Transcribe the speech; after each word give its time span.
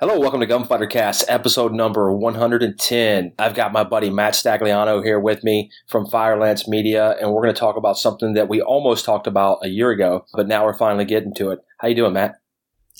Hello, 0.00 0.18
welcome 0.18 0.40
to 0.40 0.46
Gunfighter 0.46 0.86
Cast, 0.86 1.26
episode 1.28 1.74
number 1.74 2.10
110. 2.10 3.32
I've 3.38 3.54
got 3.54 3.70
my 3.70 3.84
buddy 3.84 4.08
Matt 4.08 4.32
Stagliano 4.32 5.04
here 5.04 5.20
with 5.20 5.44
me 5.44 5.70
from 5.88 6.06
Firelance 6.06 6.66
Media, 6.66 7.18
and 7.20 7.30
we're 7.30 7.42
going 7.42 7.54
to 7.54 7.60
talk 7.60 7.76
about 7.76 7.98
something 7.98 8.32
that 8.32 8.48
we 8.48 8.62
almost 8.62 9.04
talked 9.04 9.26
about 9.26 9.58
a 9.62 9.68
year 9.68 9.90
ago, 9.90 10.24
but 10.32 10.48
now 10.48 10.64
we're 10.64 10.72
finally 10.72 11.04
getting 11.04 11.34
to 11.34 11.50
it. 11.50 11.58
How 11.80 11.88
you 11.88 11.94
doing, 11.94 12.14
Matt? 12.14 12.36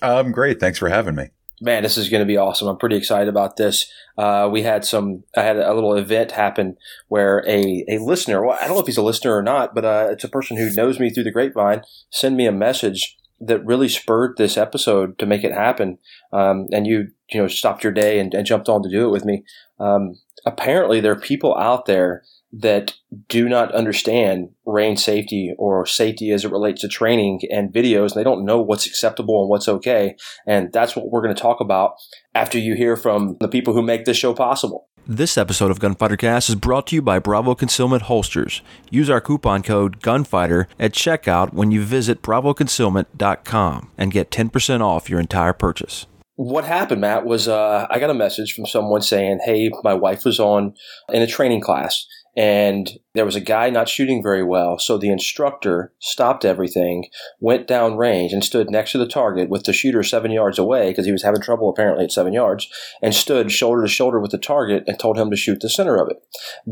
I'm 0.02 0.30
great. 0.30 0.60
Thanks 0.60 0.78
for 0.78 0.90
having 0.90 1.14
me. 1.14 1.30
Man, 1.62 1.84
this 1.84 1.96
is 1.96 2.10
going 2.10 2.20
to 2.20 2.26
be 2.26 2.36
awesome. 2.36 2.68
I'm 2.68 2.76
pretty 2.76 2.96
excited 2.96 3.28
about 3.28 3.56
this. 3.56 3.90
Uh, 4.18 4.50
we 4.52 4.60
had 4.60 4.84
some, 4.84 5.24
I 5.34 5.40
had 5.40 5.56
a 5.56 5.72
little 5.72 5.94
event 5.94 6.32
happen 6.32 6.76
where 7.08 7.42
a, 7.48 7.82
a 7.88 7.96
listener, 7.96 8.44
well, 8.44 8.58
I 8.60 8.66
don't 8.66 8.74
know 8.74 8.80
if 8.82 8.86
he's 8.86 8.98
a 8.98 9.02
listener 9.02 9.34
or 9.34 9.42
not, 9.42 9.74
but 9.74 9.86
uh, 9.86 10.08
it's 10.10 10.24
a 10.24 10.28
person 10.28 10.58
who 10.58 10.70
knows 10.74 11.00
me 11.00 11.08
through 11.08 11.24
the 11.24 11.32
grapevine, 11.32 11.80
send 12.10 12.36
me 12.36 12.44
a 12.44 12.52
message 12.52 13.16
that 13.40 13.64
really 13.64 13.88
spurred 13.88 14.36
this 14.36 14.56
episode 14.56 15.18
to 15.18 15.26
make 15.26 15.44
it 15.44 15.52
happen. 15.52 15.98
Um, 16.32 16.66
and 16.72 16.86
you, 16.86 17.08
you 17.30 17.40
know, 17.40 17.48
stopped 17.48 17.82
your 17.82 17.92
day 17.92 18.18
and, 18.18 18.34
and, 18.34 18.46
jumped 18.46 18.68
on 18.68 18.82
to 18.82 18.90
do 18.90 19.06
it 19.06 19.10
with 19.10 19.24
me. 19.24 19.44
Um, 19.78 20.16
apparently, 20.44 21.00
there 21.00 21.12
are 21.12 21.20
people 21.20 21.56
out 21.56 21.86
there 21.86 22.22
that 22.52 22.94
do 23.28 23.48
not 23.48 23.72
understand 23.74 24.48
rain 24.66 24.96
safety 24.96 25.54
or 25.56 25.86
safety 25.86 26.32
as 26.32 26.44
it 26.44 26.50
relates 26.50 26.80
to 26.80 26.88
training 26.88 27.40
and 27.50 27.72
videos. 27.72 28.14
They 28.14 28.24
don't 28.24 28.44
know 28.44 28.60
what's 28.60 28.86
acceptable 28.86 29.40
and 29.40 29.48
what's 29.48 29.68
okay. 29.68 30.16
And 30.46 30.72
that's 30.72 30.96
what 30.96 31.10
we're 31.10 31.22
going 31.22 31.34
to 31.34 31.40
talk 31.40 31.60
about 31.60 31.94
after 32.34 32.58
you 32.58 32.74
hear 32.74 32.96
from 32.96 33.36
the 33.40 33.48
people 33.48 33.72
who 33.72 33.82
make 33.82 34.04
this 34.04 34.16
show 34.16 34.34
possible. 34.34 34.88
This 35.12 35.36
episode 35.36 35.72
of 35.72 35.80
Gunfighter 35.80 36.16
Cast 36.16 36.48
is 36.50 36.54
brought 36.54 36.86
to 36.86 36.94
you 36.94 37.02
by 37.02 37.18
Bravo 37.18 37.56
Concealment 37.56 38.02
Holsters. 38.02 38.62
Use 38.90 39.10
our 39.10 39.20
coupon 39.20 39.64
code 39.64 40.00
GUNFIGHTER 40.02 40.68
at 40.78 40.92
checkout 40.92 41.52
when 41.52 41.72
you 41.72 41.82
visit 41.82 42.22
bravoconcealment.com 42.22 43.90
and 43.98 44.12
get 44.12 44.30
10% 44.30 44.80
off 44.82 45.10
your 45.10 45.18
entire 45.18 45.52
purchase. 45.52 46.06
What 46.36 46.64
happened, 46.64 47.00
Matt, 47.00 47.26
was 47.26 47.48
uh, 47.48 47.88
I 47.90 47.98
got 47.98 48.10
a 48.10 48.14
message 48.14 48.54
from 48.54 48.66
someone 48.66 49.02
saying, 49.02 49.40
Hey, 49.44 49.72
my 49.82 49.94
wife 49.94 50.24
was 50.24 50.38
on 50.38 50.74
in 51.08 51.22
a 51.22 51.26
training 51.26 51.62
class 51.62 52.06
and 52.36 52.88
there 53.12 53.24
was 53.24 53.34
a 53.34 53.40
guy 53.40 53.70
not 53.70 53.88
shooting 53.88 54.22
very 54.22 54.42
well. 54.42 54.78
So 54.78 54.96
the 54.96 55.10
instructor 55.10 55.92
stopped 55.98 56.44
everything, 56.44 57.06
went 57.40 57.66
down 57.66 57.96
range, 57.96 58.32
and 58.32 58.44
stood 58.44 58.70
next 58.70 58.92
to 58.92 58.98
the 58.98 59.08
target 59.08 59.48
with 59.48 59.64
the 59.64 59.72
shooter 59.72 60.02
seven 60.04 60.30
yards 60.30 60.58
away 60.58 60.90
because 60.90 61.06
he 61.06 61.12
was 61.12 61.24
having 61.24 61.42
trouble 61.42 61.68
apparently 61.68 62.04
at 62.04 62.12
seven 62.12 62.32
yards, 62.32 62.68
and 63.02 63.14
stood 63.14 63.50
shoulder 63.50 63.82
to 63.82 63.88
shoulder 63.88 64.20
with 64.20 64.30
the 64.30 64.38
target 64.38 64.84
and 64.86 64.98
told 64.98 65.18
him 65.18 65.30
to 65.30 65.36
shoot 65.36 65.58
the 65.60 65.68
center 65.68 65.96
of 65.96 66.08
it. 66.08 66.18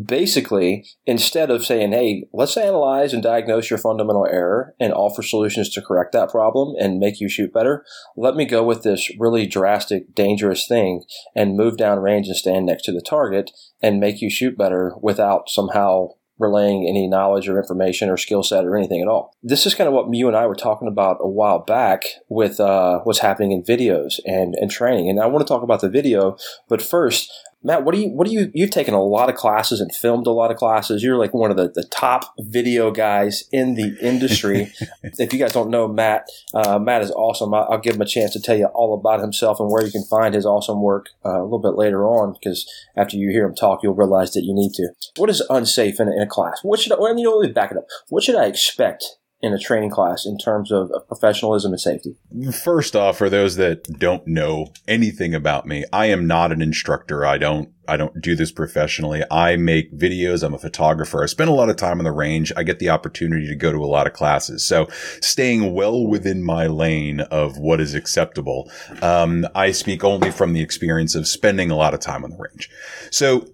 Basically, 0.07 0.87
instead 1.07 1.51
of 1.51 1.65
saying, 1.65 1.93
hey, 1.93 2.29
let's 2.33 2.57
analyze 2.57 3.13
and 3.13 3.23
diagnose 3.23 3.69
your 3.69 3.79
fundamental 3.79 4.27
error 4.27 4.75
and 4.79 4.93
offer 4.93 5.23
solutions 5.23 5.69
to 5.71 5.83
correct 5.83 6.13
that 6.13 6.31
problem 6.31 6.75
and 6.79 7.01
make 7.01 7.21
you 7.21 7.29
shoot 7.29 7.53
better, 7.53 7.85
let 8.17 8.37
me 8.37 8.45
go 8.45 8.63
with 8.63 8.85
this 8.85 9.11
really 9.19 9.47
drastic, 9.47 10.15
dangerous 10.15 10.69
thing 10.69 11.03
and 11.35 11.57
move 11.57 11.77
down 11.77 11.99
range 11.99 12.29
and 12.29 12.37
stand 12.37 12.67
next 12.67 12.85
to 12.85 12.93
the 12.93 13.01
target 13.01 13.51
and 13.83 13.99
make 13.99 14.21
you 14.21 14.31
shoot 14.31 14.57
better 14.57 14.95
without 15.01 15.49
somehow 15.49 16.09
relaying 16.39 16.87
any 16.89 17.07
knowledge 17.07 17.49
or 17.49 17.59
information 17.59 18.09
or 18.09 18.17
skill 18.17 18.43
set 18.43 18.65
or 18.65 18.77
anything 18.77 19.03
at 19.03 19.09
all. 19.09 19.35
This 19.43 19.67
is 19.67 19.75
kind 19.75 19.89
of 19.89 19.95
what 19.95 20.13
you 20.15 20.29
and 20.29 20.37
I 20.37 20.47
were 20.47 20.55
talking 20.55 20.89
about 20.89 21.19
a 21.21 21.29
while 21.29 21.59
back 21.59 22.05
with 22.29 22.61
uh, 22.61 23.01
what's 23.01 23.19
happening 23.19 23.53
in 23.53 23.63
videos 23.63 24.21
and, 24.25 24.55
and 24.55 24.71
training. 24.71 25.09
And 25.09 25.21
I 25.21 25.27
want 25.27 25.47
to 25.47 25.53
talk 25.53 25.63
about 25.63 25.81
the 25.81 25.89
video, 25.89 26.37
but 26.69 26.83
first, 26.83 27.33
Matt, 27.69 27.85
what 27.85 27.95
do 27.95 28.01
you 28.01 28.09
what 28.09 28.27
do 28.27 28.33
you 28.33 28.51
you've 28.55 28.71
taken 28.71 28.95
a 28.95 29.03
lot 29.03 29.29
of 29.29 29.35
classes 29.35 29.83
and 29.83 29.95
filmed 29.95 30.27
a 30.27 30.31
lot 30.31 30.51
of 30.51 30.57
classes. 30.57 31.03
You're 31.03 31.19
like 31.19 31.35
one 31.35 31.51
of 31.51 31.59
the, 31.59 31.69
the 31.69 31.85
top 31.85 32.33
video 32.39 32.91
guys 32.91 33.45
in 33.53 33.75
the 33.75 33.95
industry. 34.01 34.73
if 35.03 35.35
you 35.35 35.39
guys 35.39 35.53
don't 35.53 35.69
know 35.69 35.87
Matt, 35.87 36.27
uh, 36.55 36.79
Matt 36.79 37.03
is 37.03 37.11
awesome. 37.11 37.53
I'll, 37.53 37.69
I'll, 37.71 37.79
give 37.79 37.97
him 37.97 38.01
a 38.01 38.07
chance 38.07 38.33
to 38.33 38.41
tell 38.41 38.57
you 38.57 38.69
all 38.69 38.95
about 38.95 39.21
himself 39.21 39.61
and 39.61 39.71
where 39.71 39.85
you 39.85 39.93
can 39.93 40.03
find 40.05 40.35
his 40.35 40.47
awesome 40.47 40.81
work 40.81 41.11
uh, 41.27 41.43
a 41.43 41.45
little 41.45 41.59
bit 41.59 41.77
later 41.77 42.07
on. 42.07 42.33
Because 42.33 42.67
after 42.97 43.19
you 43.19 43.29
hear 43.29 43.45
him 43.45 43.55
talk, 43.55 43.83
you'll 43.83 43.95
realize 43.95 44.33
that 44.33 44.45
you 44.45 44.55
need 44.55 44.73
to. 44.73 44.89
What 45.17 45.29
is 45.29 45.43
unsafe 45.51 46.01
in, 46.01 46.09
in 46.09 46.23
a 46.23 46.27
class? 46.27 46.61
What 46.63 46.81
should 46.81 46.93
I, 46.93 46.97
well, 46.99 47.19
you 47.19 47.25
know, 47.25 47.37
let 47.37 47.49
me 47.49 47.53
back 47.53 47.71
it 47.71 47.77
up. 47.77 47.85
What 48.09 48.23
should 48.25 48.37
I 48.37 48.47
expect 48.47 49.18
in 49.41 49.53
a 49.53 49.59
training 49.59 49.91
class 49.91 50.27
in 50.27 50.37
terms 50.37 50.73
of, 50.73 50.91
professionalism 51.07 51.73
and 51.73 51.81
safety? 51.81 52.17
First 52.53 52.97
off, 52.97 53.19
for 53.19 53.31
those 53.31 53.57
that 53.57 53.85
don't 53.99 54.27
know 54.27 54.73
anything 54.87 55.35
about 55.35 55.67
me, 55.67 55.85
I 55.93 56.07
am 56.07 56.27
not 56.27 56.53
an 56.53 56.61
instructor. 56.61 57.25
I 57.25 57.39
don't, 57.39 57.71
I 57.87 57.97
don't 57.97 58.21
do 58.21 58.35
this 58.35 58.51
professionally. 58.51 59.23
I 59.31 59.57
make 59.57 59.97
videos. 59.97 60.43
I'm 60.43 60.55
a 60.55 60.59
photographer. 60.59 61.23
I 61.23 61.27
spend 61.27 61.51
a 61.51 61.55
lot 61.55 61.71
of 61.71 61.77
time 61.77 61.99
on 61.99 62.05
the 62.05 62.13
range. 62.13 62.53
I 62.57 62.65
get 62.65 62.81
the 62.81 62.91
opportunity 62.91 63.47
to 63.47 63.55
go 63.55 63.73
to 63.73 63.79
a 63.79 63.87
lot 63.87 64.07
of 64.07 64.13
classes. 64.13 64.67
So 64.67 64.89
staying 65.23 65.73
well 65.73 66.07
within 66.07 66.43
my 66.43 66.67
lane 66.67 67.21
of 67.21 67.59
what 67.59 67.81
is 67.81 67.95
acceptable. 67.95 68.71
Um, 69.03 69.47
I 69.55 69.71
speak 69.71 70.03
only 70.03 70.31
from 70.31 70.53
the 70.53 70.61
experience 70.61 71.15
of 71.15 71.29
spending 71.29 71.71
a 71.71 71.77
lot 71.77 71.95
of 71.95 72.01
time 72.01 72.25
on 72.25 72.31
the 72.31 72.37
range. 72.37 72.69
So 73.11 73.47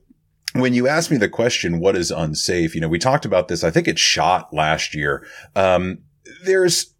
when 0.54 0.72
you 0.72 0.87
asked 0.87 1.10
me 1.10 1.16
the 1.16 1.28
question, 1.28 1.81
what 1.81 1.97
is 1.97 2.10
unsafe? 2.10 2.75
You 2.75 2.81
know, 2.81 2.88
we 2.88 2.98
talked 2.98 3.25
about 3.25 3.48
this. 3.48 3.65
I 3.65 3.70
think 3.70 3.88
it 3.88 3.98
shot 3.98 4.54
last 4.54 4.94
year. 4.94 5.26
Um, 5.56 5.98
there's 6.44 6.94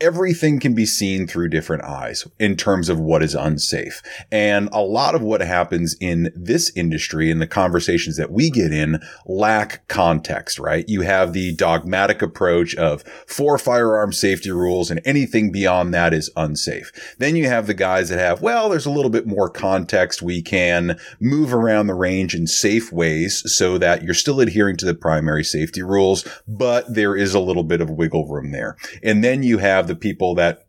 everything 0.00 0.60
can 0.60 0.74
be 0.74 0.86
seen 0.86 1.26
through 1.26 1.48
different 1.48 1.84
eyes 1.84 2.26
in 2.38 2.56
terms 2.56 2.88
of 2.88 3.00
what 3.00 3.22
is 3.22 3.34
unsafe. 3.34 4.02
And 4.30 4.68
a 4.72 4.80
lot 4.80 5.14
of 5.14 5.22
what 5.22 5.40
happens 5.40 5.96
in 6.00 6.30
this 6.34 6.70
industry 6.76 7.30
and 7.30 7.40
the 7.40 7.46
conversations 7.46 8.16
that 8.16 8.30
we 8.30 8.50
get 8.50 8.72
in 8.72 9.00
lack 9.26 9.86
context, 9.88 10.58
right? 10.58 10.88
You 10.88 11.02
have 11.02 11.32
the 11.32 11.54
dogmatic 11.54 12.22
approach 12.22 12.74
of 12.76 13.02
four 13.26 13.58
firearm 13.58 14.12
safety 14.12 14.50
rules 14.50 14.90
and 14.90 15.00
anything 15.04 15.50
beyond 15.50 15.92
that 15.94 16.14
is 16.14 16.30
unsafe. 16.36 17.16
Then 17.18 17.34
you 17.34 17.48
have 17.48 17.66
the 17.66 17.74
guys 17.74 18.08
that 18.08 18.18
have, 18.18 18.40
well, 18.40 18.68
there's 18.68 18.86
a 18.86 18.90
little 18.90 19.10
bit 19.10 19.26
more 19.26 19.50
context. 19.50 20.22
We 20.22 20.42
can 20.42 20.98
move 21.20 21.52
around 21.52 21.88
the 21.88 21.94
range 21.94 22.34
in 22.34 22.46
safe 22.46 22.92
ways 22.92 23.42
so 23.52 23.78
that 23.78 24.02
you're 24.02 24.14
still 24.14 24.40
adhering 24.40 24.76
to 24.78 24.86
the 24.86 24.94
primary 24.94 25.44
safety 25.44 25.82
rules, 25.82 26.26
but 26.46 26.92
there 26.92 27.16
is 27.16 27.34
a 27.34 27.40
little 27.40 27.64
bit 27.64 27.80
of 27.80 27.90
wiggle 27.90 28.28
room 28.28 28.52
there. 28.52 28.76
And 29.02 29.24
then 29.24 29.42
you 29.42 29.58
have 29.58 29.87
the 29.88 29.96
people 29.96 30.34
that 30.36 30.64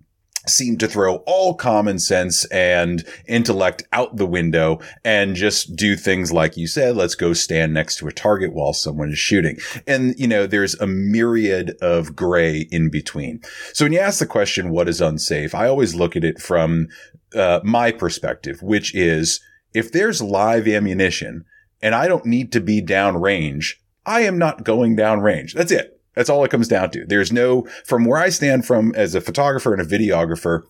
seem 0.47 0.77
to 0.77 0.87
throw 0.87 1.17
all 1.27 1.53
common 1.53 1.99
sense 1.99 2.45
and 2.45 3.05
intellect 3.27 3.83
out 3.91 4.15
the 4.15 4.25
window 4.25 4.79
and 5.03 5.35
just 5.35 5.75
do 5.75 5.95
things 5.95 6.31
like 6.31 6.57
you 6.57 6.67
said, 6.67 6.95
let's 6.95 7.15
go 7.15 7.33
stand 7.33 7.73
next 7.73 7.97
to 7.97 8.07
a 8.07 8.11
target 8.11 8.53
while 8.53 8.73
someone 8.73 9.09
is 9.09 9.19
shooting. 9.19 9.57
And, 9.85 10.17
you 10.17 10.27
know, 10.27 10.47
there's 10.47 10.75
a 10.75 10.87
myriad 10.87 11.77
of 11.81 12.15
gray 12.15 12.67
in 12.71 12.89
between. 12.89 13.41
So 13.73 13.85
when 13.85 13.93
you 13.93 13.99
ask 13.99 14.19
the 14.19 14.25
question, 14.25 14.71
what 14.71 14.89
is 14.89 15.01
unsafe? 15.01 15.53
I 15.53 15.67
always 15.67 15.95
look 15.95 16.15
at 16.15 16.23
it 16.23 16.39
from 16.39 16.87
uh, 17.35 17.59
my 17.63 17.91
perspective, 17.91 18.61
which 18.61 18.95
is 18.95 19.41
if 19.73 19.91
there's 19.91 20.21
live 20.21 20.67
ammunition 20.67 21.45
and 21.81 21.93
I 21.93 22.07
don't 22.07 22.25
need 22.25 22.51
to 22.53 22.61
be 22.61 22.81
downrange, 22.81 23.75
I 24.05 24.21
am 24.21 24.37
not 24.37 24.63
going 24.63 24.95
downrange. 24.95 25.53
That's 25.53 25.71
it. 25.71 25.98
That's 26.19 26.29
all 26.29 26.43
it 26.43 26.51
comes 26.51 26.67
down 26.67 26.91
to. 26.91 27.05
There's 27.05 27.31
no, 27.31 27.65
from 27.85 28.03
where 28.03 28.19
I 28.19 28.27
stand 28.27 28.65
from 28.65 28.93
as 28.93 29.15
a 29.15 29.21
photographer 29.21 29.73
and 29.73 29.81
a 29.81 29.85
videographer, 29.85 30.63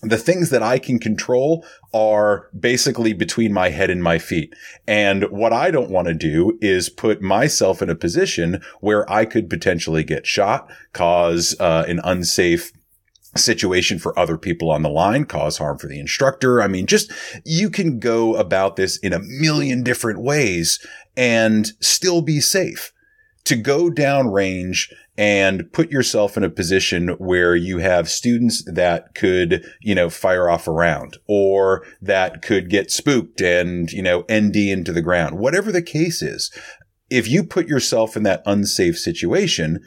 the 0.00 0.16
things 0.16 0.48
that 0.48 0.62
I 0.62 0.78
can 0.78 0.98
control 0.98 1.66
are 1.92 2.48
basically 2.58 3.12
between 3.12 3.52
my 3.52 3.68
head 3.68 3.90
and 3.90 4.02
my 4.02 4.18
feet. 4.18 4.54
And 4.88 5.24
what 5.24 5.52
I 5.52 5.70
don't 5.70 5.90
want 5.90 6.08
to 6.08 6.14
do 6.14 6.56
is 6.62 6.88
put 6.88 7.20
myself 7.20 7.82
in 7.82 7.90
a 7.90 7.94
position 7.94 8.62
where 8.80 9.10
I 9.12 9.26
could 9.26 9.50
potentially 9.50 10.02
get 10.02 10.26
shot, 10.26 10.66
cause 10.94 11.54
uh, 11.60 11.84
an 11.86 12.00
unsafe 12.02 12.72
situation 13.36 13.98
for 13.98 14.18
other 14.18 14.38
people 14.38 14.70
on 14.70 14.82
the 14.82 14.88
line, 14.88 15.26
cause 15.26 15.58
harm 15.58 15.76
for 15.76 15.88
the 15.88 16.00
instructor. 16.00 16.62
I 16.62 16.68
mean, 16.68 16.86
just 16.86 17.12
you 17.44 17.68
can 17.68 17.98
go 17.98 18.34
about 18.36 18.76
this 18.76 18.96
in 18.96 19.12
a 19.12 19.20
million 19.20 19.82
different 19.82 20.22
ways 20.22 20.78
and 21.18 21.66
still 21.82 22.22
be 22.22 22.40
safe 22.40 22.94
to 23.46 23.56
go 23.56 23.88
down 23.88 24.28
range 24.32 24.92
and 25.16 25.72
put 25.72 25.90
yourself 25.90 26.36
in 26.36 26.44
a 26.44 26.50
position 26.50 27.10
where 27.18 27.56
you 27.56 27.78
have 27.78 28.08
students 28.08 28.62
that 28.64 29.14
could, 29.14 29.64
you 29.80 29.94
know, 29.94 30.10
fire 30.10 30.50
off 30.50 30.68
around 30.68 31.16
or 31.26 31.86
that 32.02 32.42
could 32.42 32.68
get 32.68 32.90
spooked 32.90 33.40
and, 33.40 33.90
you 33.92 34.02
know, 34.02 34.24
ND 34.30 34.56
into 34.56 34.92
the 34.92 35.00
ground. 35.00 35.38
Whatever 35.38 35.72
the 35.72 35.80
case 35.80 36.22
is, 36.22 36.50
if 37.08 37.28
you 37.28 37.44
put 37.44 37.68
yourself 37.68 38.16
in 38.16 38.24
that 38.24 38.42
unsafe 38.46 38.98
situation, 38.98 39.80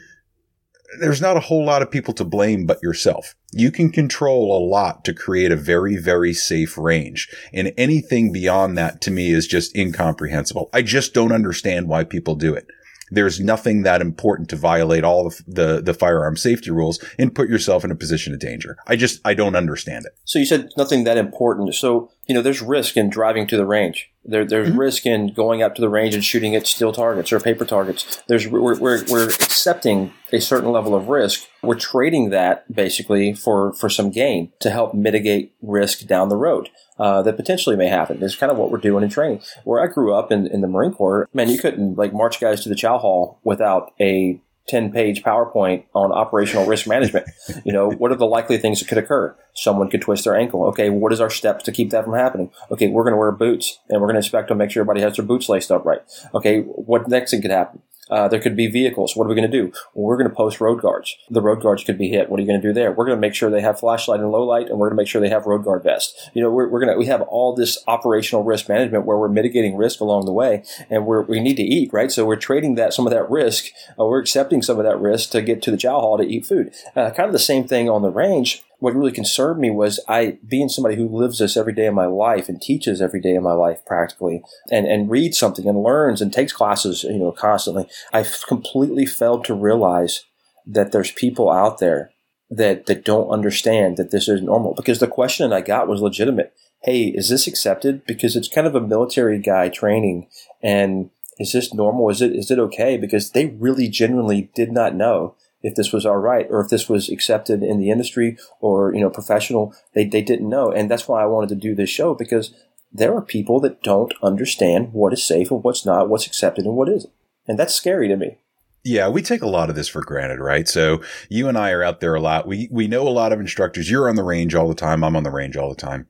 there's 0.98 1.20
not 1.20 1.36
a 1.36 1.40
whole 1.40 1.64
lot 1.64 1.82
of 1.82 1.90
people 1.90 2.14
to 2.14 2.24
blame 2.24 2.64
but 2.64 2.82
yourself. 2.82 3.36
You 3.52 3.70
can 3.70 3.92
control 3.92 4.56
a 4.56 4.64
lot 4.64 5.04
to 5.04 5.14
create 5.14 5.52
a 5.52 5.56
very, 5.56 5.96
very 5.96 6.32
safe 6.32 6.78
range. 6.78 7.28
And 7.52 7.74
anything 7.76 8.32
beyond 8.32 8.78
that 8.78 9.02
to 9.02 9.10
me 9.10 9.30
is 9.30 9.46
just 9.46 9.76
incomprehensible. 9.76 10.70
I 10.72 10.80
just 10.80 11.12
don't 11.12 11.30
understand 11.30 11.88
why 11.88 12.04
people 12.04 12.34
do 12.34 12.54
it 12.54 12.66
there's 13.10 13.40
nothing 13.40 13.82
that 13.82 14.00
important 14.00 14.48
to 14.50 14.56
violate 14.56 15.04
all 15.04 15.26
of 15.26 15.42
the, 15.46 15.80
the 15.80 15.94
firearm 15.94 16.36
safety 16.36 16.70
rules 16.70 17.02
and 17.18 17.34
put 17.34 17.48
yourself 17.48 17.84
in 17.84 17.90
a 17.90 17.96
position 17.96 18.32
of 18.32 18.40
danger. 18.40 18.76
I 18.86 18.96
just, 18.96 19.20
I 19.24 19.34
don't 19.34 19.56
understand 19.56 20.06
it. 20.06 20.12
So 20.24 20.38
you 20.38 20.46
said 20.46 20.70
nothing 20.76 21.04
that 21.04 21.18
important. 21.18 21.74
So 21.74 22.10
you 22.30 22.34
know, 22.34 22.42
there's 22.42 22.62
risk 22.62 22.96
in 22.96 23.10
driving 23.10 23.48
to 23.48 23.56
the 23.56 23.66
range. 23.66 24.08
There, 24.24 24.44
there's 24.44 24.68
mm-hmm. 24.68 24.78
risk 24.78 25.04
in 25.04 25.34
going 25.34 25.64
up 25.64 25.74
to 25.74 25.80
the 25.80 25.88
range 25.88 26.14
and 26.14 26.24
shooting 26.24 26.54
at 26.54 26.64
steel 26.64 26.92
targets 26.92 27.32
or 27.32 27.40
paper 27.40 27.64
targets. 27.64 28.22
There's 28.28 28.46
we're, 28.46 28.78
we're, 28.78 29.04
we're 29.06 29.30
accepting 29.30 30.12
a 30.32 30.40
certain 30.40 30.70
level 30.70 30.94
of 30.94 31.08
risk. 31.08 31.48
We're 31.60 31.74
trading 31.74 32.30
that 32.30 32.72
basically 32.72 33.34
for 33.34 33.72
for 33.72 33.90
some 33.90 34.12
gain 34.12 34.52
to 34.60 34.70
help 34.70 34.94
mitigate 34.94 35.54
risk 35.60 36.06
down 36.06 36.28
the 36.28 36.36
road. 36.36 36.70
Uh, 37.00 37.22
that 37.22 37.36
potentially 37.36 37.76
may 37.76 37.88
happen. 37.88 38.22
It's 38.22 38.36
kind 38.36 38.52
of 38.52 38.58
what 38.58 38.70
we're 38.70 38.76
doing 38.76 39.02
in 39.02 39.08
training. 39.08 39.40
Where 39.64 39.82
I 39.82 39.86
grew 39.86 40.14
up 40.14 40.30
in, 40.30 40.46
in 40.46 40.60
the 40.60 40.68
Marine 40.68 40.92
Corps, 40.92 41.26
man, 41.32 41.48
you 41.48 41.58
couldn't 41.58 41.96
like 41.96 42.12
march 42.12 42.38
guys 42.38 42.62
to 42.62 42.68
the 42.68 42.74
chow 42.74 42.98
hall 42.98 43.40
without 43.42 43.92
a 43.98 44.38
10 44.68 44.92
page 44.92 45.22
PowerPoint 45.22 45.84
on 45.94 46.12
operational 46.12 46.66
risk 46.66 46.86
management. 46.86 47.26
You 47.64 47.72
know, 47.72 47.90
what 47.90 48.10
are 48.10 48.16
the 48.16 48.26
likely 48.26 48.58
things 48.58 48.80
that 48.80 48.88
could 48.88 48.98
occur? 48.98 49.36
Someone 49.54 49.90
could 49.90 50.00
twist 50.00 50.24
their 50.24 50.36
ankle. 50.36 50.64
Okay, 50.66 50.88
what 50.88 51.12
is 51.12 51.20
our 51.20 51.28
steps 51.28 51.64
to 51.64 51.72
keep 51.72 51.90
that 51.90 52.04
from 52.04 52.14
happening? 52.14 52.50
Okay, 52.70 52.88
we're 52.88 53.02
going 53.02 53.12
to 53.12 53.18
wear 53.18 53.32
boots 53.32 53.78
and 53.88 54.00
we're 54.00 54.06
going 54.06 54.14
to 54.14 54.20
inspect 54.20 54.48
them, 54.48 54.58
make 54.58 54.70
sure 54.70 54.80
everybody 54.82 55.00
has 55.02 55.16
their 55.16 55.24
boots 55.24 55.48
laced 55.48 55.70
up 55.70 55.84
right. 55.84 56.00
Okay, 56.34 56.60
what 56.60 57.08
next 57.08 57.32
thing 57.32 57.42
could 57.42 57.50
happen? 57.50 57.82
Uh, 58.10 58.28
there 58.28 58.40
could 58.40 58.56
be 58.56 58.66
vehicles. 58.66 59.14
What 59.14 59.24
are 59.24 59.28
we 59.28 59.34
going 59.34 59.50
to 59.50 59.56
do? 59.56 59.72
Well, 59.94 60.06
we're 60.06 60.16
going 60.16 60.28
to 60.28 60.34
post 60.34 60.60
road 60.60 60.80
guards. 60.80 61.16
The 61.30 61.40
road 61.40 61.62
guards 61.62 61.84
could 61.84 61.98
be 61.98 62.08
hit. 62.08 62.28
What 62.28 62.38
are 62.38 62.42
you 62.42 62.48
going 62.48 62.60
to 62.60 62.68
do 62.68 62.72
there? 62.72 62.92
We're 62.92 63.06
going 63.06 63.16
to 63.16 63.20
make 63.20 63.34
sure 63.34 63.50
they 63.50 63.60
have 63.60 63.78
flashlight 63.78 64.20
and 64.20 64.30
low 64.30 64.42
light, 64.42 64.68
and 64.68 64.78
we're 64.78 64.88
going 64.88 64.96
to 64.96 65.02
make 65.02 65.08
sure 65.08 65.20
they 65.20 65.28
have 65.28 65.46
road 65.46 65.64
guard 65.64 65.82
vest. 65.82 66.30
You 66.34 66.42
know, 66.42 66.50
we're, 66.50 66.68
we're 66.68 66.80
going 66.80 66.92
to 66.92 66.98
we 66.98 67.06
have 67.06 67.22
all 67.22 67.54
this 67.54 67.78
operational 67.86 68.44
risk 68.44 68.68
management 68.68 69.06
where 69.06 69.16
we're 69.16 69.28
mitigating 69.28 69.76
risk 69.76 70.00
along 70.00 70.26
the 70.26 70.32
way, 70.32 70.62
and 70.88 71.06
we're, 71.06 71.22
we 71.22 71.40
need 71.40 71.56
to 71.56 71.62
eat, 71.62 71.92
right? 71.92 72.10
So 72.10 72.24
we're 72.24 72.36
trading 72.36 72.74
that 72.74 72.92
some 72.92 73.06
of 73.06 73.12
that 73.12 73.30
risk. 73.30 73.66
Uh, 73.98 74.04
we're 74.04 74.20
accepting 74.20 74.62
some 74.62 74.78
of 74.78 74.84
that 74.84 74.98
risk 74.98 75.30
to 75.30 75.42
get 75.42 75.62
to 75.62 75.70
the 75.70 75.76
chow 75.76 76.00
hall 76.00 76.18
to 76.18 76.24
eat 76.24 76.46
food. 76.46 76.72
Uh, 76.96 77.10
kind 77.10 77.26
of 77.26 77.32
the 77.32 77.38
same 77.38 77.66
thing 77.66 77.88
on 77.88 78.02
the 78.02 78.10
range 78.10 78.62
what 78.80 78.94
really 78.94 79.12
concerned 79.12 79.60
me 79.60 79.70
was 79.70 80.00
I, 80.08 80.38
being 80.46 80.68
somebody 80.68 80.96
who 80.96 81.06
lives 81.06 81.38
this 81.38 81.56
every 81.56 81.72
day 81.72 81.86
of 81.86 81.94
my 81.94 82.06
life 82.06 82.48
and 82.48 82.60
teaches 82.60 83.00
every 83.00 83.20
day 83.20 83.36
of 83.36 83.42
my 83.42 83.52
life 83.52 83.84
practically 83.86 84.42
and, 84.70 84.86
and 84.86 85.10
reads 85.10 85.38
something 85.38 85.66
and 85.68 85.82
learns 85.82 86.20
and 86.20 86.32
takes 86.32 86.52
classes, 86.52 87.04
you 87.04 87.18
know, 87.18 87.32
constantly. 87.32 87.86
I 88.12 88.24
completely 88.48 89.06
failed 89.06 89.44
to 89.44 89.54
realize 89.54 90.24
that 90.66 90.92
there's 90.92 91.12
people 91.12 91.50
out 91.50 91.78
there 91.78 92.10
that, 92.50 92.86
that 92.86 93.04
don't 93.04 93.28
understand 93.28 93.96
that 93.98 94.10
this 94.10 94.28
is 94.28 94.42
normal 94.42 94.74
because 94.74 94.98
the 94.98 95.06
question 95.06 95.52
I 95.52 95.60
got 95.60 95.86
was 95.86 96.00
legitimate. 96.00 96.52
Hey, 96.82 97.08
is 97.08 97.28
this 97.28 97.46
accepted? 97.46 98.06
Because 98.06 98.34
it's 98.34 98.48
kind 98.48 98.66
of 98.66 98.74
a 98.74 98.80
military 98.80 99.38
guy 99.38 99.68
training 99.68 100.28
and 100.62 101.10
is 101.38 101.52
this 101.52 101.72
normal? 101.72 102.10
Is 102.10 102.20
it, 102.20 102.32
is 102.32 102.50
it 102.50 102.58
okay? 102.58 102.96
Because 102.98 103.30
they 103.30 103.46
really 103.46 103.88
genuinely 103.88 104.50
did 104.54 104.72
not 104.72 104.94
know 104.94 105.36
if 105.62 105.74
this 105.74 105.92
was 105.92 106.06
all 106.06 106.16
right 106.16 106.46
or 106.50 106.60
if 106.60 106.70
this 106.70 106.88
was 106.88 107.08
accepted 107.08 107.62
in 107.62 107.78
the 107.78 107.90
industry 107.90 108.36
or 108.60 108.94
you 108.94 109.00
know 109.00 109.10
professional 109.10 109.74
they, 109.94 110.04
they 110.04 110.22
didn't 110.22 110.48
know 110.48 110.70
and 110.70 110.90
that's 110.90 111.08
why 111.08 111.22
i 111.22 111.26
wanted 111.26 111.48
to 111.48 111.54
do 111.54 111.74
this 111.74 111.90
show 111.90 112.14
because 112.14 112.54
there 112.92 113.14
are 113.14 113.22
people 113.22 113.60
that 113.60 113.82
don't 113.82 114.14
understand 114.22 114.92
what 114.92 115.12
is 115.12 115.22
safe 115.22 115.50
and 115.50 115.62
what's 115.62 115.86
not 115.86 116.08
what's 116.08 116.26
accepted 116.26 116.64
and 116.64 116.74
what 116.74 116.88
isn't 116.88 117.12
and 117.46 117.58
that's 117.58 117.74
scary 117.74 118.08
to 118.08 118.16
me 118.16 118.38
yeah, 118.82 119.08
we 119.08 119.20
take 119.20 119.42
a 119.42 119.46
lot 119.46 119.68
of 119.68 119.76
this 119.76 119.88
for 119.88 120.02
granted, 120.02 120.40
right? 120.40 120.66
So 120.66 121.02
you 121.28 121.48
and 121.48 121.58
I 121.58 121.70
are 121.72 121.82
out 121.82 122.00
there 122.00 122.14
a 122.14 122.20
lot. 122.20 122.46
We 122.46 122.68
we 122.70 122.88
know 122.88 123.06
a 123.06 123.10
lot 123.10 123.32
of 123.32 123.40
instructors. 123.40 123.90
You're 123.90 124.08
on 124.08 124.16
the 124.16 124.24
range 124.24 124.54
all 124.54 124.68
the 124.68 124.74
time. 124.74 125.04
I'm 125.04 125.16
on 125.16 125.22
the 125.22 125.30
range 125.30 125.56
all 125.56 125.68
the 125.68 125.74
time. 125.74 126.06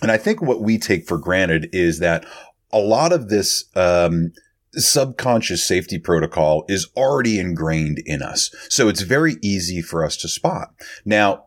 And 0.00 0.12
I 0.12 0.16
think 0.16 0.40
what 0.40 0.60
we 0.60 0.78
take 0.78 1.06
for 1.06 1.18
granted 1.18 1.68
is 1.72 1.98
that 2.00 2.24
a 2.72 2.78
lot 2.78 3.12
of 3.12 3.28
this 3.28 3.64
um, 3.74 4.32
subconscious 4.82 5.66
safety 5.66 5.98
protocol 5.98 6.64
is 6.68 6.88
already 6.96 7.38
ingrained 7.38 8.00
in 8.04 8.22
us. 8.22 8.54
So 8.68 8.88
it's 8.88 9.02
very 9.02 9.36
easy 9.42 9.82
for 9.82 10.04
us 10.04 10.16
to 10.18 10.28
spot. 10.28 10.74
Now, 11.04 11.46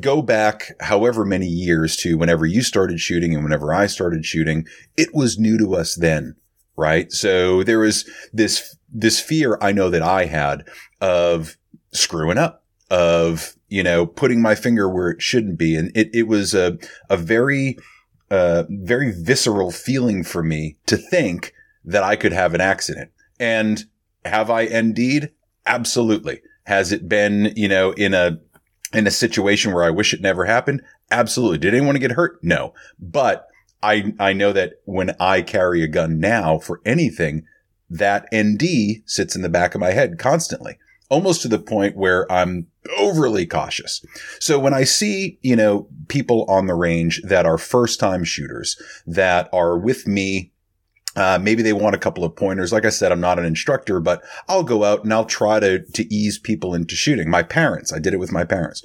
go 0.00 0.22
back 0.22 0.72
however 0.80 1.24
many 1.24 1.46
years 1.46 1.96
to 1.96 2.16
whenever 2.16 2.46
you 2.46 2.62
started 2.62 3.00
shooting 3.00 3.34
and 3.34 3.42
whenever 3.42 3.72
I 3.72 3.86
started 3.86 4.24
shooting, 4.24 4.66
it 4.96 5.14
was 5.14 5.38
new 5.38 5.58
to 5.58 5.74
us 5.74 5.96
then, 5.96 6.36
right? 6.76 7.10
So 7.12 7.62
there 7.62 7.78
was 7.78 8.08
this, 8.32 8.76
this 8.92 9.20
fear 9.20 9.58
I 9.60 9.72
know 9.72 9.90
that 9.90 10.02
I 10.02 10.26
had 10.26 10.64
of 11.00 11.56
screwing 11.92 12.38
up, 12.38 12.64
of, 12.90 13.56
you 13.68 13.82
know, 13.82 14.04
putting 14.06 14.42
my 14.42 14.54
finger 14.54 14.88
where 14.88 15.10
it 15.10 15.22
shouldn't 15.22 15.58
be. 15.58 15.76
And 15.76 15.90
it, 15.96 16.10
it 16.14 16.24
was 16.24 16.54
a, 16.54 16.78
a 17.08 17.16
very, 17.16 17.78
uh, 18.30 18.64
very 18.68 19.12
visceral 19.12 19.70
feeling 19.70 20.24
for 20.24 20.42
me 20.42 20.76
to 20.86 20.96
think 20.96 21.54
that 21.84 22.02
I 22.02 22.16
could 22.16 22.32
have 22.32 22.54
an 22.54 22.60
accident. 22.60 23.10
And 23.38 23.84
have 24.24 24.50
I 24.50 24.62
indeed? 24.62 25.30
Absolutely. 25.66 26.40
Has 26.66 26.92
it 26.92 27.08
been, 27.08 27.52
you 27.56 27.68
know, 27.68 27.92
in 27.92 28.14
a, 28.14 28.38
in 28.92 29.06
a 29.06 29.10
situation 29.10 29.72
where 29.72 29.84
I 29.84 29.90
wish 29.90 30.14
it 30.14 30.20
never 30.20 30.44
happened? 30.44 30.82
Absolutely. 31.10 31.58
Did 31.58 31.74
anyone 31.74 31.96
get 31.96 32.12
hurt? 32.12 32.38
No. 32.42 32.72
But 32.98 33.48
I, 33.82 34.14
I 34.18 34.32
know 34.32 34.52
that 34.52 34.74
when 34.84 35.16
I 35.18 35.42
carry 35.42 35.82
a 35.82 35.88
gun 35.88 36.20
now 36.20 36.58
for 36.58 36.80
anything, 36.84 37.44
that 37.90 38.26
ND 38.34 39.02
sits 39.04 39.36
in 39.36 39.42
the 39.42 39.48
back 39.48 39.74
of 39.74 39.80
my 39.80 39.90
head 39.90 40.18
constantly, 40.18 40.78
almost 41.10 41.42
to 41.42 41.48
the 41.48 41.58
point 41.58 41.96
where 41.96 42.30
I'm 42.30 42.68
overly 42.98 43.46
cautious. 43.46 44.04
So 44.40 44.58
when 44.58 44.72
I 44.72 44.84
see, 44.84 45.38
you 45.42 45.56
know, 45.56 45.88
people 46.08 46.44
on 46.48 46.66
the 46.66 46.74
range 46.74 47.20
that 47.22 47.44
are 47.44 47.58
first 47.58 48.00
time 48.00 48.24
shooters 48.24 48.80
that 49.06 49.48
are 49.52 49.78
with 49.78 50.06
me 50.06 50.51
uh, 51.16 51.38
maybe 51.40 51.62
they 51.62 51.72
want 51.72 51.94
a 51.94 51.98
couple 51.98 52.24
of 52.24 52.34
pointers. 52.34 52.72
Like 52.72 52.84
I 52.84 52.90
said, 52.90 53.12
I'm 53.12 53.20
not 53.20 53.38
an 53.38 53.44
instructor, 53.44 54.00
but 54.00 54.22
I'll 54.48 54.62
go 54.62 54.84
out 54.84 55.04
and 55.04 55.12
I'll 55.12 55.26
try 55.26 55.60
to, 55.60 55.80
to 55.80 56.14
ease 56.14 56.38
people 56.38 56.74
into 56.74 56.94
shooting. 56.94 57.28
My 57.28 57.42
parents, 57.42 57.92
I 57.92 57.98
did 57.98 58.14
it 58.14 58.18
with 58.18 58.32
my 58.32 58.44
parents 58.44 58.84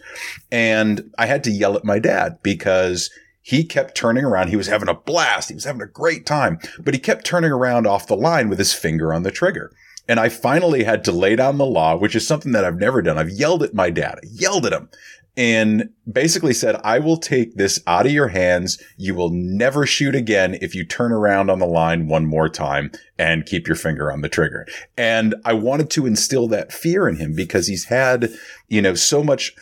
and 0.52 1.10
I 1.18 1.26
had 1.26 1.44
to 1.46 1.52
yell 1.52 1.78
at 1.78 1.86
my 1.86 2.00
dad 2.00 2.40
because 2.44 3.10
he 3.42 3.64
kept 3.64 3.96
turning 3.96 4.26
around. 4.26 4.50
He 4.50 4.58
was 4.58 4.68
having 4.68 4.90
a 4.90 4.94
blast. 4.94 5.50
He 5.50 5.56
was 5.56 5.64
having 5.64 5.82
a 5.82 5.88
great 5.88 6.26
time, 6.26 6.60
but 6.80 6.94
he 6.94 7.00
kept 7.00 7.26
turning 7.26 7.52
around 7.52 7.88
off 7.88 8.08
the 8.08 8.18
line 8.18 8.50
with 8.50 8.60
his 8.60 8.74
finger 8.74 9.14
on 9.14 9.24
the 9.24 9.32
trigger. 9.32 9.72
And 10.10 10.20
I 10.20 10.30
finally 10.30 10.84
had 10.84 11.04
to 11.06 11.12
lay 11.12 11.36
down 11.36 11.58
the 11.58 11.66
law, 11.66 11.96
which 11.96 12.16
is 12.16 12.28
something 12.28 12.52
that 12.54 12.66
I've 12.66 12.80
never 12.80 13.02
done. 13.02 13.18
I've 13.18 13.30
yelled 13.30 13.64
at 13.64 13.74
my 13.74 13.90
dad, 13.90 14.20
I 14.24 14.28
yelled 14.30 14.66
at 14.66 14.74
him 14.74 14.90
and 15.38 15.90
basically 16.12 16.54
said, 16.54 16.82
I 16.84 16.98
will 16.98 17.18
take 17.18 17.56
this 17.56 17.80
out 17.86 18.08
of 18.08 18.12
your 18.12 18.30
hands. 18.30 18.82
You 18.98 19.14
will 19.14 19.30
never 19.30 19.86
shoot 19.86 20.16
again 20.16 20.58
if 20.62 20.74
you 20.74 20.84
turn 20.84 21.12
around 21.12 21.52
on 21.52 21.60
the 21.60 21.68
line 21.68 22.08
one 22.08 22.26
more 22.26 22.50
time 22.50 22.92
and 23.20 23.46
keep 23.46 23.68
your 23.68 23.76
finger 23.76 24.12
on 24.12 24.22
the 24.22 24.30
trigger. 24.30 24.66
And 24.98 25.36
I 25.46 25.54
wanted 25.54 25.92
to 25.92 26.08
instill 26.08 26.48
that 26.48 26.74
fear 26.74 27.08
in 27.08 27.18
him 27.18 27.36
because 27.36 27.68
he's 27.68 27.86
had, 27.86 28.32
you 28.68 28.82
know, 28.82 28.96
so 28.96 29.24
much 29.24 29.54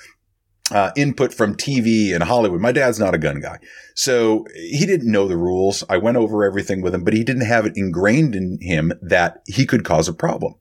uh, 0.71 0.91
input 0.95 1.33
from 1.33 1.55
TV 1.55 2.13
and 2.13 2.23
Hollywood. 2.23 2.61
My 2.61 2.71
dad's 2.71 2.99
not 2.99 3.13
a 3.13 3.19
gun 3.19 3.41
guy. 3.41 3.59
So 3.95 4.45
he 4.55 4.85
didn't 4.85 5.11
know 5.11 5.27
the 5.27 5.37
rules. 5.37 5.83
I 5.89 5.97
went 5.97 6.17
over 6.17 6.43
everything 6.43 6.81
with 6.81 6.95
him, 6.95 7.03
but 7.03 7.13
he 7.13 7.23
didn't 7.23 7.45
have 7.45 7.65
it 7.65 7.73
ingrained 7.75 8.33
in 8.33 8.59
him 8.61 8.93
that 9.01 9.41
he 9.45 9.65
could 9.65 9.83
cause 9.83 10.07
a 10.07 10.13
problem. 10.13 10.55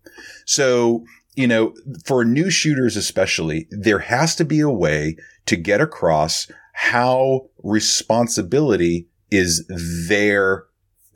So 0.45 1.05
you 1.35 1.47
know, 1.47 1.75
for 2.05 2.25
new 2.25 2.51
shooters 2.51 2.97
especially, 2.97 3.67
there 3.71 4.01
has 4.01 4.35
to 4.37 4.45
be 4.45 4.61
a 4.61 4.71
way 4.71 5.17
to 5.47 5.57
get 5.57 5.81
across 5.81 6.51
how 6.73 7.49
responsibility 7.63 9.09
is 9.31 9.65
their 10.09 10.65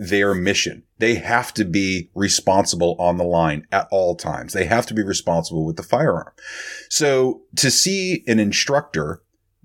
their 0.00 0.32
mission. 0.32 0.84
They 0.98 1.16
have 1.16 1.52
to 1.54 1.64
be 1.64 2.08
responsible 2.14 2.94
on 3.00 3.16
the 3.16 3.24
line 3.24 3.66
at 3.72 3.88
all 3.90 4.14
times. 4.14 4.52
They 4.52 4.64
have 4.66 4.86
to 4.86 4.94
be 4.94 5.02
responsible 5.02 5.66
with 5.66 5.76
the 5.76 5.82
firearm. 5.82 6.32
So 6.88 7.42
to 7.56 7.68
see 7.68 8.22
an 8.28 8.38
instructor 8.38 9.22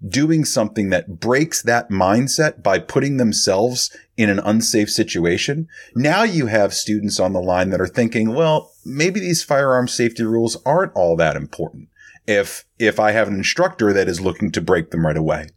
doing 0.08 0.44
something 0.44 0.90
that 0.90 1.20
breaks 1.20 1.62
that 1.62 1.90
mindset 1.90 2.62
by 2.62 2.80
putting 2.80 3.18
themselves 3.18 3.96
in 4.18 4.30
an 4.30 4.40
unsafe 4.40 4.90
situation. 4.90 5.68
Now 5.96 6.24
you 6.24 6.48
have 6.48 6.74
students 6.74 7.20
on 7.20 7.34
the 7.34 7.42
line 7.42 7.70
that 7.70 7.82
are 7.82 7.88
thinking, 7.88 8.34
well, 8.34 8.73
maybe 8.86 9.20
these 9.20 9.44
firearm 9.44 9.88
safety 9.88 10.24
rules 10.24 10.58
aren't 10.66 10.94
all 10.94 11.16
that 11.18 11.36
important 11.36 11.90
if, 12.28 12.66
if 12.80 13.00
I 13.00 13.12
have 13.12 13.28
an 13.28 13.36
instructor 13.36 13.94
that 13.94 14.08
is 14.08 14.22
looking 14.22 14.52
to 14.52 14.62
break 14.62 14.92
them 14.92 15.06
right 15.06 15.18
away. 15.18 15.50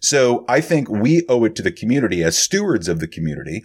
So 0.00 0.44
I 0.48 0.60
think 0.60 0.88
we 0.88 1.24
owe 1.28 1.44
it 1.44 1.54
to 1.56 1.62
the 1.62 1.72
community 1.72 2.22
as 2.22 2.38
stewards 2.38 2.88
of 2.88 3.00
the 3.00 3.08
community 3.08 3.64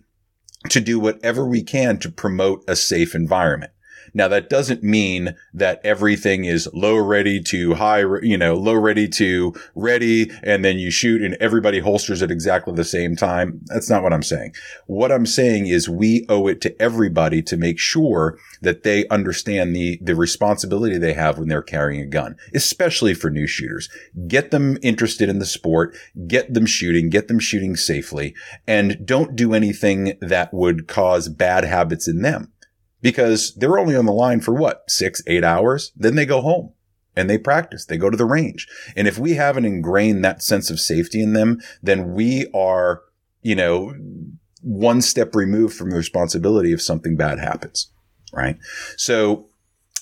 to 0.69 0.79
do 0.79 0.99
whatever 0.99 1.45
we 1.45 1.63
can 1.63 1.99
to 1.99 2.11
promote 2.11 2.63
a 2.67 2.75
safe 2.75 3.13
environment. 3.13 3.71
Now 4.13 4.27
that 4.27 4.49
doesn't 4.49 4.83
mean 4.83 5.35
that 5.53 5.81
everything 5.83 6.45
is 6.45 6.69
low 6.73 6.97
ready 6.97 7.41
to 7.43 7.75
high, 7.75 8.03
you 8.21 8.37
know, 8.37 8.55
low 8.55 8.75
ready 8.75 9.07
to 9.09 9.53
ready. 9.75 10.31
And 10.43 10.63
then 10.63 10.79
you 10.79 10.91
shoot 10.91 11.21
and 11.21 11.35
everybody 11.39 11.79
holsters 11.79 12.21
at 12.21 12.31
exactly 12.31 12.73
the 12.73 12.83
same 12.83 13.15
time. 13.15 13.61
That's 13.65 13.89
not 13.89 14.03
what 14.03 14.13
I'm 14.13 14.23
saying. 14.23 14.53
What 14.85 15.11
I'm 15.11 15.25
saying 15.25 15.67
is 15.67 15.89
we 15.89 16.25
owe 16.29 16.47
it 16.47 16.61
to 16.61 16.81
everybody 16.81 17.41
to 17.43 17.57
make 17.57 17.79
sure 17.79 18.37
that 18.61 18.83
they 18.83 19.07
understand 19.09 19.75
the, 19.75 19.99
the 20.01 20.15
responsibility 20.15 20.97
they 20.97 21.13
have 21.13 21.37
when 21.37 21.47
they're 21.47 21.61
carrying 21.61 22.01
a 22.01 22.05
gun, 22.05 22.35
especially 22.53 23.13
for 23.13 23.29
new 23.29 23.47
shooters. 23.47 23.89
Get 24.27 24.51
them 24.51 24.77
interested 24.81 25.27
in 25.27 25.39
the 25.39 25.45
sport, 25.45 25.95
get 26.27 26.53
them 26.53 26.65
shooting, 26.65 27.09
get 27.09 27.27
them 27.27 27.39
shooting 27.39 27.75
safely, 27.75 28.35
and 28.67 29.05
don't 29.05 29.35
do 29.35 29.53
anything 29.53 30.17
that 30.21 30.53
would 30.53 30.87
cause 30.87 31.27
bad 31.29 31.63
habits 31.65 32.07
in 32.07 32.21
them 32.21 32.52
because 33.03 33.53
they're 33.53 33.77
only 33.77 33.95
on 33.95 34.07
the 34.07 34.11
line 34.11 34.41
for 34.41 34.55
what? 34.55 34.89
Six, 34.89 35.21
eight 35.27 35.43
hours. 35.43 35.91
Then 35.95 36.15
they 36.15 36.25
go 36.25 36.41
home 36.41 36.73
and 37.15 37.29
they 37.29 37.37
practice. 37.37 37.85
They 37.85 37.97
go 37.97 38.09
to 38.09 38.17
the 38.17 38.25
range. 38.25 38.67
And 38.95 39.07
if 39.07 39.19
we 39.19 39.33
haven't 39.33 39.65
ingrained 39.65 40.25
that 40.25 40.41
sense 40.41 40.71
of 40.71 40.79
safety 40.79 41.21
in 41.21 41.33
them, 41.33 41.61
then 41.83 42.15
we 42.15 42.47
are 42.55 43.03
you 43.43 43.55
know, 43.55 43.93
one 44.61 45.01
step 45.01 45.35
removed 45.35 45.75
from 45.75 45.91
the 45.91 45.97
responsibility 45.97 46.73
if 46.73 46.81
something 46.81 47.15
bad 47.15 47.39
happens. 47.39 47.91
Right. 48.33 48.57
So 48.97 49.47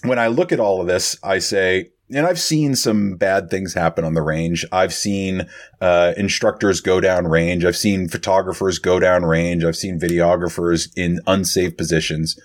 when 0.03 0.19
I 0.19 0.27
look 0.27 0.51
at 0.51 0.59
all 0.59 0.79
of 0.79 0.87
this, 0.87 1.17
I 1.23 1.39
say, 1.39 1.89
and 2.13 2.25
I've 2.25 2.39
seen 2.39 2.75
some 2.75 3.15
bad 3.15 3.49
things 3.49 3.73
happen 3.73 4.05
on 4.05 4.13
the 4.13 4.21
range. 4.21 4.65
I've 4.71 4.93
seen 4.93 5.47
uh, 5.81 6.13
instructors 6.17 6.81
go 6.81 7.01
down 7.01 7.27
range. 7.27 7.65
I've 7.65 7.77
seen 7.77 8.07
photographers 8.07 8.79
go 8.79 8.99
down 8.99 9.25
range. 9.25 9.63
I've 9.63 9.75
seen 9.75 9.99
videographers 9.99 10.89
in 10.95 11.19
unsafe 11.25 11.75
positions. 11.77 12.39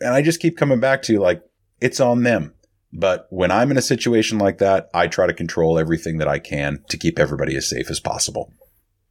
And 0.00 0.14
I 0.14 0.22
just 0.22 0.40
keep 0.40 0.56
coming 0.56 0.80
back 0.80 1.02
to 1.02 1.18
like, 1.18 1.42
it's 1.80 2.00
on 2.00 2.22
them. 2.22 2.54
But 2.92 3.26
when 3.30 3.50
I'm 3.50 3.70
in 3.70 3.76
a 3.76 3.82
situation 3.82 4.38
like 4.38 4.58
that, 4.58 4.88
I 4.94 5.08
try 5.08 5.26
to 5.26 5.34
control 5.34 5.78
everything 5.78 6.18
that 6.18 6.28
I 6.28 6.38
can 6.38 6.84
to 6.88 6.96
keep 6.96 7.18
everybody 7.18 7.56
as 7.56 7.68
safe 7.68 7.90
as 7.90 7.98
possible. 7.98 8.52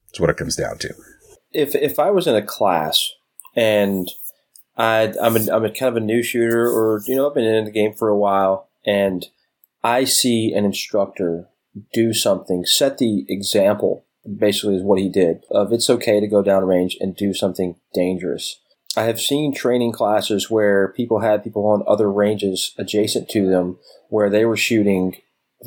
That's 0.07 0.21
what 0.21 0.29
it 0.29 0.37
comes 0.37 0.55
down 0.55 0.77
to. 0.79 0.93
If 1.51 1.75
if 1.75 1.99
I 1.99 2.09
was 2.09 2.25
in 2.25 2.35
a 2.35 2.41
class 2.41 3.11
and 3.55 4.09
I 4.77 5.13
I'm 5.21 5.35
a, 5.35 5.51
I'm 5.51 5.65
a 5.65 5.69
kind 5.69 5.89
of 5.89 5.97
a 5.97 6.05
new 6.05 6.23
shooter, 6.23 6.65
or 6.65 7.01
you 7.05 7.15
know 7.15 7.27
I've 7.27 7.35
been 7.35 7.43
in 7.43 7.65
the 7.65 7.71
game 7.71 7.93
for 7.93 8.07
a 8.07 8.17
while, 8.17 8.69
and 8.85 9.25
I 9.83 10.05
see 10.05 10.53
an 10.53 10.65
instructor 10.65 11.49
do 11.91 12.13
something, 12.13 12.65
set 12.65 12.97
the 12.97 13.25
example. 13.27 14.05
Basically, 14.25 14.77
is 14.77 14.83
what 14.83 14.99
he 14.99 15.09
did 15.09 15.43
of 15.51 15.73
it's 15.73 15.89
okay 15.89 16.21
to 16.21 16.27
go 16.27 16.41
down 16.41 16.63
range 16.63 16.95
and 17.01 17.13
do 17.13 17.33
something 17.33 17.75
dangerous. 17.93 18.61
I 18.95 19.03
have 19.03 19.19
seen 19.19 19.53
training 19.53 19.91
classes 19.91 20.49
where 20.49 20.89
people 20.89 21.19
had 21.19 21.43
people 21.43 21.65
on 21.67 21.83
other 21.87 22.11
ranges 22.11 22.73
adjacent 22.77 23.29
to 23.29 23.47
them 23.47 23.77
where 24.09 24.29
they 24.29 24.45
were 24.45 24.57
shooting 24.57 25.15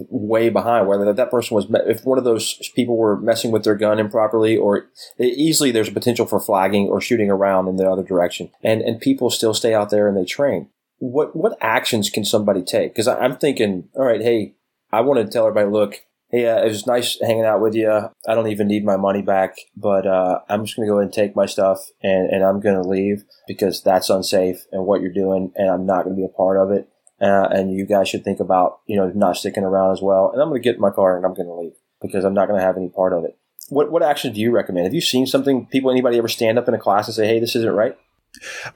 way 0.08 0.48
behind. 0.48 0.86
Whether 0.86 1.12
that 1.12 1.30
person 1.30 1.54
was, 1.54 1.66
if 1.86 2.04
one 2.04 2.18
of 2.18 2.24
those 2.24 2.70
people 2.74 2.96
were 2.96 3.18
messing 3.20 3.50
with 3.50 3.64
their 3.64 3.74
gun 3.74 3.98
improperly, 3.98 4.56
or 4.56 4.86
easily 5.18 5.70
there's 5.70 5.88
a 5.88 5.92
potential 5.92 6.26
for 6.26 6.40
flagging 6.40 6.88
or 6.88 7.00
shooting 7.00 7.30
around 7.30 7.68
in 7.68 7.76
the 7.76 7.90
other 7.90 8.04
direction, 8.04 8.50
and 8.62 8.82
and 8.82 9.00
people 9.00 9.30
still 9.30 9.54
stay 9.54 9.74
out 9.74 9.90
there 9.90 10.08
and 10.08 10.16
they 10.16 10.24
train. 10.24 10.68
What 10.98 11.34
what 11.34 11.58
actions 11.60 12.10
can 12.10 12.24
somebody 12.24 12.62
take? 12.62 12.92
Because 12.92 13.08
I'm 13.08 13.36
thinking, 13.36 13.88
all 13.94 14.04
right, 14.04 14.22
hey, 14.22 14.54
I 14.92 15.00
want 15.00 15.24
to 15.24 15.30
tell 15.30 15.46
everybody, 15.46 15.70
look, 15.70 16.05
hey, 16.30 16.48
uh, 16.48 16.62
it 16.62 16.68
was 16.68 16.86
nice 16.86 17.18
hanging 17.20 17.44
out 17.44 17.60
with 17.60 17.74
you. 17.74 17.90
I 17.90 18.34
don't 18.34 18.48
even 18.48 18.66
need 18.66 18.84
my 18.84 18.96
money 18.96 19.22
back, 19.22 19.56
but 19.76 20.06
uh, 20.06 20.40
I'm 20.48 20.64
just 20.64 20.76
going 20.76 20.86
to 20.88 20.92
go 20.92 20.98
and 20.98 21.12
take 21.12 21.36
my 21.36 21.46
stuff 21.46 21.78
and, 22.02 22.30
and 22.30 22.44
I'm 22.44 22.60
going 22.60 22.80
to 22.80 22.88
leave 22.88 23.24
because 23.46 23.82
that's 23.82 24.10
unsafe 24.10 24.64
and 24.72 24.86
what 24.86 25.00
you're 25.00 25.12
doing, 25.12 25.52
and 25.56 25.70
I'm 25.70 25.86
not 25.86 26.04
going 26.04 26.16
to 26.16 26.20
be 26.20 26.26
a 26.26 26.36
part 26.36 26.58
of 26.58 26.70
it. 26.70 26.88
Uh, 27.20 27.48
and 27.50 27.72
you 27.72 27.86
guys 27.86 28.08
should 28.08 28.24
think 28.24 28.40
about, 28.40 28.80
you 28.86 28.96
know, 28.96 29.10
not 29.14 29.36
sticking 29.36 29.64
around 29.64 29.92
as 29.92 30.02
well. 30.02 30.30
And 30.32 30.42
I'm 30.42 30.48
going 30.48 30.60
to 30.60 30.64
get 30.64 30.74
in 30.74 30.82
my 30.82 30.90
car 30.90 31.16
and 31.16 31.24
I'm 31.24 31.32
going 31.32 31.48
to 31.48 31.54
leave 31.54 31.72
because 32.02 32.24
I'm 32.24 32.34
not 32.34 32.46
going 32.46 32.60
to 32.60 32.66
have 32.66 32.76
any 32.76 32.90
part 32.90 33.14
of 33.14 33.24
it. 33.24 33.38
What 33.68 33.90
what 33.90 34.02
action 34.02 34.34
do 34.34 34.40
you 34.40 34.50
recommend? 34.50 34.84
Have 34.84 34.94
you 34.94 35.00
seen 35.00 35.26
something? 35.26 35.66
People, 35.66 35.90
anybody 35.90 36.18
ever 36.18 36.28
stand 36.28 36.58
up 36.58 36.68
in 36.68 36.74
a 36.74 36.78
class 36.78 37.08
and 37.08 37.14
say, 37.14 37.26
"Hey, 37.26 37.40
this 37.40 37.56
isn't 37.56 37.72
right"? 37.72 37.96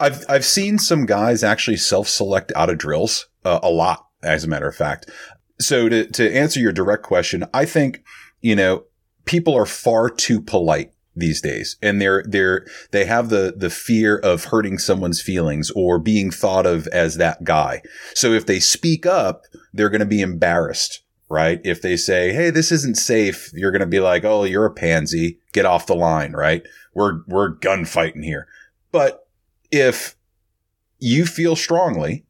I've 0.00 0.24
I've 0.28 0.44
seen 0.44 0.78
some 0.78 1.06
guys 1.06 1.44
actually 1.44 1.76
self 1.76 2.08
select 2.08 2.50
out 2.56 2.70
of 2.70 2.78
drills 2.78 3.28
uh, 3.44 3.60
a 3.62 3.70
lot, 3.70 4.06
as 4.22 4.42
a 4.42 4.48
matter 4.48 4.68
of 4.68 4.74
fact. 4.74 5.08
So 5.60 5.88
to, 5.88 6.06
to 6.06 6.34
answer 6.34 6.58
your 6.58 6.72
direct 6.72 7.02
question, 7.02 7.44
I 7.52 7.64
think, 7.64 8.02
you 8.40 8.56
know, 8.56 8.84
people 9.24 9.54
are 9.54 9.66
far 9.66 10.08
too 10.08 10.40
polite 10.40 10.92
these 11.14 11.40
days 11.40 11.76
and 11.82 12.00
they're, 12.00 12.24
they're, 12.26 12.66
they 12.92 13.04
have 13.04 13.28
the, 13.28 13.54
the 13.56 13.70
fear 13.70 14.18
of 14.18 14.44
hurting 14.44 14.78
someone's 14.78 15.20
feelings 15.20 15.70
or 15.72 15.98
being 15.98 16.30
thought 16.30 16.66
of 16.66 16.86
as 16.88 17.16
that 17.16 17.44
guy. 17.44 17.82
So 18.14 18.32
if 18.32 18.46
they 18.46 18.58
speak 18.60 19.06
up, 19.06 19.44
they're 19.72 19.90
going 19.90 20.00
to 20.00 20.06
be 20.06 20.22
embarrassed, 20.22 21.02
right? 21.28 21.60
If 21.62 21.82
they 21.82 21.96
say, 21.96 22.32
Hey, 22.32 22.50
this 22.50 22.72
isn't 22.72 22.96
safe, 22.96 23.52
you're 23.52 23.72
going 23.72 23.80
to 23.80 23.86
be 23.86 24.00
like, 24.00 24.24
Oh, 24.24 24.44
you're 24.44 24.66
a 24.66 24.72
pansy. 24.72 25.38
Get 25.52 25.66
off 25.66 25.86
the 25.86 25.94
line, 25.94 26.32
right? 26.32 26.62
We're, 26.94 27.20
we're 27.26 27.50
gunfighting 27.50 28.22
here. 28.22 28.48
But 28.92 29.28
if 29.70 30.16
you 30.98 31.26
feel 31.26 31.56
strongly 31.56 32.24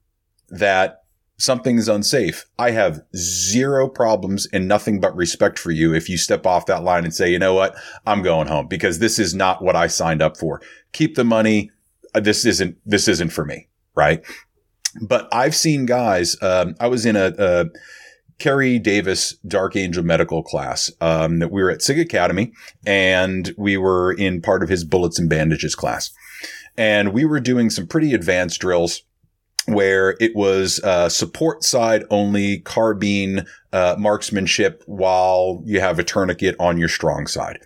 that 0.49 1.00
something 1.41 1.79
is 1.79 1.89
unsafe, 1.89 2.45
I 2.59 2.73
have 2.73 3.01
zero 3.17 3.89
problems 3.89 4.47
and 4.53 4.69
nothing 4.69 5.01
but 5.01 5.17
respect 5.17 5.59
for 5.59 5.71
you 5.71 5.95
if 5.95 6.09
you 6.09 6.19
step 6.19 6.47
off 6.47 6.67
that 6.67 6.85
line 6.85 7.05
and 7.05 7.15
say, 7.15 7.31
you 7.31 7.39
know 7.39 7.55
what? 7.55 7.75
I'm 8.07 8.23
going 8.23 8.47
home 8.47 8.69
because 8.69 8.99
this 8.99 9.19
is 9.19 9.35
not 9.35 9.63
what 9.63 9.75
I 9.75 9.87
signed 9.87 10.23
up 10.23 10.37
for. 10.37 10.61
Keep 10.93 11.15
the 11.15 11.25
money. 11.25 11.71
Uh, 12.15 12.21
this 12.21 12.45
isn't, 12.45 12.77
this 12.85 13.09
isn't 13.09 13.31
for 13.31 13.45
me. 13.45 13.69
Right. 13.95 14.25
But 15.01 15.29
I've 15.33 15.55
seen 15.55 15.87
guys, 15.87 16.37
um, 16.43 16.75
I 16.79 16.89
was 16.89 17.07
in 17.07 17.17
a, 17.17 17.33
a 17.39 17.65
Kerry 18.39 18.79
Davis 18.79 19.37
Dark 19.47 19.77
Angel 19.77 20.05
medical 20.05 20.43
class. 20.43 20.91
Um, 21.01 21.39
that 21.39 21.51
we 21.51 21.63
were 21.63 21.71
at 21.71 21.83
SIG 21.83 21.99
Academy 21.99 22.53
and 22.85 23.55
we 23.57 23.77
were 23.77 24.13
in 24.13 24.43
part 24.43 24.63
of 24.63 24.69
his 24.69 24.85
bullets 24.85 25.19
and 25.19 25.29
bandages 25.29 25.75
class. 25.75 26.11
And 26.77 27.13
we 27.13 27.25
were 27.25 27.41
doing 27.41 27.71
some 27.71 27.87
pretty 27.87 28.15
advanced 28.15 28.61
drills 28.61 29.03
where 29.73 30.17
it 30.21 30.35
was 30.35 30.81
uh, 30.81 31.09
support 31.09 31.65
side 31.65 32.05
only 32.11 32.59
carbine 32.59 33.47
uh, 33.73 33.97
marksmanship 33.99 34.83
while 34.87 35.63
you 35.65 35.81
have 35.81 35.99
a 35.99 36.05
tourniquet 36.05 36.57
on 36.59 36.79
your 36.79 36.89
strong 36.89 37.27
side. 37.27 37.59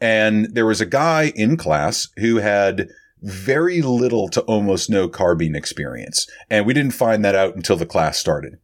And 0.00 0.54
there 0.54 0.66
was 0.66 0.80
a 0.80 0.86
guy 0.86 1.32
in 1.34 1.56
class 1.56 2.08
who 2.18 2.36
had 2.36 2.88
very 3.22 3.82
little 3.82 4.28
to 4.28 4.40
almost 4.42 4.88
no 4.88 5.08
carbine 5.08 5.56
experience. 5.56 6.28
And 6.50 6.66
we 6.66 6.74
didn't 6.74 6.92
find 6.92 7.24
that 7.24 7.34
out 7.34 7.56
until 7.56 7.76
the 7.76 7.86
class 7.86 8.18
started. 8.18 8.58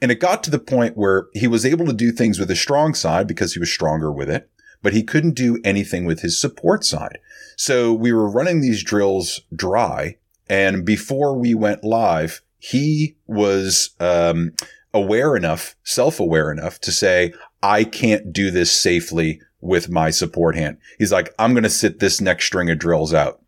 And 0.00 0.10
it 0.10 0.20
got 0.20 0.42
to 0.44 0.50
the 0.50 0.58
point 0.58 0.96
where 0.96 1.26
he 1.34 1.46
was 1.46 1.66
able 1.66 1.86
to 1.86 1.92
do 1.92 2.12
things 2.12 2.38
with 2.38 2.48
his 2.48 2.60
strong 2.60 2.94
side 2.94 3.26
because 3.26 3.52
he 3.52 3.60
was 3.60 3.72
stronger 3.72 4.12
with 4.12 4.30
it, 4.30 4.48
but 4.82 4.92
he 4.92 5.02
couldn't 5.02 5.34
do 5.34 5.58
anything 5.64 6.04
with 6.04 6.20
his 6.20 6.40
support 6.40 6.84
side. 6.84 7.18
So 7.56 7.92
we 7.92 8.12
were 8.12 8.30
running 8.30 8.60
these 8.60 8.84
drills 8.84 9.40
dry 9.54 10.16
and 10.48 10.84
before 10.84 11.36
we 11.36 11.54
went 11.54 11.84
live, 11.84 12.42
he 12.58 13.16
was 13.26 13.90
um, 14.00 14.52
aware 14.92 15.36
enough, 15.36 15.76
self-aware 15.84 16.50
enough 16.50 16.80
to 16.80 16.92
say, 16.92 17.32
I 17.62 17.84
can't 17.84 18.32
do 18.32 18.50
this 18.50 18.72
safely 18.72 19.40
with 19.60 19.88
my 19.88 20.10
support 20.10 20.56
hand. 20.56 20.78
He's 20.98 21.12
like, 21.12 21.34
I'm 21.38 21.52
going 21.52 21.64
to 21.64 21.70
sit 21.70 21.98
this 21.98 22.20
next 22.20 22.46
string 22.46 22.70
of 22.70 22.78
drills 22.78 23.12
out. 23.12 23.40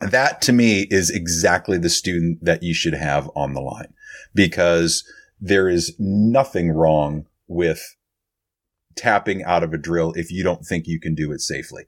That 0.00 0.42
to 0.42 0.52
me 0.52 0.86
is 0.90 1.10
exactly 1.10 1.78
the 1.78 1.88
student 1.88 2.44
that 2.44 2.62
you 2.62 2.74
should 2.74 2.94
have 2.94 3.30
on 3.34 3.54
the 3.54 3.60
line 3.60 3.94
because 4.34 5.04
there 5.40 5.68
is 5.68 5.94
nothing 5.98 6.70
wrong 6.72 7.26
with 7.46 7.96
tapping 8.96 9.42
out 9.44 9.62
of 9.62 9.72
a 9.72 9.78
drill 9.78 10.12
if 10.12 10.30
you 10.30 10.42
don't 10.42 10.64
think 10.64 10.86
you 10.86 11.00
can 11.00 11.14
do 11.14 11.32
it 11.32 11.40
safely. 11.40 11.84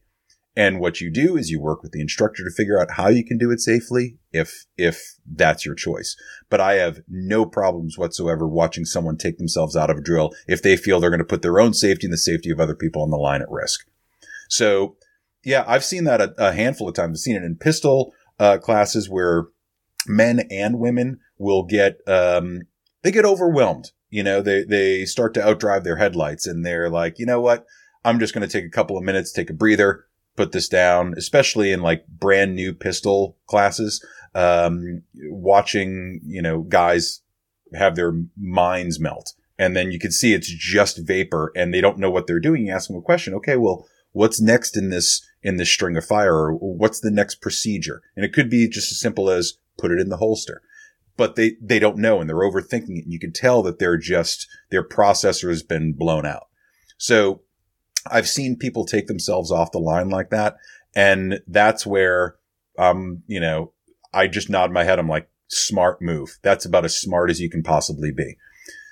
And 0.57 0.81
what 0.81 1.03
you 1.03 1.11
do 1.11 1.37
is 1.37 1.51
you 1.51 1.61
work 1.61 1.83
with 1.83 1.93
the 1.93 2.01
instructor 2.01 2.43
to 2.43 2.51
figure 2.51 2.81
out 2.81 2.93
how 2.93 3.09
you 3.09 3.23
can 3.23 3.37
do 3.37 3.51
it 3.51 3.61
safely 3.61 4.17
if, 4.33 4.65
if 4.79 5.17
that's 5.31 5.67
your 5.67 5.75
choice. 5.75 6.17
But 6.49 6.63
I 6.63 6.75
have 6.75 7.01
no 7.09 7.45
problems 7.45 7.99
whatsoever 7.99 8.49
watching 8.49 8.87
someone 8.87 9.19
take 9.19 9.37
themselves 9.37 9.77
out 9.77 9.91
of 9.91 9.99
a 9.99 10.03
drill 10.03 10.33
if 10.49 10.63
they 10.63 10.79
feel 10.79 10.99
they're 10.99 11.11
going 11.11 11.19
to 11.19 11.25
put 11.25 11.43
their 11.43 11.61
own 11.61 11.75
safety 11.75 12.07
and 12.07 12.13
the 12.13 12.19
safety 12.19 12.51
of 12.51 12.59
other 12.59 12.75
people 12.75 13.03
on 13.03 13.11
the 13.11 13.19
line 13.19 13.43
at 13.43 13.51
risk. 13.51 13.87
So 14.49 14.97
yeah, 15.45 15.63
I've 15.67 15.85
seen 15.85 16.05
that 16.05 16.23
a, 16.23 16.35
a 16.39 16.53
handful 16.53 16.89
of 16.89 16.95
times. 16.95 17.19
I've 17.19 17.23
seen 17.23 17.37
it 17.37 17.45
in 17.45 17.57
pistol, 17.57 18.15
uh, 18.39 18.57
classes 18.57 19.11
where 19.11 19.49
men 20.07 20.47
and 20.51 20.79
women 20.79 21.21
will 21.37 21.65
get, 21.65 21.99
um, 22.07 22.63
they 23.03 23.11
get 23.11 23.27
overwhelmed. 23.27 23.91
You 24.09 24.23
know, 24.23 24.41
they, 24.41 24.65
they 24.65 25.05
start 25.05 25.35
to 25.35 25.41
outdrive 25.41 25.85
their 25.85 25.97
headlights 25.97 26.47
and 26.47 26.65
they're 26.65 26.89
like, 26.89 27.19
you 27.19 27.27
know 27.27 27.43
what? 27.43 27.67
I'm 28.07 28.19
just 28.19 28.33
going 28.33 28.49
to 28.49 28.53
take 28.53 28.65
a 28.65 28.75
couple 28.75 28.97
of 28.97 29.05
minutes, 29.05 29.33
take 29.33 29.51
a 29.51 29.55
breather 29.55 30.07
put 30.37 30.53
this 30.53 30.69
down, 30.69 31.15
especially 31.17 31.73
in 31.73 31.81
like 31.81 32.07
brand 32.07 32.55
new 32.55 32.73
pistol 32.73 33.37
classes. 33.47 34.05
Um, 34.35 35.03
watching, 35.31 36.21
you 36.23 36.43
know, 36.43 36.61
guys 36.61 37.23
have 37.73 37.97
their 37.97 38.13
minds 38.37 39.01
melt 39.01 39.33
and 39.59 39.75
then 39.75 39.91
you 39.91 39.99
can 39.99 40.11
see 40.11 40.35
it's 40.35 40.49
just 40.49 40.99
vapor 40.99 41.53
and 41.57 41.73
they 41.73 41.81
don't 41.81 41.99
know 41.99 42.11
what 42.11 42.27
they're 42.27 42.41
doing. 42.41 42.67
You 42.67 42.75
ask 42.75 42.89
them 42.89 42.99
a 42.99 43.03
question. 43.03 43.35
Okay. 43.35 43.57
Well, 43.57 43.87
what's 44.13 44.41
next 44.41 44.77
in 44.77 44.91
this, 44.91 45.27
in 45.43 45.57
this 45.57 45.73
string 45.73 45.97
of 45.97 46.05
fire 46.05 46.35
or 46.35 46.53
what's 46.53 47.01
the 47.01 47.11
next 47.11 47.37
procedure? 47.37 48.03
And 48.15 48.25
it 48.25 48.33
could 48.33 48.51
be 48.51 48.69
just 48.69 48.93
as 48.93 49.01
simple 49.01 49.31
as 49.31 49.55
put 49.79 49.91
it 49.91 49.99
in 49.99 50.09
the 50.09 50.19
holster, 50.19 50.63
but 51.17 51.37
they, 51.37 51.57
they 51.61 51.79
don't 51.79 51.99
know 51.99 52.21
and 52.21 52.29
they're 52.29 52.37
overthinking 52.37 52.99
it. 52.99 53.05
And 53.05 53.13
you 53.13 53.19
can 53.19 53.33
tell 53.33 53.63
that 53.63 53.79
they're 53.79 53.99
just, 53.99 54.47
their 54.71 54.87
processor 54.87 55.49
has 55.49 55.63
been 55.63 55.95
blown 55.95 56.27
out. 56.27 56.49
So 56.99 57.43
I've 58.11 58.29
seen 58.29 58.57
people 58.57 58.85
take 58.85 59.07
themselves 59.07 59.51
off 59.51 59.73
the 59.73 59.79
line 59.79 60.09
like 60.09 60.31
that. 60.31 60.57
And 60.95 61.41
that's 61.47 61.87
where, 61.87 62.37
um, 62.79 63.23
you 63.27 63.41
know, 63.41 63.73
I 64.13 64.29
just 64.29 64.51
nod 64.51 64.73
my 64.73 64.85
head. 64.85 64.99
I'm 64.99 65.09
like, 65.09 65.29
smart 65.49 66.01
move. 66.01 66.39
That's 66.43 66.65
about 66.65 66.85
as 66.85 66.99
smart 66.99 67.31
as 67.31 67.41
you 67.41 67.51
can 67.51 67.63
possibly 67.63 68.11
be. 68.11 68.37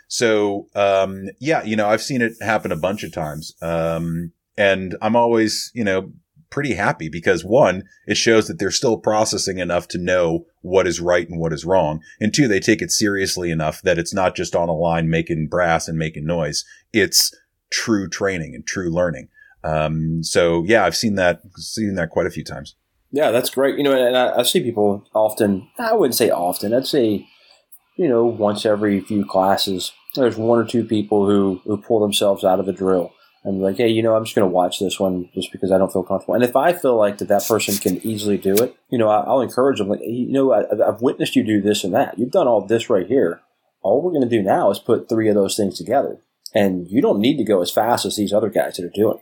So, 0.08 0.68
um, 0.74 1.30
yeah, 1.40 1.62
you 1.64 1.76
know, 1.76 1.88
I've 1.88 2.02
seen 2.02 2.22
it 2.22 2.34
happen 2.40 2.70
a 2.70 2.76
bunch 2.76 3.02
of 3.04 3.12
times. 3.12 3.54
Um, 3.62 4.32
and 4.56 4.96
I'm 5.02 5.16
always, 5.16 5.72
you 5.74 5.82
know, 5.82 6.12
pretty 6.50 6.74
happy 6.74 7.08
because 7.08 7.44
one, 7.44 7.82
it 8.06 8.16
shows 8.16 8.46
that 8.46 8.60
they're 8.60 8.70
still 8.70 8.96
processing 8.96 9.58
enough 9.58 9.88
to 9.88 9.98
know 9.98 10.46
what 10.60 10.86
is 10.86 11.00
right 11.00 11.28
and 11.28 11.40
what 11.40 11.52
is 11.52 11.64
wrong. 11.64 12.00
And 12.20 12.32
two, 12.32 12.46
they 12.46 12.60
take 12.60 12.80
it 12.80 12.92
seriously 12.92 13.50
enough 13.50 13.82
that 13.82 13.98
it's 13.98 14.14
not 14.14 14.36
just 14.36 14.54
on 14.54 14.68
a 14.68 14.72
line 14.72 15.10
making 15.10 15.48
brass 15.48 15.88
and 15.88 15.98
making 15.98 16.26
noise. 16.26 16.64
It's, 16.92 17.34
true 17.70 18.08
training 18.08 18.54
and 18.54 18.66
true 18.66 18.90
learning. 18.90 19.28
Um, 19.62 20.22
so 20.22 20.64
yeah, 20.66 20.84
I've 20.84 20.96
seen 20.96 21.14
that, 21.16 21.40
seen 21.56 21.94
that 21.94 22.10
quite 22.10 22.26
a 22.26 22.30
few 22.30 22.44
times. 22.44 22.76
Yeah, 23.10 23.30
that's 23.30 23.50
great. 23.50 23.78
You 23.78 23.84
know, 23.84 23.92
and 23.92 24.16
I, 24.16 24.38
I 24.38 24.42
see 24.42 24.60
people 24.60 25.06
often, 25.14 25.68
I 25.78 25.94
wouldn't 25.94 26.16
say 26.16 26.30
often, 26.30 26.74
I'd 26.74 26.86
say, 26.86 27.26
you 27.96 28.08
know, 28.08 28.24
once 28.24 28.66
every 28.66 29.00
few 29.00 29.24
classes, 29.24 29.92
there's 30.14 30.36
one 30.36 30.58
or 30.58 30.64
two 30.64 30.84
people 30.84 31.26
who, 31.26 31.60
who 31.64 31.76
pull 31.76 32.00
themselves 32.00 32.44
out 32.44 32.60
of 32.60 32.68
a 32.68 32.72
drill 32.72 33.12
and 33.44 33.60
like, 33.60 33.76
hey, 33.76 33.88
you 33.88 34.02
know, 34.02 34.16
I'm 34.16 34.24
just 34.24 34.34
going 34.34 34.48
to 34.48 34.54
watch 34.54 34.80
this 34.80 34.98
one 34.98 35.28
just 35.34 35.52
because 35.52 35.70
I 35.70 35.78
don't 35.78 35.92
feel 35.92 36.02
comfortable. 36.02 36.34
And 36.34 36.42
if 36.42 36.56
I 36.56 36.72
feel 36.72 36.96
like 36.96 37.18
that 37.18 37.28
that 37.28 37.46
person 37.46 37.76
can 37.76 38.04
easily 38.04 38.38
do 38.38 38.54
it, 38.54 38.74
you 38.90 38.98
know, 38.98 39.08
I, 39.08 39.28
will 39.28 39.42
encourage 39.42 39.78
them. 39.78 39.88
Like, 39.88 40.00
you 40.02 40.32
know, 40.32 40.52
I, 40.52 40.88
I've 40.88 41.02
witnessed 41.02 41.36
you 41.36 41.44
do 41.44 41.60
this 41.60 41.84
and 41.84 41.94
that. 41.94 42.18
You've 42.18 42.30
done 42.30 42.48
all 42.48 42.62
this 42.62 42.88
right 42.88 43.06
here. 43.06 43.42
All 43.82 44.02
we're 44.02 44.12
going 44.12 44.28
to 44.28 44.36
do 44.36 44.42
now 44.42 44.70
is 44.70 44.78
put 44.78 45.08
three 45.08 45.28
of 45.28 45.34
those 45.34 45.56
things 45.56 45.76
together. 45.76 46.18
And 46.54 46.86
you 46.88 47.02
don't 47.02 47.20
need 47.20 47.36
to 47.38 47.44
go 47.44 47.60
as 47.62 47.70
fast 47.70 48.04
as 48.04 48.16
these 48.16 48.32
other 48.32 48.48
guys 48.48 48.76
that 48.76 48.84
are 48.84 48.92
doing. 48.94 49.18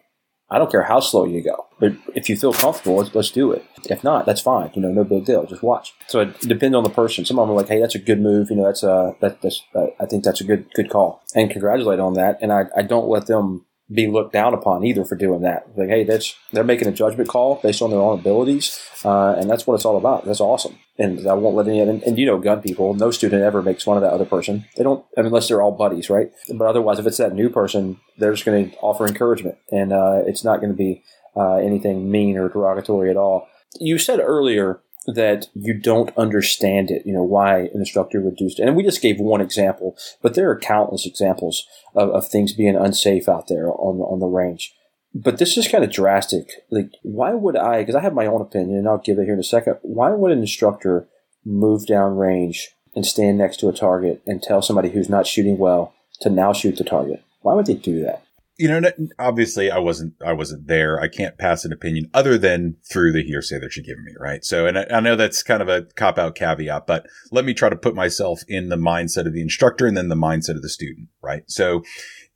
I 0.50 0.58
don't 0.58 0.70
care 0.70 0.82
how 0.82 1.00
slow 1.00 1.24
you 1.24 1.42
go, 1.42 1.66
but 1.80 1.94
if 2.14 2.28
you 2.28 2.36
feel 2.36 2.52
comfortable, 2.52 2.96
let's, 2.96 3.14
let's 3.14 3.30
do 3.30 3.52
it. 3.52 3.64
If 3.88 4.04
not, 4.04 4.26
that's 4.26 4.42
fine. 4.42 4.70
You 4.74 4.82
know, 4.82 4.92
no 4.92 5.02
big 5.02 5.24
deal. 5.24 5.46
Just 5.46 5.62
watch. 5.62 5.94
So 6.08 6.20
it 6.20 6.40
depends 6.40 6.76
on 6.76 6.84
the 6.84 6.90
person. 6.90 7.24
Some 7.24 7.38
of 7.38 7.48
them 7.48 7.56
are 7.56 7.60
like, 7.60 7.68
"Hey, 7.68 7.80
that's 7.80 7.94
a 7.94 7.98
good 7.98 8.20
move." 8.20 8.50
You 8.50 8.56
know, 8.56 8.64
that's 8.64 8.82
a 8.82 9.16
that, 9.20 9.40
that's 9.40 9.62
uh, 9.74 9.86
I 9.98 10.04
think 10.04 10.24
that's 10.24 10.42
a 10.42 10.44
good 10.44 10.66
good 10.74 10.90
call, 10.90 11.22
and 11.34 11.50
congratulate 11.50 12.00
on 12.00 12.12
that. 12.14 12.36
And 12.42 12.52
I, 12.52 12.64
I 12.76 12.82
don't 12.82 13.08
let 13.08 13.28
them 13.28 13.64
be 13.92 14.06
looked 14.06 14.32
down 14.32 14.54
upon 14.54 14.84
either 14.84 15.04
for 15.04 15.16
doing 15.16 15.42
that. 15.42 15.66
Like, 15.76 15.88
hey, 15.88 16.04
that's 16.04 16.34
they're 16.52 16.64
making 16.64 16.88
a 16.88 16.92
judgment 16.92 17.28
call 17.28 17.60
based 17.62 17.82
on 17.82 17.90
their 17.90 18.00
own 18.00 18.18
abilities, 18.18 18.78
uh, 19.04 19.34
and 19.34 19.50
that's 19.50 19.66
what 19.66 19.74
it's 19.74 19.84
all 19.84 19.96
about. 19.96 20.24
That's 20.24 20.40
awesome, 20.40 20.78
and 20.98 21.26
I 21.26 21.34
won't 21.34 21.56
let 21.56 21.68
any. 21.68 21.80
And, 21.80 22.02
and 22.02 22.18
you 22.18 22.26
know, 22.26 22.38
gun 22.38 22.62
people, 22.62 22.94
no 22.94 23.10
student 23.10 23.42
ever 23.42 23.62
makes 23.62 23.84
fun 23.84 23.96
of 23.96 24.02
that 24.02 24.12
other 24.12 24.24
person. 24.24 24.64
They 24.76 24.84
don't, 24.84 25.04
unless 25.16 25.48
they're 25.48 25.62
all 25.62 25.72
buddies, 25.72 26.10
right? 26.10 26.30
But 26.54 26.66
otherwise, 26.66 26.98
if 26.98 27.06
it's 27.06 27.18
that 27.18 27.34
new 27.34 27.50
person, 27.50 27.98
they're 28.18 28.32
just 28.32 28.44
going 28.44 28.70
to 28.70 28.76
offer 28.78 29.06
encouragement, 29.06 29.58
and 29.70 29.92
uh, 29.92 30.22
it's 30.26 30.44
not 30.44 30.60
going 30.60 30.72
to 30.72 30.76
be 30.76 31.02
uh, 31.36 31.56
anything 31.56 32.10
mean 32.10 32.36
or 32.36 32.48
derogatory 32.48 33.10
at 33.10 33.16
all. 33.16 33.48
You 33.80 33.98
said 33.98 34.20
earlier 34.20 34.80
that 35.06 35.46
you 35.54 35.74
don't 35.74 36.16
understand 36.16 36.90
it, 36.90 37.04
you 37.04 37.12
know, 37.12 37.22
why 37.22 37.58
an 37.58 37.70
instructor 37.74 38.20
would 38.20 38.36
do 38.36 38.50
And 38.58 38.76
we 38.76 38.82
just 38.82 39.02
gave 39.02 39.18
one 39.18 39.40
example, 39.40 39.96
but 40.20 40.34
there 40.34 40.50
are 40.50 40.58
countless 40.58 41.06
examples 41.06 41.66
of, 41.94 42.10
of 42.10 42.28
things 42.28 42.52
being 42.52 42.76
unsafe 42.76 43.28
out 43.28 43.48
there 43.48 43.68
on 43.68 43.98
the, 43.98 44.04
on 44.04 44.20
the 44.20 44.26
range. 44.26 44.74
But 45.14 45.38
this 45.38 45.56
is 45.56 45.68
kind 45.68 45.84
of 45.84 45.90
drastic. 45.90 46.50
Like, 46.70 46.90
why 47.02 47.32
would 47.32 47.56
I, 47.56 47.82
because 47.82 47.94
I 47.94 48.00
have 48.00 48.14
my 48.14 48.26
own 48.26 48.40
opinion 48.40 48.78
and 48.78 48.88
I'll 48.88 48.98
give 48.98 49.18
it 49.18 49.24
here 49.24 49.34
in 49.34 49.40
a 49.40 49.44
second, 49.44 49.76
why 49.82 50.10
would 50.10 50.32
an 50.32 50.40
instructor 50.40 51.06
move 51.44 51.86
down 51.86 52.16
range 52.16 52.70
and 52.94 53.04
stand 53.04 53.38
next 53.38 53.58
to 53.60 53.68
a 53.68 53.72
target 53.72 54.22
and 54.26 54.42
tell 54.42 54.62
somebody 54.62 54.90
who's 54.90 55.08
not 55.08 55.26
shooting 55.26 55.58
well 55.58 55.94
to 56.20 56.30
now 56.30 56.52
shoot 56.52 56.76
the 56.76 56.84
target? 56.84 57.22
Why 57.40 57.54
would 57.54 57.66
they 57.66 57.74
do 57.74 58.02
that? 58.04 58.22
You 58.62 58.68
know, 58.68 58.92
obviously 59.18 59.72
I 59.72 59.78
wasn't, 59.78 60.14
I 60.24 60.32
wasn't 60.34 60.68
there. 60.68 61.00
I 61.00 61.08
can't 61.08 61.36
pass 61.36 61.64
an 61.64 61.72
opinion 61.72 62.08
other 62.14 62.38
than 62.38 62.76
through 62.88 63.10
the 63.10 63.24
hearsay 63.24 63.58
that 63.58 63.74
you're 63.74 63.84
giving 63.84 64.04
me. 64.04 64.12
Right. 64.20 64.44
So, 64.44 64.66
and 64.66 64.78
I, 64.78 64.86
I 64.88 65.00
know 65.00 65.16
that's 65.16 65.42
kind 65.42 65.60
of 65.60 65.68
a 65.68 65.82
cop 65.96 66.16
out 66.16 66.36
caveat, 66.36 66.86
but 66.86 67.04
let 67.32 67.44
me 67.44 67.54
try 67.54 67.68
to 67.68 67.76
put 67.76 67.96
myself 67.96 68.42
in 68.46 68.68
the 68.68 68.76
mindset 68.76 69.26
of 69.26 69.32
the 69.32 69.42
instructor 69.42 69.84
and 69.84 69.96
then 69.96 70.08
the 70.08 70.14
mindset 70.14 70.54
of 70.54 70.62
the 70.62 70.68
student. 70.68 71.08
Right. 71.20 71.42
So 71.48 71.82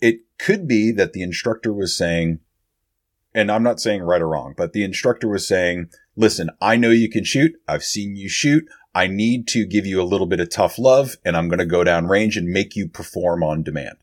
it 0.00 0.16
could 0.40 0.66
be 0.66 0.90
that 0.90 1.12
the 1.12 1.22
instructor 1.22 1.72
was 1.72 1.96
saying, 1.96 2.40
and 3.32 3.48
I'm 3.48 3.62
not 3.62 3.78
saying 3.78 4.02
right 4.02 4.20
or 4.20 4.28
wrong, 4.28 4.54
but 4.56 4.72
the 4.72 4.82
instructor 4.82 5.28
was 5.28 5.46
saying, 5.46 5.90
listen, 6.16 6.50
I 6.60 6.74
know 6.74 6.90
you 6.90 7.08
can 7.08 7.22
shoot. 7.22 7.52
I've 7.68 7.84
seen 7.84 8.16
you 8.16 8.28
shoot. 8.28 8.64
I 8.96 9.06
need 9.06 9.46
to 9.48 9.64
give 9.64 9.86
you 9.86 10.02
a 10.02 10.10
little 10.10 10.26
bit 10.26 10.40
of 10.40 10.50
tough 10.50 10.76
love 10.76 11.18
and 11.24 11.36
I'm 11.36 11.48
going 11.48 11.60
to 11.60 11.66
go 11.66 11.84
down 11.84 12.08
range 12.08 12.36
and 12.36 12.48
make 12.48 12.74
you 12.74 12.88
perform 12.88 13.44
on 13.44 13.62
demand. 13.62 13.98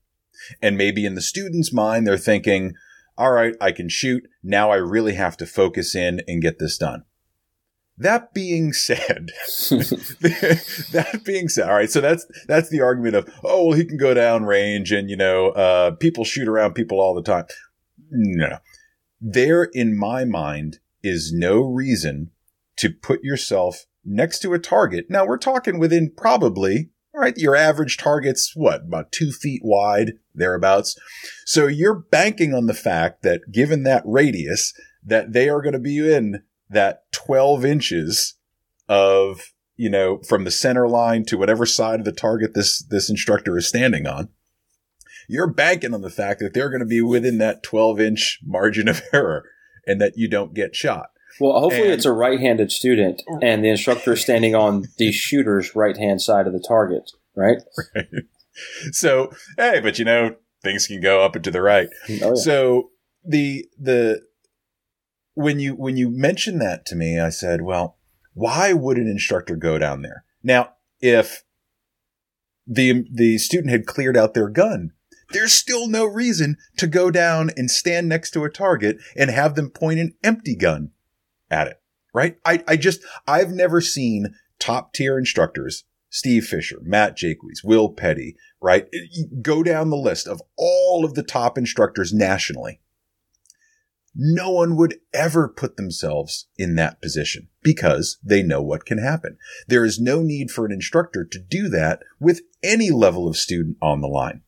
And 0.62 0.77
maybe 0.77 1.05
in 1.05 1.15
the 1.15 1.21
student's 1.21 1.73
mind, 1.73 2.05
they're 2.05 2.17
thinking, 2.17 2.73
all 3.17 3.31
right, 3.31 3.55
I 3.62 3.71
can 3.71 3.89
shoot. 3.89 4.23
Now 4.41 4.71
I 4.71 4.75
really 4.75 5.13
have 5.15 5.38
to 5.38 5.45
focus 5.45 5.95
in 5.95 6.21
and 6.27 6.41
get 6.41 6.59
this 6.59 6.77
done. 6.77 7.03
That 7.97 8.33
being 8.33 8.73
said, 8.73 9.29
that 9.69 11.21
being 11.25 11.50
said, 11.50 11.69
all 11.69 11.75
right. 11.75 11.91
So 11.91 12.01
that's, 12.01 12.25
that's 12.47 12.69
the 12.69 12.81
argument 12.81 13.15
of, 13.15 13.29
oh, 13.43 13.67
well, 13.67 13.77
he 13.77 13.85
can 13.85 13.97
go 13.97 14.13
down 14.13 14.45
range 14.45 14.91
and, 14.91 15.09
you 15.09 15.17
know, 15.17 15.50
uh, 15.50 15.91
people 15.91 16.23
shoot 16.23 16.47
around 16.47 16.73
people 16.73 17.00
all 17.00 17.13
the 17.13 17.21
time. 17.21 17.45
No, 18.09 18.59
there 19.19 19.63
in 19.73 19.97
my 19.97 20.25
mind 20.25 20.79
is 21.01 21.31
no 21.33 21.62
reason 21.62 22.31
to 22.77 22.89
put 22.89 23.23
yourself 23.23 23.85
next 24.05 24.39
to 24.39 24.53
a 24.53 24.59
target. 24.59 25.05
Now 25.09 25.25
we're 25.25 25.38
talking 25.38 25.79
within 25.79 26.11
probably 26.15 26.89
right, 27.24 27.38
your 27.38 27.55
average 27.55 27.98
target's 27.98 28.51
what, 28.55 28.81
about 28.81 29.12
two 29.12 29.31
feet 29.31 29.62
wide, 29.64 30.14
thereabouts. 30.36 30.98
So 31.46 31.68
you're 31.68 31.96
banking 31.96 32.53
on 32.53 32.66
the 32.66 32.74
fact 32.74 33.24
that 33.24 33.51
given 33.51 33.83
that 33.83 34.03
radius, 34.05 34.74
that 35.05 35.33
they 35.33 35.50
are 35.50 35.62
going 35.62 35.74
to 35.74 35.79
be 35.79 35.98
in 36.14 36.44
that 36.70 37.12
12 37.12 37.66
inches 37.66 38.36
of, 38.90 39.53
you 39.75 39.90
know, 39.90 40.20
from 40.27 40.44
the 40.44 40.51
center 40.51 40.88
line 40.88 41.24
to 41.25 41.38
whatever 41.38 41.66
side 41.66 42.00
of 42.00 42.05
the 42.05 42.12
target 42.12 42.53
this, 42.53 42.83
this 42.90 43.09
instructor 43.09 43.57
is 43.57 43.68
standing 43.68 44.05
on. 44.05 44.29
You're 45.29 45.51
banking 45.51 45.94
on 45.94 46.01
the 46.01 46.09
fact 46.09 46.42
that 46.42 46.53
they're 46.53 46.70
going 46.70 46.81
to 46.81 46.86
be 46.86 47.01
within 47.01 47.38
that 47.38 47.64
12 47.64 48.01
inch 48.01 48.40
margin 48.44 48.88
of 48.90 49.01
error 49.14 49.46
and 49.88 50.01
that 50.01 50.14
you 50.18 50.27
don't 50.27 50.53
get 50.53 50.75
shot. 50.75 51.12
Well, 51.39 51.59
hopefully 51.59 51.83
and, 51.83 51.93
it's 51.93 52.05
a 52.05 52.11
right-handed 52.11 52.72
student, 52.72 53.22
and 53.41 53.63
the 53.63 53.69
instructor 53.69 54.13
is 54.13 54.22
standing 54.22 54.55
on 54.55 54.85
the 54.98 55.11
shooter's 55.11 55.75
right-hand 55.75 56.22
side 56.22 56.48
of 56.48 56.53
the 56.53 56.63
target, 56.65 57.11
right? 57.35 57.57
Right. 57.96 58.05
So, 58.91 59.31
hey, 59.57 59.79
but 59.79 59.98
you 59.98 60.05
know, 60.05 60.35
things 60.61 60.85
can 60.85 61.01
go 61.01 61.24
up 61.24 61.35
and 61.35 61.43
to 61.43 61.50
the 61.50 61.63
right. 61.63 61.89
Oh, 62.07 62.13
yeah. 62.13 62.33
So 62.35 62.91
the 63.25 63.65
the 63.79 64.22
when 65.33 65.59
you 65.59 65.74
when 65.74 65.98
you 65.98 66.09
mentioned 66.09 66.61
that 66.61 66.85
to 66.87 66.96
me, 66.96 67.19
I 67.19 67.29
said, 67.29 67.61
well, 67.61 67.98
why 68.33 68.74
would 68.74 68.98
an 68.98 69.07
instructor 69.07 69.55
go 69.55 69.77
down 69.77 70.01
there? 70.01 70.24
Now, 70.43 70.74
if 71.00 71.43
the 72.67 73.05
the 73.11 73.37
student 73.37 73.72
had 73.72 73.85
cleared 73.85 74.17
out 74.17 74.33
their 74.33 74.50
gun, 74.50 74.91
there's 75.31 75.53
still 75.53 75.87
no 75.87 76.05
reason 76.05 76.57
to 76.77 76.87
go 76.87 77.11
down 77.11 77.50
and 77.57 77.69
stand 77.69 78.07
next 78.07 78.31
to 78.31 78.43
a 78.43 78.50
target 78.50 78.98
and 79.15 79.29
have 79.29 79.55
them 79.55 79.69
point 79.69 80.00
an 80.00 80.13
empty 80.24 80.55
gun 80.55 80.91
at 81.53 81.68
it, 81.68 81.81
right? 82.13 82.35
I, 82.46 82.63
I 82.68 82.75
just, 82.75 83.00
I've 83.25 83.51
never 83.51 83.79
seen 83.79 84.35
top 84.59 84.94
tier 84.94 85.18
instructors, 85.18 85.85
Steve 86.09 86.46
Fisher, 86.46 86.79
Matt 86.81 87.18
Jacques, 87.18 87.39
Will 87.63 87.89
Petty, 87.89 88.35
right? 88.61 88.87
Go 89.42 89.63
down 89.63 89.89
the 89.89 89.96
list 89.96 90.27
of 90.27 90.42
all 90.57 91.05
of 91.05 91.13
the 91.13 91.24
top 91.24 91.57
instructors 91.57 92.13
nationally. 92.13 92.79
No 94.16 94.51
one 94.51 94.75
would 94.75 95.00
ever 95.11 95.50
put 95.50 95.75
themselves 95.75 96.48
in 96.55 96.75
that 96.75 97.01
position 97.01 97.50
because 97.63 98.20
they 98.24 98.44
know 98.44 98.61
what 98.61 98.85
can 98.85 99.00
happen. 99.00 99.37
There 99.68 99.83
is 99.83 100.00
no 100.00 100.22
need 100.22 100.51
for 100.51 100.66
an 100.66 100.72
instructor 100.72 101.25
to 101.25 101.39
do 101.39 101.68
that 101.70 102.03
with 102.20 102.42
any 102.61 102.92
level 102.92 103.27
of 103.27 103.35
student 103.35 103.77
on 103.81 104.01
the 104.01 104.07
line. 104.07 104.42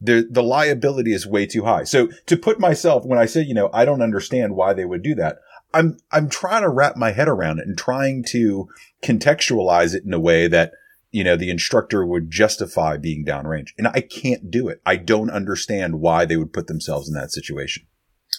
The, 0.00 0.26
the 0.28 0.42
liability 0.42 1.12
is 1.12 1.26
way 1.26 1.46
too 1.46 1.64
high. 1.64 1.84
So 1.84 2.08
to 2.26 2.36
put 2.36 2.58
myself, 2.60 3.04
when 3.04 3.18
I 3.18 3.26
say, 3.26 3.42
you 3.42 3.54
know, 3.54 3.70
I 3.72 3.84
don't 3.84 4.02
understand 4.02 4.56
why 4.56 4.72
they 4.72 4.84
would 4.84 5.02
do 5.02 5.14
that, 5.16 5.38
I'm 5.74 5.98
I'm 6.10 6.28
trying 6.28 6.62
to 6.62 6.68
wrap 6.68 6.96
my 6.96 7.12
head 7.12 7.28
around 7.28 7.58
it 7.58 7.66
and 7.66 7.76
trying 7.76 8.24
to 8.30 8.68
contextualize 9.02 9.94
it 9.94 10.04
in 10.04 10.14
a 10.14 10.20
way 10.20 10.48
that 10.48 10.72
you 11.10 11.24
know 11.24 11.36
the 11.36 11.50
instructor 11.50 12.04
would 12.06 12.30
justify 12.30 12.96
being 12.96 13.24
downrange, 13.24 13.68
and 13.76 13.88
I 13.88 14.00
can't 14.00 14.50
do 14.50 14.68
it. 14.68 14.80
I 14.86 14.96
don't 14.96 15.30
understand 15.30 16.00
why 16.00 16.24
they 16.24 16.36
would 16.36 16.52
put 16.52 16.66
themselves 16.66 17.08
in 17.08 17.14
that 17.14 17.32
situation. 17.32 17.86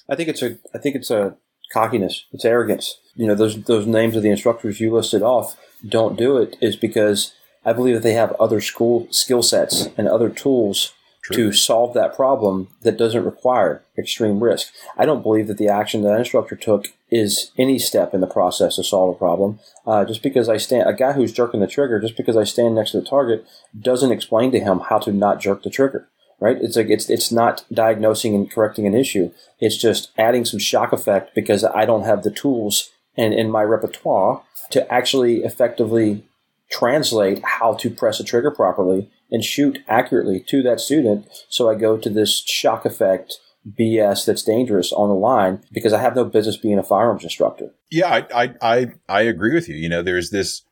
I 0.10 0.15
think 0.15 0.30
it's 0.30 0.42
a 0.42 0.58
I 0.74 0.80
think 0.80 0.96
it's 0.96 1.12
a 1.12 1.38
cockiness. 1.72 2.26
It's 2.32 2.46
arrogance. 2.46 3.00
You 3.15 3.28
know 3.28 3.36
those 3.36 3.63
those 3.63 3.86
names 3.86 4.15
of 4.15 4.24
the 4.24 4.32
instructors 4.32 4.80
you 4.80 4.94
listed 4.94 5.22
off 5.22 5.58
don't 5.88 6.18
do 6.18 6.38
it 6.38 6.56
is 6.62 6.76
because 6.76 7.34
I 7.63 7.74
believe 7.74 7.96
that 7.96 8.04
they 8.04 8.13
have 8.13 8.36
other 8.39 8.62
school 8.62 9.08
skill 9.12 9.44
sets 9.44 9.89
and 9.98 10.08
other 10.08 10.30
tools 10.30 10.94
True. 11.32 11.52
to 11.52 11.54
solve 11.54 11.94
that 11.94 12.15
problem 12.15 12.70
that 12.82 12.98
doesn't 12.98 13.24
require 13.24 13.84
extreme 13.98 14.44
risk. 14.44 14.72
I 14.98 15.06
don't 15.06 15.24
believe 15.24 15.48
that 15.48 15.58
the 15.58 15.68
action 15.68 16.02
that 16.02 16.13
an 16.13 16.20
instructor 16.20 16.56
took 16.56 16.88
is 17.12 17.52
any 17.58 17.80
step 17.80 18.13
in 18.13 18.22
the 18.22 18.28
process 18.28 18.76
to 18.76 18.84
solve 18.84 19.15
a 19.15 19.18
problem. 19.18 19.60
Uh, 19.86 20.06
just 20.06 20.24
because 20.24 20.50
I 20.50 20.58
stand, 20.58 20.88
a 20.89 20.94
guy 20.94 21.13
who's 21.13 21.32
jerking 21.32 21.60
the 21.60 21.68
trigger, 21.68 22.00
just 22.00 22.18
because 22.18 22.38
I 22.38 22.44
stand 22.44 22.76
next 22.76 22.92
to 22.92 23.02
the 23.02 23.08
target, 23.08 23.46
doesn't 23.80 24.12
explain 24.12 24.52
to 24.52 24.60
him 24.60 24.80
how 24.80 25.00
to 25.00 25.12
not 25.12 25.39
jerk 25.39 25.63
the 25.63 25.70
trigger. 25.70 26.08
Right? 26.39 26.58
It's 26.62 26.78
like 26.78 26.89
it's 26.89 27.10
it's 27.10 27.34
not 27.34 27.65
diagnosing 27.70 28.34
and 28.34 28.50
correcting 28.50 28.88
an 28.88 28.94
issue. 28.94 29.32
It's 29.60 29.76
just 29.76 30.12
adding 30.18 30.46
some 30.46 30.60
shock 30.60 30.94
effect 30.94 31.36
because 31.36 31.65
I 31.65 31.84
don't 31.84 32.06
have 32.06 32.24
the 32.24 32.32
tools 32.32 32.92
and 33.18 33.34
in 33.34 33.52
my 33.52 33.62
repertoire 33.62 34.42
to 34.70 34.89
actually 34.92 35.44
effectively 35.44 36.24
translate 36.70 37.44
how 37.44 37.74
to 37.74 37.89
press 37.89 38.22
a 38.22 38.24
trigger 38.24 38.52
properly 38.52 39.10
and 39.32 39.44
shoot 39.44 39.80
accurately 39.88 40.44
to 40.48 40.62
that 40.63 40.80
student. 40.80 41.28
So 41.50 41.70
I 41.70 41.76
go 41.76 41.98
to 41.98 42.10
this 42.10 42.44
shock 42.46 42.86
effect 42.86 43.38
BS 43.68 44.26
that's 44.26 44.44
dangerous 44.44 44.92
on 44.94 45.10
the 45.10 45.15
line 45.15 45.63
because 45.72 45.94
I 45.94 46.02
have 46.02 46.15
no 46.15 46.26
business 46.26 46.58
being 46.58 46.80
a 46.80 46.84
firearms 46.84 47.24
instructor. 47.24 47.74
Yeah, 47.92 48.26
I, 48.32 48.44
I, 48.44 48.56
I, 48.62 48.86
I 49.08 49.22
agree 49.22 49.54
with 49.54 49.68
you. 49.68 49.76
You 49.76 49.89
know, 49.89 50.02
there's 50.02 50.30
this 50.30 50.63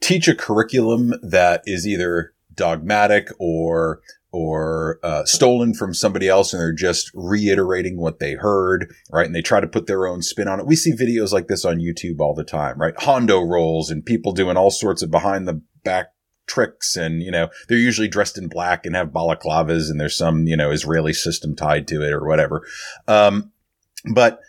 teach 0.00 0.28
a 0.28 0.34
curriculum 0.34 1.14
that 1.22 1.62
is 1.64 1.86
either 1.86 2.34
dogmatic 2.54 3.28
or 3.38 4.00
or 4.34 4.98
uh, 5.04 5.24
stolen 5.24 5.72
from 5.72 5.94
somebody 5.94 6.28
else 6.28 6.52
and 6.52 6.60
they're 6.60 6.72
just 6.72 7.08
reiterating 7.14 7.96
what 7.96 8.18
they 8.18 8.34
heard, 8.34 8.92
right? 9.12 9.26
And 9.26 9.34
they 9.34 9.42
try 9.42 9.60
to 9.60 9.68
put 9.68 9.86
their 9.86 10.08
own 10.08 10.22
spin 10.22 10.48
on 10.48 10.58
it. 10.58 10.66
We 10.66 10.74
see 10.74 10.90
videos 10.90 11.30
like 11.32 11.46
this 11.46 11.64
on 11.64 11.78
YouTube 11.78 12.18
all 12.18 12.34
the 12.34 12.42
time, 12.42 12.76
right? 12.76 12.94
Hondo 12.98 13.40
rolls 13.40 13.90
and 13.90 14.04
people 14.04 14.32
doing 14.32 14.56
all 14.56 14.72
sorts 14.72 15.02
of 15.02 15.10
behind 15.12 15.46
the 15.46 15.62
back 15.84 16.13
tricks 16.46 16.96
and, 16.96 17.22
you 17.22 17.30
know, 17.30 17.48
they're 17.68 17.78
usually 17.78 18.08
dressed 18.08 18.38
in 18.38 18.48
black 18.48 18.84
and 18.84 18.94
have 18.94 19.08
balaclavas 19.08 19.90
and 19.90 20.00
there's 20.00 20.16
some, 20.16 20.46
you 20.46 20.56
know, 20.56 20.70
Israeli 20.70 21.12
system 21.12 21.56
tied 21.56 21.88
to 21.88 22.02
it 22.02 22.12
or 22.12 22.26
whatever. 22.26 22.66
Um, 23.08 23.52
but 24.12 24.40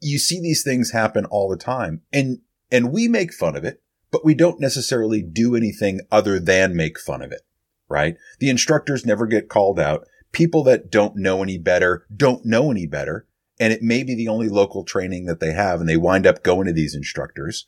you 0.00 0.18
see 0.18 0.40
these 0.40 0.62
things 0.62 0.92
happen 0.92 1.24
all 1.26 1.48
the 1.48 1.56
time 1.56 2.02
and, 2.12 2.40
and 2.70 2.92
we 2.92 3.08
make 3.08 3.32
fun 3.32 3.56
of 3.56 3.64
it, 3.64 3.82
but 4.10 4.24
we 4.24 4.34
don't 4.34 4.60
necessarily 4.60 5.22
do 5.22 5.54
anything 5.54 6.00
other 6.10 6.40
than 6.40 6.76
make 6.76 6.98
fun 6.98 7.22
of 7.22 7.32
it 7.32 7.42
right? 7.88 8.16
The 8.38 8.50
instructors 8.50 9.06
never 9.06 9.26
get 9.26 9.48
called 9.48 9.78
out. 9.78 10.06
People 10.32 10.62
that 10.64 10.90
don't 10.90 11.16
know 11.16 11.42
any 11.42 11.58
better 11.58 12.06
don't 12.14 12.44
know 12.44 12.70
any 12.70 12.86
better. 12.86 13.26
And 13.58 13.72
it 13.72 13.82
may 13.82 14.02
be 14.02 14.14
the 14.14 14.28
only 14.28 14.48
local 14.48 14.84
training 14.84 15.24
that 15.26 15.40
they 15.40 15.52
have 15.52 15.80
and 15.80 15.88
they 15.88 15.96
wind 15.96 16.26
up 16.26 16.42
going 16.42 16.66
to 16.66 16.72
these 16.72 16.94
instructors. 16.94 17.66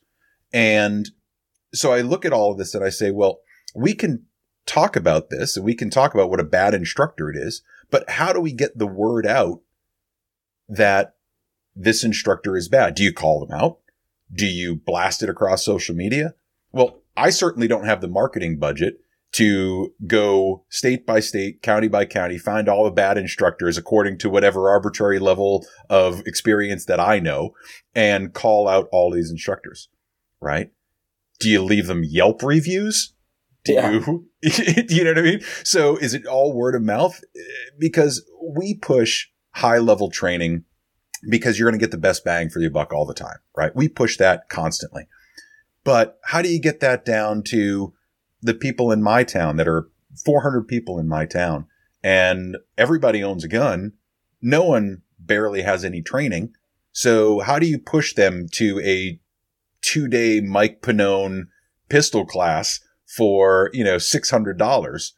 And 0.52 1.10
so 1.72 1.92
I 1.92 2.02
look 2.02 2.24
at 2.24 2.32
all 2.32 2.52
of 2.52 2.58
this 2.58 2.74
and 2.74 2.84
I 2.84 2.90
say, 2.90 3.10
well, 3.10 3.40
we 3.74 3.94
can 3.94 4.26
talk 4.66 4.96
about 4.96 5.30
this 5.30 5.56
and 5.56 5.64
we 5.64 5.74
can 5.74 5.90
talk 5.90 6.14
about 6.14 6.30
what 6.30 6.40
a 6.40 6.44
bad 6.44 6.74
instructor 6.74 7.30
it 7.30 7.36
is, 7.36 7.62
but 7.90 8.08
how 8.10 8.32
do 8.32 8.40
we 8.40 8.52
get 8.52 8.78
the 8.78 8.86
word 8.86 9.26
out 9.26 9.60
that 10.68 11.16
this 11.74 12.04
instructor 12.04 12.56
is 12.56 12.68
bad? 12.68 12.94
Do 12.94 13.02
you 13.02 13.12
call 13.12 13.44
them 13.44 13.58
out? 13.58 13.78
Do 14.32 14.46
you 14.46 14.76
blast 14.76 15.22
it 15.22 15.30
across 15.30 15.64
social 15.64 15.94
media? 15.94 16.34
Well, 16.70 17.00
I 17.16 17.30
certainly 17.30 17.66
don't 17.66 17.86
have 17.86 18.00
the 18.00 18.08
marketing 18.08 18.58
budget 18.58 19.00
to 19.32 19.94
go 20.06 20.64
state 20.68 21.06
by 21.06 21.20
state, 21.20 21.62
county 21.62 21.88
by 21.88 22.04
county, 22.04 22.38
find 22.38 22.68
all 22.68 22.84
the 22.84 22.90
bad 22.90 23.18
instructors 23.18 23.76
according 23.76 24.18
to 24.18 24.30
whatever 24.30 24.70
arbitrary 24.70 25.18
level 25.18 25.66
of 25.88 26.20
experience 26.26 26.86
that 26.86 27.00
I 27.00 27.18
know 27.18 27.54
and 27.94 28.32
call 28.32 28.68
out 28.68 28.88
all 28.90 29.10
these 29.10 29.30
instructors, 29.30 29.88
right? 30.40 30.70
Do 31.40 31.48
you 31.48 31.62
leave 31.62 31.86
them 31.86 32.04
Yelp 32.04 32.42
reviews? 32.42 33.14
Do 33.64 33.72
yeah. 33.72 33.90
you, 33.90 34.26
you 34.88 35.04
know 35.04 35.10
what 35.10 35.18
I 35.18 35.22
mean? 35.22 35.40
So 35.64 35.96
is 35.96 36.14
it 36.14 36.26
all 36.26 36.54
word 36.54 36.74
of 36.74 36.82
mouth? 36.82 37.20
Because 37.78 38.24
we 38.42 38.74
push 38.74 39.28
high 39.52 39.78
level 39.78 40.10
training 40.10 40.64
because 41.28 41.58
you're 41.58 41.68
going 41.68 41.78
to 41.78 41.84
get 41.84 41.90
the 41.90 41.98
best 41.98 42.24
bang 42.24 42.48
for 42.48 42.60
your 42.60 42.70
buck 42.70 42.92
all 42.92 43.04
the 43.04 43.14
time, 43.14 43.38
right? 43.56 43.74
We 43.74 43.88
push 43.88 44.16
that 44.18 44.48
constantly. 44.48 45.08
But 45.84 46.18
how 46.24 46.42
do 46.42 46.48
you 46.48 46.60
get 46.60 46.80
that 46.80 47.04
down 47.04 47.42
to 47.44 47.92
the 48.42 48.54
people 48.54 48.92
in 48.92 49.02
my 49.02 49.24
town 49.24 49.56
that 49.56 49.68
are 49.68 49.88
400 50.24 50.66
people 50.66 50.98
in 50.98 51.08
my 51.08 51.26
town 51.26 51.66
and 52.02 52.56
everybody 52.76 53.22
owns 53.22 53.44
a 53.44 53.48
gun. 53.48 53.92
No 54.40 54.64
one 54.64 55.02
barely 55.18 55.62
has 55.62 55.84
any 55.84 56.00
training. 56.02 56.54
So 56.92 57.40
how 57.40 57.58
do 57.58 57.66
you 57.66 57.78
push 57.78 58.14
them 58.14 58.46
to 58.52 58.80
a 58.80 59.20
two 59.80 60.08
day 60.08 60.40
Mike 60.40 60.80
Pannone 60.80 61.48
pistol 61.88 62.24
class 62.24 62.80
for, 63.08 63.70
you 63.72 63.82
know, 63.82 63.96
$600 63.96 65.12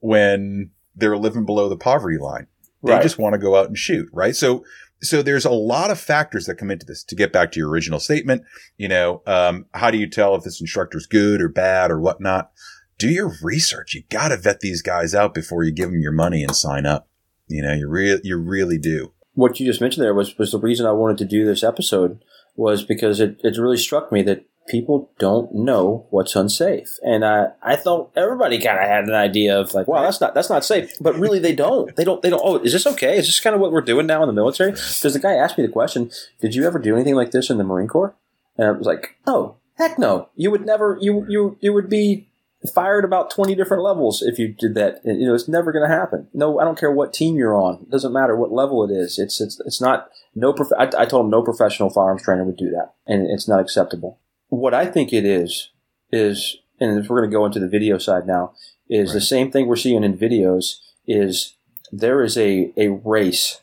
when 0.00 0.70
they're 0.96 1.16
living 1.16 1.44
below 1.44 1.68
the 1.68 1.76
poverty 1.76 2.18
line? 2.18 2.46
They 2.82 2.92
right. 2.92 3.02
just 3.02 3.18
want 3.18 3.32
to 3.32 3.38
go 3.38 3.56
out 3.56 3.66
and 3.66 3.78
shoot, 3.78 4.08
right? 4.12 4.36
So, 4.36 4.64
so 5.00 5.22
there's 5.22 5.44
a 5.44 5.50
lot 5.50 5.90
of 5.90 5.98
factors 5.98 6.46
that 6.46 6.56
come 6.56 6.70
into 6.70 6.86
this 6.86 7.02
to 7.04 7.14
get 7.14 7.32
back 7.32 7.52
to 7.52 7.60
your 7.60 7.70
original 7.70 7.98
statement. 7.98 8.42
You 8.76 8.88
know, 8.88 9.22
um, 9.26 9.66
how 9.74 9.90
do 9.90 9.98
you 9.98 10.08
tell 10.08 10.34
if 10.34 10.44
this 10.44 10.60
instructor's 10.60 11.06
good 11.06 11.40
or 11.40 11.48
bad 11.48 11.90
or 11.90 12.00
whatnot? 12.00 12.50
Do 12.98 13.08
your 13.08 13.34
research. 13.42 13.94
You 13.94 14.02
got 14.10 14.28
to 14.28 14.36
vet 14.36 14.60
these 14.60 14.82
guys 14.82 15.14
out 15.14 15.34
before 15.34 15.64
you 15.64 15.72
give 15.72 15.90
them 15.90 16.00
your 16.00 16.12
money 16.12 16.42
and 16.42 16.54
sign 16.54 16.86
up. 16.86 17.08
You 17.48 17.62
know, 17.62 17.72
you 17.72 17.88
really, 17.88 18.20
you 18.22 18.36
really 18.36 18.78
do. 18.78 19.12
What 19.32 19.58
you 19.58 19.66
just 19.66 19.80
mentioned 19.80 20.04
there 20.04 20.14
was, 20.14 20.36
was 20.38 20.52
the 20.52 20.60
reason 20.60 20.86
I 20.86 20.92
wanted 20.92 21.18
to 21.18 21.24
do 21.24 21.44
this 21.44 21.64
episode 21.64 22.22
was 22.54 22.84
because 22.84 23.18
it, 23.18 23.40
it 23.42 23.58
really 23.58 23.76
struck 23.76 24.12
me 24.12 24.22
that 24.22 24.44
people 24.66 25.10
don't 25.18 25.54
know 25.54 26.06
what's 26.10 26.36
unsafe. 26.36 26.98
And 27.02 27.24
I, 27.24 27.48
I 27.62 27.76
thought 27.76 28.12
everybody 28.16 28.58
kind 28.58 28.78
of 28.78 28.84
had 28.84 29.04
an 29.04 29.14
idea 29.14 29.58
of 29.58 29.74
like, 29.74 29.86
wow, 29.86 30.02
that's 30.02 30.20
not 30.20 30.34
that's 30.34 30.50
not 30.50 30.64
safe. 30.64 30.92
But 31.00 31.16
really, 31.16 31.38
they 31.38 31.54
don't. 31.54 31.94
They 31.96 32.04
don't. 32.04 32.22
They 32.22 32.30
don't. 32.30 32.42
Oh, 32.44 32.58
is 32.58 32.72
this 32.72 32.86
okay? 32.86 33.18
Is 33.18 33.26
this 33.26 33.40
kind 33.40 33.54
of 33.54 33.60
what 33.60 33.72
we're 33.72 33.80
doing 33.80 34.06
now 34.06 34.22
in 34.22 34.26
the 34.26 34.32
military? 34.32 34.72
Because 34.72 35.12
the 35.12 35.18
guy 35.18 35.34
asked 35.34 35.58
me 35.58 35.66
the 35.66 35.72
question, 35.72 36.10
"Did 36.40 36.54
you 36.54 36.66
ever 36.66 36.78
do 36.78 36.94
anything 36.94 37.14
like 37.14 37.30
this 37.30 37.50
in 37.50 37.58
the 37.58 37.64
Marine 37.64 37.88
Corps?" 37.88 38.14
And 38.56 38.68
I 38.68 38.70
was 38.72 38.86
like, 38.86 39.16
"Oh, 39.26 39.56
heck 39.76 39.98
no! 39.98 40.28
You 40.34 40.50
would 40.50 40.64
never. 40.64 40.98
You 41.00 41.26
you 41.28 41.58
you 41.60 41.72
would 41.72 41.88
be." 41.88 42.28
fired 42.74 43.04
about 43.04 43.30
20 43.30 43.54
different 43.54 43.82
levels 43.82 44.22
if 44.22 44.38
you 44.38 44.48
did 44.48 44.74
that 44.74 44.98
you 45.04 45.26
know 45.26 45.34
it's 45.34 45.46
never 45.46 45.70
going 45.70 45.86
to 45.86 45.94
happen 45.94 46.26
no 46.32 46.58
i 46.58 46.64
don't 46.64 46.78
care 46.78 46.90
what 46.90 47.12
team 47.12 47.36
you're 47.36 47.54
on 47.54 47.74
it 47.82 47.90
doesn't 47.90 48.14
matter 48.14 48.34
what 48.34 48.52
level 48.52 48.82
it 48.82 48.90
is 48.90 49.18
it's 49.18 49.38
it's, 49.38 49.60
it's 49.66 49.82
not 49.82 50.08
no 50.34 50.50
prof- 50.50 50.72
I, 50.78 50.90
I 50.96 51.04
told 51.04 51.26
him 51.26 51.30
no 51.30 51.42
professional 51.42 51.90
firearms 51.90 52.22
trainer 52.22 52.42
would 52.42 52.56
do 52.56 52.70
that 52.70 52.94
and 53.06 53.28
it's 53.30 53.46
not 53.46 53.60
acceptable 53.60 54.18
what 54.64 54.72
I 54.72 54.86
think 54.86 55.12
it 55.12 55.26
is 55.26 55.68
is, 56.10 56.56
and 56.80 56.98
if 56.98 57.10
we're 57.10 57.20
going 57.20 57.30
to 57.30 57.36
go 57.36 57.44
into 57.44 57.60
the 57.60 57.68
video 57.68 57.98
side 57.98 58.26
now, 58.26 58.54
is 58.88 59.10
right. 59.10 59.14
the 59.14 59.20
same 59.20 59.50
thing 59.50 59.66
we're 59.66 59.76
seeing 59.76 60.02
in 60.02 60.16
videos. 60.16 60.76
Is 61.06 61.56
there 61.92 62.24
is 62.24 62.38
a 62.38 62.72
a 62.78 62.88
race 62.88 63.60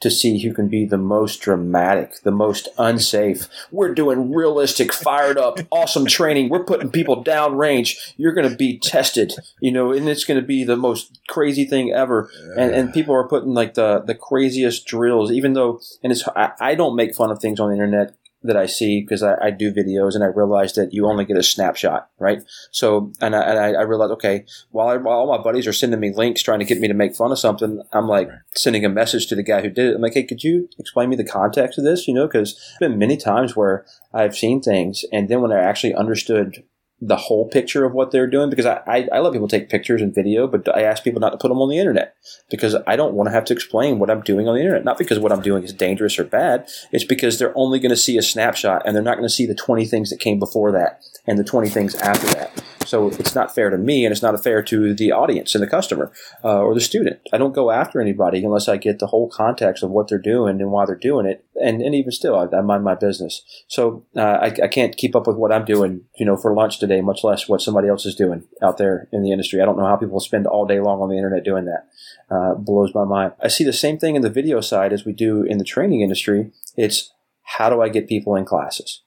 to 0.00 0.10
see 0.10 0.40
who 0.40 0.54
can 0.54 0.68
be 0.68 0.86
the 0.86 0.96
most 0.96 1.42
dramatic, 1.42 2.22
the 2.22 2.30
most 2.30 2.66
unsafe. 2.78 3.46
We're 3.70 3.92
doing 3.92 4.32
realistic, 4.32 4.90
fired 4.90 5.36
up, 5.36 5.58
awesome 5.70 6.06
training. 6.06 6.48
We're 6.48 6.64
putting 6.64 6.90
people 6.90 7.22
down 7.22 7.58
range. 7.58 8.14
You're 8.16 8.32
going 8.32 8.48
to 8.48 8.56
be 8.56 8.78
tested, 8.78 9.34
you 9.60 9.70
know, 9.70 9.92
and 9.92 10.08
it's 10.08 10.24
going 10.24 10.40
to 10.40 10.46
be 10.46 10.64
the 10.64 10.76
most 10.76 11.20
crazy 11.28 11.66
thing 11.66 11.92
ever. 11.92 12.30
And, 12.56 12.72
and 12.72 12.94
people 12.94 13.14
are 13.14 13.28
putting 13.28 13.52
like 13.52 13.74
the, 13.74 13.98
the 13.98 14.14
craziest 14.14 14.86
drills, 14.86 15.30
even 15.30 15.52
though, 15.52 15.80
and 16.02 16.10
it's, 16.12 16.26
I, 16.28 16.52
I 16.60 16.74
don't 16.74 16.96
make 16.96 17.14
fun 17.14 17.32
of 17.32 17.40
things 17.40 17.60
on 17.60 17.68
the 17.68 17.74
internet 17.74 18.14
that 18.42 18.56
I 18.56 18.66
see 18.66 19.00
because 19.00 19.22
I, 19.22 19.34
I, 19.42 19.50
do 19.50 19.72
videos 19.72 20.14
and 20.14 20.22
I 20.22 20.28
realize 20.28 20.74
that 20.74 20.92
you 20.92 21.06
only 21.06 21.24
get 21.24 21.36
a 21.36 21.42
snapshot, 21.42 22.08
right? 22.20 22.40
So, 22.70 23.12
and 23.20 23.34
I, 23.34 23.42
and 23.42 23.58
I, 23.58 23.80
I 23.80 23.82
realized, 23.82 24.12
okay, 24.12 24.44
while, 24.70 24.88
I, 24.88 24.96
while 24.96 25.18
all 25.18 25.36
my 25.36 25.42
buddies 25.42 25.66
are 25.66 25.72
sending 25.72 25.98
me 25.98 26.12
links 26.14 26.42
trying 26.42 26.60
to 26.60 26.64
get 26.64 26.78
me 26.78 26.86
to 26.86 26.94
make 26.94 27.16
fun 27.16 27.32
of 27.32 27.38
something, 27.38 27.82
I'm 27.92 28.06
like 28.06 28.28
right. 28.28 28.38
sending 28.54 28.84
a 28.84 28.88
message 28.88 29.26
to 29.28 29.34
the 29.34 29.42
guy 29.42 29.60
who 29.60 29.70
did 29.70 29.90
it. 29.90 29.96
I'm 29.96 30.02
like, 30.02 30.14
hey, 30.14 30.22
could 30.22 30.44
you 30.44 30.68
explain 30.78 31.08
me 31.08 31.16
the 31.16 31.24
context 31.24 31.78
of 31.78 31.84
this? 31.84 32.06
You 32.06 32.14
know, 32.14 32.26
because 32.26 32.54
there's 32.78 32.90
been 32.90 32.98
many 32.98 33.16
times 33.16 33.56
where 33.56 33.84
I've 34.14 34.36
seen 34.36 34.62
things 34.62 35.04
and 35.12 35.28
then 35.28 35.40
when 35.40 35.52
I 35.52 35.60
actually 35.60 35.94
understood 35.94 36.62
the 37.00 37.16
whole 37.16 37.48
picture 37.48 37.84
of 37.84 37.92
what 37.92 38.10
they're 38.10 38.26
doing 38.26 38.50
because 38.50 38.66
I, 38.66 38.82
I, 38.86 39.08
I, 39.12 39.18
let 39.20 39.32
people 39.32 39.46
take 39.46 39.68
pictures 39.68 40.02
and 40.02 40.12
video, 40.12 40.48
but 40.48 40.74
I 40.76 40.82
ask 40.82 41.04
people 41.04 41.20
not 41.20 41.30
to 41.30 41.38
put 41.38 41.48
them 41.48 41.60
on 41.60 41.68
the 41.68 41.78
internet 41.78 42.16
because 42.50 42.74
I 42.86 42.96
don't 42.96 43.14
want 43.14 43.28
to 43.28 43.32
have 43.32 43.44
to 43.46 43.54
explain 43.54 44.00
what 44.00 44.10
I'm 44.10 44.20
doing 44.22 44.48
on 44.48 44.56
the 44.56 44.60
internet. 44.60 44.84
Not 44.84 44.98
because 44.98 45.18
what 45.20 45.30
I'm 45.30 45.42
doing 45.42 45.62
is 45.62 45.72
dangerous 45.72 46.18
or 46.18 46.24
bad. 46.24 46.68
It's 46.90 47.04
because 47.04 47.38
they're 47.38 47.56
only 47.56 47.78
going 47.78 47.90
to 47.90 47.96
see 47.96 48.18
a 48.18 48.22
snapshot 48.22 48.82
and 48.84 48.96
they're 48.96 49.02
not 49.02 49.16
going 49.16 49.28
to 49.28 49.34
see 49.34 49.46
the 49.46 49.54
20 49.54 49.84
things 49.86 50.10
that 50.10 50.18
came 50.18 50.40
before 50.40 50.72
that 50.72 51.02
and 51.26 51.38
the 51.38 51.44
20 51.44 51.68
things 51.68 51.94
after 51.96 52.26
that. 52.28 52.62
So 52.88 53.08
it's 53.08 53.34
not 53.34 53.54
fair 53.54 53.68
to 53.68 53.76
me, 53.76 54.06
and 54.06 54.12
it's 54.12 54.22
not 54.22 54.42
fair 54.42 54.62
to 54.62 54.94
the 54.94 55.12
audience 55.12 55.54
and 55.54 55.62
the 55.62 55.68
customer 55.68 56.10
uh, 56.42 56.60
or 56.60 56.74
the 56.74 56.80
student. 56.80 57.20
I 57.34 57.38
don't 57.38 57.54
go 57.54 57.70
after 57.70 58.00
anybody 58.00 58.42
unless 58.42 58.66
I 58.66 58.78
get 58.78 58.98
the 58.98 59.08
whole 59.08 59.28
context 59.28 59.82
of 59.82 59.90
what 59.90 60.08
they're 60.08 60.18
doing 60.18 60.60
and 60.60 60.70
why 60.70 60.86
they're 60.86 60.96
doing 60.96 61.26
it. 61.26 61.44
And, 61.62 61.82
and 61.82 61.94
even 61.94 62.12
still, 62.12 62.34
I, 62.34 62.56
I 62.56 62.62
mind 62.62 62.84
my 62.84 62.94
business. 62.94 63.42
So 63.68 64.06
uh, 64.16 64.20
I, 64.20 64.46
I 64.64 64.68
can't 64.68 64.96
keep 64.96 65.14
up 65.14 65.26
with 65.26 65.36
what 65.36 65.52
I'm 65.52 65.66
doing, 65.66 66.02
you 66.16 66.24
know, 66.24 66.36
for 66.36 66.54
lunch 66.54 66.78
today, 66.78 67.02
much 67.02 67.22
less 67.22 67.46
what 67.46 67.60
somebody 67.60 67.88
else 67.88 68.06
is 68.06 68.14
doing 68.14 68.44
out 68.62 68.78
there 68.78 69.08
in 69.12 69.22
the 69.22 69.32
industry. 69.32 69.60
I 69.60 69.66
don't 69.66 69.76
know 69.76 69.86
how 69.86 69.96
people 69.96 70.18
spend 70.18 70.46
all 70.46 70.66
day 70.66 70.80
long 70.80 71.02
on 71.02 71.10
the 71.10 71.16
internet 71.16 71.44
doing 71.44 71.66
that. 71.66 71.88
Uh, 72.30 72.54
blows 72.54 72.94
my 72.94 73.04
mind. 73.04 73.34
I 73.42 73.48
see 73.48 73.64
the 73.64 73.72
same 73.72 73.98
thing 73.98 74.16
in 74.16 74.22
the 74.22 74.30
video 74.30 74.62
side 74.62 74.94
as 74.94 75.04
we 75.04 75.12
do 75.12 75.42
in 75.42 75.58
the 75.58 75.64
training 75.64 76.00
industry. 76.00 76.52
It's 76.74 77.10
how 77.42 77.68
do 77.68 77.82
I 77.82 77.90
get 77.90 78.08
people 78.08 78.34
in 78.34 78.46
classes? 78.46 79.02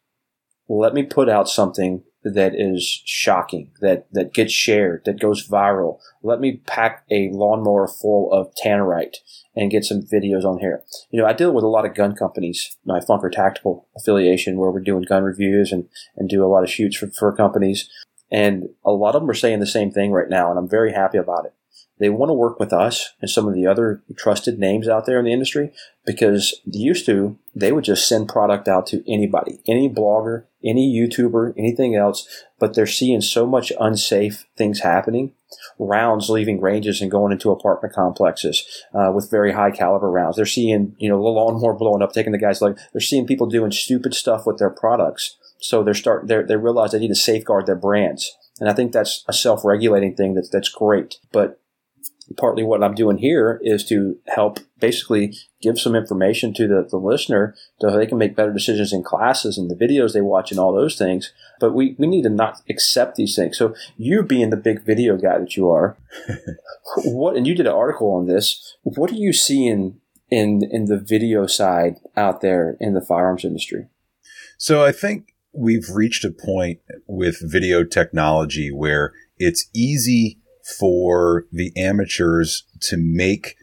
Let 0.68 0.94
me 0.94 1.04
put 1.04 1.30
out 1.30 1.50
something 1.50 2.04
that 2.24 2.54
is 2.56 3.02
shocking, 3.06 3.72
that, 3.82 4.08
that 4.12 4.34
gets 4.34 4.54
shared, 4.54 5.04
that 5.06 5.20
goes 5.20 5.48
viral. 5.48 6.00
Let 6.22 6.40
me 6.40 6.62
pack 6.68 7.04
a 7.10 7.30
lawnmower 7.32 7.88
full 7.88 8.32
of 8.32 8.54
tannerite 8.64 9.18
and 9.56 9.72
get 9.72 9.84
some 9.84 10.02
videos 10.02 10.46
on 10.46 10.60
here. 10.60 10.84
You 11.10 11.20
know, 11.22 11.28
I 11.28 11.34
deal 11.34 11.52
with 11.52 11.64
a 11.64 11.68
lot 11.68 11.86
of 11.86 11.96
gun 11.96 12.16
companies, 12.16 12.78
my 12.86 13.00
Funker 13.00 13.32
Tactical 13.32 13.88
affiliation, 13.98 14.58
where 14.58 14.72
we're 14.72 14.80
doing 14.80 15.04
gun 15.04 15.24
reviews 15.24 15.72
and, 15.72 15.90
and 16.16 16.30
do 16.30 16.46
a 16.46 16.48
lot 16.48 16.64
of 16.64 16.70
shoots 16.70 16.98
for, 16.98 17.10
for 17.12 17.36
companies. 17.36 17.90
And 18.32 18.70
a 18.86 18.92
lot 18.92 19.16
of 19.16 19.22
them 19.22 19.30
are 19.30 19.34
saying 19.34 19.60
the 19.60 19.68
same 19.68 19.92
thing 19.92 20.12
right 20.12 20.30
now, 20.30 20.50
and 20.50 20.58
I'm 20.58 20.70
very 20.70 20.94
happy 20.94 21.18
about 21.18 21.46
it. 21.46 21.54
They 22.02 22.10
want 22.10 22.30
to 22.30 22.34
work 22.34 22.60
with 22.60 22.74
us 22.74 23.14
and 23.22 23.30
some 23.30 23.48
of 23.48 23.54
the 23.54 23.68
other 23.68 24.02
trusted 24.18 24.58
names 24.58 24.88
out 24.88 25.06
there 25.06 25.20
in 25.20 25.26
the 25.26 25.32
industry 25.32 25.72
because 26.04 26.60
used 26.66 27.06
to, 27.06 27.38
they 27.54 27.72
would 27.72 27.84
just 27.84 28.08
send 28.08 28.28
product 28.28 28.68
out 28.68 28.88
to 28.88 29.04
anybody, 29.08 29.60
any 29.68 29.88
blogger, 29.88 30.46
any 30.64 30.92
YouTuber, 30.92 31.54
anything 31.60 31.96
else, 31.96 32.28
but 32.60 32.74
they're 32.74 32.88
seeing 32.88 33.22
so 33.22 33.46
much 33.46 33.72
unsafe 33.80 34.46
things 34.58 34.80
happening. 34.80 35.34
Rounds 35.78 36.28
leaving 36.28 36.60
ranges 36.60 37.02
and 37.02 37.12
going 37.12 37.32
into 37.32 37.52
apartment 37.52 37.94
complexes 37.94 38.66
uh, 38.96 39.12
with 39.14 39.30
very 39.30 39.52
high 39.52 39.70
caliber 39.70 40.10
rounds. 40.10 40.38
They're 40.38 40.46
seeing, 40.48 40.96
you 40.98 41.08
know, 41.08 41.22
the 41.22 41.30
lawnmower 41.30 41.76
blowing 41.76 42.02
up, 42.02 42.14
taking 42.14 42.32
the 42.32 42.40
guy's 42.40 42.64
leg. 42.64 42.80
They're 42.94 43.00
seeing 43.02 43.28
people 43.28 43.46
doing 43.46 43.72
stupid 43.72 44.16
stuff 44.16 44.48
with 44.48 44.58
their 44.58 44.72
products. 44.72 45.38
So 45.60 45.84
they're 45.84 45.94
start 45.94 46.28
they 46.28 46.42
they 46.42 46.56
realize 46.56 46.92
they 46.92 47.00
need 47.00 47.10
to 47.10 47.16
safeguard 47.16 47.68
their 47.68 47.76
brands, 47.76 48.36
and 48.60 48.68
I 48.68 48.74
think 48.74 48.94
that's 48.94 49.24
a 49.28 49.34
self 49.34 49.64
regulating 49.64 50.16
thing 50.16 50.34
that's 50.34 50.50
that's 50.50 50.70
great. 50.70 51.20
But 51.32 51.62
partly 52.38 52.64
what 52.64 52.84
I'm 52.84 52.96
doing 52.96 53.18
here 53.18 53.60
is 53.64 53.84
to 53.86 54.18
help 54.28 54.60
basically 54.80 55.36
give 55.62 55.80
some 55.80 55.96
information 55.96 56.54
to 56.56 56.68
the, 56.68 56.88
the 56.90 56.98
listener 56.98 57.56
so 57.80 57.92
they 57.92 58.06
can 58.06 58.18
make 58.18 58.36
better 58.36 58.54
decisions 58.54 58.94
in 58.94 59.04
classes 59.04 59.58
and 59.58 59.70
the 59.70 59.76
videos 59.76 60.14
they 60.14 60.22
watch 60.22 60.52
and 60.52 60.60
all 60.60 60.74
those 60.74 60.98
things. 60.98 61.34
But 61.60 61.74
we, 61.74 61.96
we 61.98 62.08
need 62.08 62.24
to 62.24 62.30
not 62.30 62.62
accept 62.70 63.16
these 63.16 63.36
things. 63.36 63.58
So 63.58 63.76
you 63.98 64.24
being 64.24 64.50
the 64.50 64.58
big 64.58 64.86
video 64.86 65.18
guy 65.18 65.38
that 65.40 65.56
you 65.56 65.70
are, 65.70 65.98
what 67.06 67.36
and 67.36 67.48
you 67.48 67.56
did 67.56 67.68
an 67.68 67.74
article 67.74 68.14
on 68.14 68.28
this. 68.28 68.78
What 68.84 69.12
are 69.12 69.16
you 69.16 69.34
seeing 69.34 70.00
in 70.30 70.62
in 70.72 70.86
the 70.86 70.98
video 70.98 71.46
side 71.46 71.98
out 72.16 72.42
there 72.42 72.78
in 72.80 72.94
the 72.94 73.02
firearms 73.02 73.46
industry? 73.46 73.88
So 74.58 74.84
I 74.84 74.92
think 74.92 75.34
we've 75.54 75.90
reached 75.90 76.24
a 76.24 76.32
point 76.32 76.80
with 77.08 77.38
video 77.42 77.84
technology 77.84 78.72
where 78.72 79.14
it's 79.38 79.70
easy 79.74 80.40
for 80.80 81.46
the 81.52 81.72
amateurs 81.76 82.64
to 82.82 82.98
make 82.98 83.56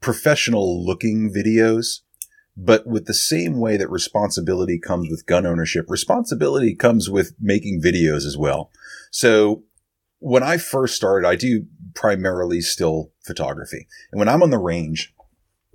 professional 0.00 0.84
looking 0.84 1.32
videos. 1.32 2.00
But 2.56 2.86
with 2.86 3.06
the 3.06 3.14
same 3.14 3.60
way 3.60 3.76
that 3.76 3.90
responsibility 3.90 4.80
comes 4.80 5.08
with 5.08 5.26
gun 5.26 5.46
ownership, 5.46 5.86
responsibility 5.88 6.74
comes 6.74 7.08
with 7.08 7.34
making 7.40 7.80
videos 7.80 8.26
as 8.26 8.36
well. 8.36 8.70
So 9.12 9.62
when 10.18 10.42
I 10.42 10.56
first 10.56 10.96
started, 10.96 11.26
I 11.26 11.36
do 11.36 11.66
primarily 11.94 12.60
still 12.60 13.12
photography. 13.24 13.86
And 14.10 14.18
when 14.18 14.28
I'm 14.28 14.42
on 14.42 14.50
the 14.50 14.58
range, 14.58 15.14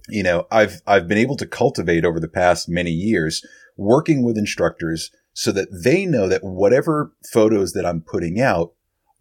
you 0.10 0.24
know, 0.24 0.46
I've, 0.52 0.82
I've 0.86 1.08
been 1.08 1.18
able 1.18 1.38
to 1.38 1.46
cultivate 1.46 2.04
over 2.04 2.20
the 2.20 2.28
past 2.28 2.68
many 2.68 2.92
years 2.92 3.46
working 3.78 4.24
with 4.24 4.38
instructors 4.38 5.10
so 5.34 5.52
that 5.54 5.70
they 5.84 6.06
know 6.06 6.28
that 6.28 6.44
whatever 6.44 7.14
photos 7.32 7.72
that 7.74 7.86
I'm 7.86 8.02
putting 8.02 8.40
out 8.40 8.74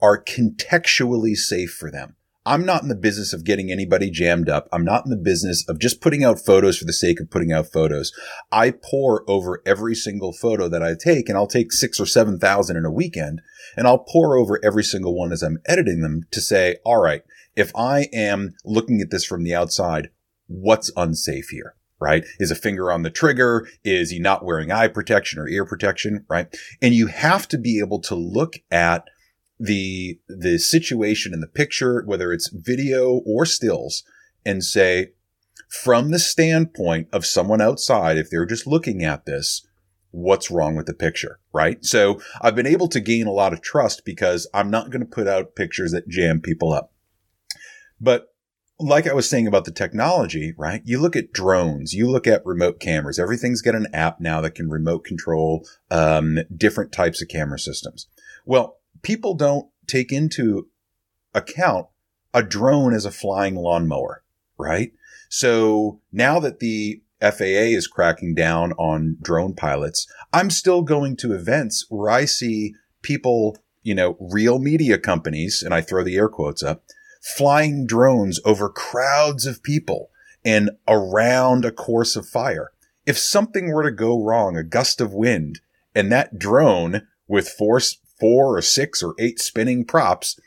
are 0.03 0.23
contextually 0.23 1.37
safe 1.37 1.71
for 1.71 1.91
them. 1.91 2.17
I'm 2.45 2.67
not 2.67 2.83
in 2.83 2.89
the 2.89 2.97
business 2.97 3.33
of 3.33 3.45
getting 3.45 3.71
anybody 3.71 4.11
jammed 4.11 4.49
up. 4.49 4.69
I'm 4.73 4.85
not 4.85 5.05
in 5.05 5.11
the 5.11 5.17
business 5.17 5.65
of 5.69 5.79
just 5.79 6.01
putting 6.01 6.25
out 6.25 6.45
photos 6.45 6.77
for 6.77 6.85
the 6.85 6.93
sake 6.93 7.21
of 7.21 7.31
putting 7.31 7.53
out 7.53 7.71
photos. 7.73 8.13
I 8.51 8.73
pour 8.73 9.23
over 9.31 9.63
every 9.65 9.95
single 9.95 10.33
photo 10.33 10.69
that 10.69 10.83
I 10.83 10.95
take 10.99 11.29
and 11.29 11.39
I'll 11.39 11.47
take 11.47 11.73
six 11.73 12.01
or 12.01 12.07
7,000 12.07 12.77
in 12.77 12.85
a 12.85 12.91
weekend 12.91 13.43
and 13.77 13.87
I'll 13.87 13.99
pour 13.99 14.37
over 14.37 14.59
every 14.65 14.83
single 14.83 15.17
one 15.17 15.31
as 15.31 15.43
I'm 15.43 15.61
editing 15.67 16.01
them 16.01 16.23
to 16.33 16.41
say, 16.41 16.79
all 16.85 17.01
right, 17.01 17.23
if 17.55 17.71
I 17.77 18.09
am 18.13 18.55
looking 18.65 19.01
at 19.01 19.11
this 19.11 19.25
from 19.25 19.45
the 19.45 19.55
outside, 19.55 20.11
what's 20.49 20.91
unsafe 20.97 21.51
here? 21.51 21.77
Right? 22.01 22.25
Is 22.41 22.51
a 22.51 22.57
finger 22.57 22.91
on 22.91 23.03
the 23.03 23.11
trigger? 23.11 23.69
Is 23.85 24.11
he 24.11 24.19
not 24.19 24.45
wearing 24.45 24.73
eye 24.73 24.89
protection 24.89 25.39
or 25.39 25.47
ear 25.47 25.65
protection? 25.65 26.25
Right? 26.29 26.53
And 26.81 26.93
you 26.93 27.07
have 27.07 27.47
to 27.49 27.59
be 27.59 27.79
able 27.79 28.01
to 28.01 28.17
look 28.17 28.55
at 28.73 29.05
the 29.63 30.19
the 30.29 30.59
situation 30.59 31.33
in 31.33 31.41
the 31.41 31.47
picture, 31.47 32.03
whether 32.05 32.33
it's 32.33 32.51
video 32.53 33.23
or 33.25 33.47
stills, 33.47 34.03
and 34.45 34.65
say, 34.65 35.13
from 35.69 36.11
the 36.11 36.19
standpoint 36.19 37.09
of 37.13 37.25
someone 37.25 37.61
outside, 37.61 38.19
if 38.19 38.29
they're 38.29 38.45
just 38.45 38.67
looking 38.67 39.05
at 39.05 39.25
this, 39.25 39.65
what's 40.11 40.51
wrong 40.51 40.75
with 40.75 40.87
the 40.87 40.95
picture, 40.95 41.39
right? 41.53 41.85
So 41.85 42.21
I've 42.41 42.57
been 42.57 42.67
able 42.67 42.89
to 42.89 43.01
gain 43.01 43.27
a 43.27 43.33
lot 43.33 43.53
of 43.53 43.63
trust 43.63 44.05
because 44.05 44.49
I'm 44.53 44.69
not 44.69 44.91
going 44.91 45.01
to 45.01 45.07
put 45.07 45.29
out 45.29 45.55
pictures 45.55 45.93
that 45.93 46.09
jam 46.09 46.41
people 46.41 46.73
up. 46.73 46.93
But 48.01 48.35
like 48.81 49.07
I 49.07 49.15
was 49.15 49.31
saying 49.31 49.47
about 49.47 49.65
the 49.65 49.71
technology, 49.71 50.55
right? 50.59 50.83
You 50.85 51.01
look 51.01 51.15
at 51.15 51.33
drones, 51.33 51.95
you 51.95 52.11
look 52.11 52.27
at 52.27 52.45
remote 52.45 52.81
cameras. 52.81 53.21
Everything's 53.21 53.63
got 53.63 53.77
an 53.77 53.87
app 53.93 54.21
now 54.21 54.41
that 54.41 54.57
can 54.57 54.69
remote 54.69 55.05
control 55.05 55.65
um, 55.89 56.39
different 56.55 56.91
types 56.91 57.23
of 57.23 57.29
camera 57.29 57.61
systems. 57.61 58.09
Well, 58.45 58.81
people 59.01 59.35
don't 59.35 59.69
take 59.87 60.13
into 60.13 60.69
account 61.35 61.87
a 62.35 62.43
drone 62.43 62.95
as 62.95 63.05
a 63.05 63.11
flying 63.11 63.55
lawnmower, 63.55 64.23
right? 64.59 64.93
So 65.29 66.01
now 66.13 66.39
that 66.41 66.61
the 66.61 67.03
FAA 67.21 67.73
is 67.73 67.87
cracking 67.87 68.35
down 68.35 68.73
on 68.73 69.17
drone 69.23 69.55
pilots, 69.55 70.07
I'm 70.33 70.51
still 70.51 70.83
going 70.83 71.17
to 71.19 71.33
events 71.33 71.87
where 71.89 72.11
I 72.11 72.25
see 72.25 72.75
people, 73.03 73.57
you 73.83 73.95
know, 73.95 74.17
real 74.21 74.59
media 74.59 74.99
companies, 74.99 75.63
and 75.63 75.73
I 75.73 75.81
throw 75.81 76.05
the 76.05 76.17
air 76.17 76.29
quotes 76.29 76.63
up, 76.63 76.85
flying 77.21 77.87
drones 77.87 78.41
over 78.45 78.69
crowds 78.69 79.47
of 79.47 79.63
people 79.63 80.11
and 80.45 80.71
around 80.89 81.65
a 81.65 81.71
course 81.71 82.17
of 82.17 82.27
fire. 82.27 82.73
If 83.07 83.19
something 83.19 83.73
were 83.73 83.83
to 83.85 83.91
go 83.91 84.23
wrong, 84.23 84.57
a 84.57 84.65
gust 84.65 85.01
of 85.01 85.13
wind, 85.13 85.61
and 85.95 86.11
that 86.11 86.39
drone 86.39 87.07
with 87.29 87.49
force 87.49 87.99
four 88.23 88.57
or 88.57 88.63
six 88.63 89.03
or 89.03 89.15
eight 89.19 89.41
spinning 89.41 89.85
props 89.85 90.39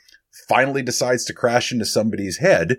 finally 0.48 0.82
decides 0.82 1.24
to 1.26 1.34
crash 1.34 1.70
into 1.70 1.84
somebody's 1.84 2.38
head, 2.38 2.78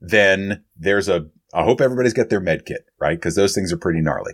then 0.00 0.64
there's 0.76 1.08
a, 1.08 1.26
I 1.52 1.64
hope 1.64 1.80
everybody's 1.80 2.14
got 2.14 2.30
their 2.30 2.40
med 2.40 2.64
kit, 2.64 2.86
right? 2.98 3.18
Because 3.18 3.34
those 3.34 3.54
things 3.54 3.70
are 3.72 3.76
pretty 3.76 4.00
gnarly. 4.00 4.32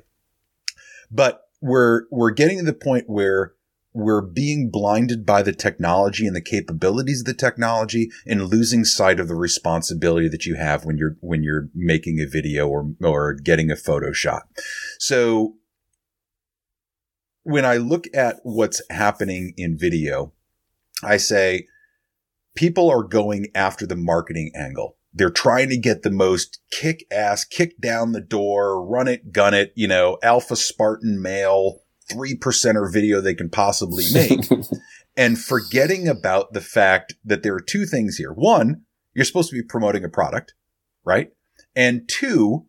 But 1.11 1.42
we're, 1.61 2.03
we're 2.12 2.31
getting 2.31 2.59
to 2.59 2.64
the 2.64 2.73
point 2.73 3.05
where 3.09 3.55
we're 3.92 4.23
being 4.23 4.71
blinded 4.71 5.27
by 5.27 5.42
the 5.42 5.55
technology 5.55 6.27
and 6.27 6.37
the 6.37 6.40
capabilities 6.40 7.21
of 7.21 7.27
the 7.27 7.35
technology 7.35 8.11
and 8.27 8.49
losing 8.49 8.85
sight 8.85 9.19
of 9.19 9.27
the 9.27 9.35
responsibility 9.35 10.29
that 10.29 10.47
you 10.47 10.55
have 10.55 10.85
when 10.85 10.99
you're, 10.99 11.16
when 11.21 11.42
you're 11.42 11.69
making 11.75 12.21
a 12.21 12.31
video 12.31 12.69
or, 12.69 12.92
or 13.03 13.35
getting 13.35 13.71
a 13.71 13.77
photo 13.77 14.12
shot. 14.12 14.42
So 15.01 15.55
when 17.46 17.64
I 17.64 17.76
look 17.76 18.09
at 18.12 18.40
what's 18.42 18.82
happening 18.90 19.54
in 19.56 19.78
video, 19.78 20.32
I 21.04 21.16
say 21.16 21.68
people 22.56 22.90
are 22.90 23.04
going 23.04 23.46
after 23.54 23.87
the 23.87 23.94
marketing 23.94 24.50
angle. 24.56 24.96
They're 25.14 25.30
trying 25.30 25.68
to 25.68 25.76
get 25.76 26.02
the 26.02 26.11
most 26.11 26.59
kick 26.72 27.06
ass, 27.09 27.44
kick 27.44 27.80
down 27.80 28.11
the 28.11 28.20
door, 28.20 28.85
run 28.85 29.06
it, 29.06 29.32
gun 29.32 29.54
it, 29.54 29.72
you 29.76 29.87
know, 29.87 30.18
alpha 30.24 30.56
Spartan 30.56 31.22
male, 31.22 31.82
three 32.11 32.37
percenter 32.37 32.92
video 32.92 33.20
they 33.20 33.35
can 33.35 33.48
possibly 33.48 34.04
make. 34.12 34.40
and 35.16 35.38
forgetting 35.38 36.09
about 36.09 36.52
the 36.52 36.61
fact 36.61 37.14
that 37.24 37.44
there 37.44 37.54
are 37.54 37.61
two 37.61 37.87
things 37.87 38.16
here. 38.16 38.32
One, 38.32 38.82
you're 39.14 39.24
supposed 39.24 39.50
to 39.50 39.56
be 39.56 39.62
promoting 39.62 40.02
a 40.02 40.09
product, 40.09 40.54
right? 41.04 41.30
And 41.76 42.09
two, 42.09 42.66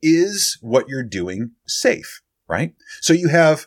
is 0.00 0.56
what 0.60 0.88
you're 0.88 1.02
doing 1.02 1.52
safe, 1.66 2.22
right? 2.48 2.74
So 3.00 3.12
you 3.12 3.28
have 3.28 3.66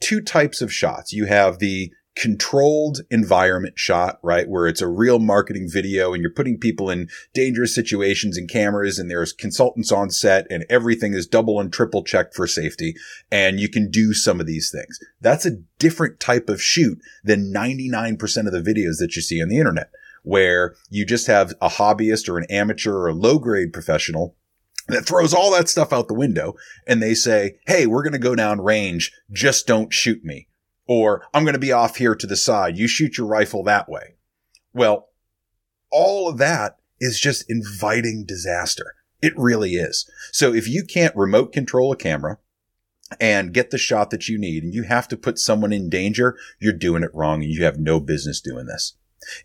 two 0.00 0.20
types 0.20 0.60
of 0.60 0.72
shots. 0.72 1.12
You 1.12 1.26
have 1.26 1.58
the 1.58 1.92
controlled 2.16 3.00
environment 3.10 3.76
shot, 3.76 4.18
right? 4.22 4.48
Where 4.48 4.66
it's 4.66 4.80
a 4.80 4.88
real 4.88 5.18
marketing 5.18 5.68
video 5.70 6.12
and 6.12 6.22
you're 6.22 6.30
putting 6.30 6.58
people 6.58 6.88
in 6.88 7.08
dangerous 7.32 7.74
situations 7.74 8.36
and 8.36 8.48
cameras 8.48 8.98
and 8.98 9.10
there's 9.10 9.32
consultants 9.32 9.90
on 9.90 10.10
set 10.10 10.46
and 10.48 10.64
everything 10.70 11.14
is 11.14 11.26
double 11.26 11.58
and 11.58 11.72
triple 11.72 12.04
checked 12.04 12.34
for 12.34 12.46
safety. 12.46 12.94
And 13.32 13.58
you 13.58 13.68
can 13.68 13.90
do 13.90 14.14
some 14.14 14.40
of 14.40 14.46
these 14.46 14.70
things. 14.70 14.98
That's 15.20 15.44
a 15.44 15.58
different 15.78 16.20
type 16.20 16.48
of 16.48 16.62
shoot 16.62 17.00
than 17.24 17.52
99% 17.52 18.20
of 18.46 18.52
the 18.52 18.62
videos 18.62 18.98
that 19.00 19.16
you 19.16 19.22
see 19.22 19.42
on 19.42 19.48
the 19.48 19.58
internet 19.58 19.90
where 20.22 20.74
you 20.88 21.04
just 21.04 21.26
have 21.26 21.52
a 21.60 21.68
hobbyist 21.68 22.28
or 22.28 22.38
an 22.38 22.46
amateur 22.48 22.94
or 22.94 23.08
a 23.08 23.14
low 23.14 23.38
grade 23.38 23.72
professional 23.72 24.34
that 24.88 25.06
throws 25.06 25.32
all 25.32 25.50
that 25.52 25.68
stuff 25.68 25.92
out 25.92 26.08
the 26.08 26.14
window 26.14 26.54
and 26.86 27.02
they 27.02 27.14
say, 27.14 27.58
Hey, 27.66 27.86
we're 27.86 28.02
going 28.02 28.12
to 28.12 28.18
go 28.18 28.34
down 28.34 28.60
range. 28.60 29.12
Just 29.30 29.66
don't 29.66 29.92
shoot 29.92 30.24
me. 30.24 30.48
Or 30.86 31.26
I'm 31.32 31.44
going 31.44 31.54
to 31.54 31.58
be 31.58 31.72
off 31.72 31.96
here 31.96 32.14
to 32.14 32.26
the 32.26 32.36
side. 32.36 32.76
You 32.76 32.86
shoot 32.86 33.16
your 33.16 33.26
rifle 33.26 33.62
that 33.64 33.88
way. 33.88 34.16
Well, 34.74 35.08
all 35.90 36.28
of 36.28 36.38
that 36.38 36.76
is 37.00 37.20
just 37.20 37.48
inviting 37.48 38.24
disaster. 38.26 38.94
It 39.22 39.32
really 39.36 39.72
is. 39.72 40.10
So 40.32 40.52
if 40.52 40.68
you 40.68 40.84
can't 40.84 41.16
remote 41.16 41.52
control 41.52 41.92
a 41.92 41.96
camera 41.96 42.38
and 43.20 43.54
get 43.54 43.70
the 43.70 43.78
shot 43.78 44.10
that 44.10 44.28
you 44.28 44.38
need 44.38 44.64
and 44.64 44.74
you 44.74 44.82
have 44.82 45.08
to 45.08 45.16
put 45.16 45.38
someone 45.38 45.72
in 45.72 45.88
danger, 45.88 46.36
you're 46.58 46.72
doing 46.72 47.02
it 47.02 47.14
wrong 47.14 47.42
and 47.42 47.50
you 47.50 47.64
have 47.64 47.78
no 47.78 48.00
business 48.00 48.40
doing 48.40 48.66
this. 48.66 48.94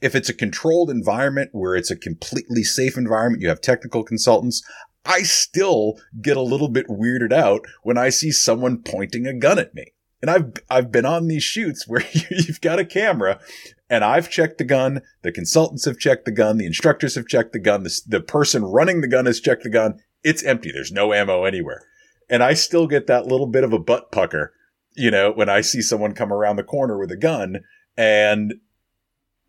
If 0.02 0.16
it's 0.16 0.30
a 0.30 0.34
controlled 0.34 0.90
environment 0.90 1.52
where 1.54 1.76
it's 1.76 1.92
a 1.92 1.96
completely 1.96 2.64
safe 2.64 2.98
environment, 2.98 3.42
you 3.42 3.50
have 3.50 3.62
technical 3.62 4.04
consultants, 4.04 4.62
I 5.06 5.24
still 5.24 6.00
get 6.22 6.38
a 6.38 6.42
little 6.42 6.70
bit 6.70 6.88
weirded 6.88 7.32
out 7.32 7.62
when 7.84 7.98
I 7.98 8.10
see 8.10 8.32
someone 8.32 8.82
pointing 8.84 9.26
a 9.26 9.34
gun 9.34 9.60
at 9.60 9.74
me. 9.74 9.94
And 10.22 10.30
I've, 10.30 10.54
I've 10.70 10.92
been 10.92 11.06
on 11.06 11.28
these 11.28 11.44
shoots 11.44 11.88
where 11.88 12.04
you've 12.30 12.62
got 12.62 12.80
a 12.80 12.86
camera 12.86 13.40
and 13.90 14.04
I've 14.04 14.30
checked 14.30 14.58
the 14.58 14.66
gun. 14.66 15.02
The 15.22 15.32
consultants 15.32 15.86
have 15.86 15.98
checked 15.98 16.26
the 16.26 16.32
gun. 16.32 16.58
The 16.58 16.66
instructors 16.66 17.16
have 17.16 17.28
checked 17.28 17.54
the 17.54 17.60
gun. 17.60 17.84
The, 17.84 18.02
the 18.06 18.22
person 18.22 18.64
running 18.66 19.02
the 19.02 19.08
gun 19.08 19.26
has 19.26 19.40
checked 19.40 19.64
the 19.64 19.70
gun. 19.70 20.00
It's 20.24 20.44
empty. 20.44 20.72
There's 20.72 20.92
no 20.92 21.14
ammo 21.14 21.46
anywhere. 21.46 21.84
And 22.30 22.44
I 22.44 22.54
still 22.54 22.86
get 22.86 23.08
that 23.08 23.26
little 23.26 23.48
bit 23.48 23.64
of 23.64 23.74
a 23.74 23.80
butt 23.80 24.12
pucker, 24.12 24.54
you 24.94 25.10
know, 25.10 25.32
when 25.32 25.50
I 25.50 25.62
see 25.62 25.82
someone 25.82 26.14
come 26.14 26.32
around 26.32 26.58
the 26.58 26.64
corner 26.64 27.00
with 27.00 27.12
a 27.12 27.18
gun 27.18 27.62
and, 27.98 28.56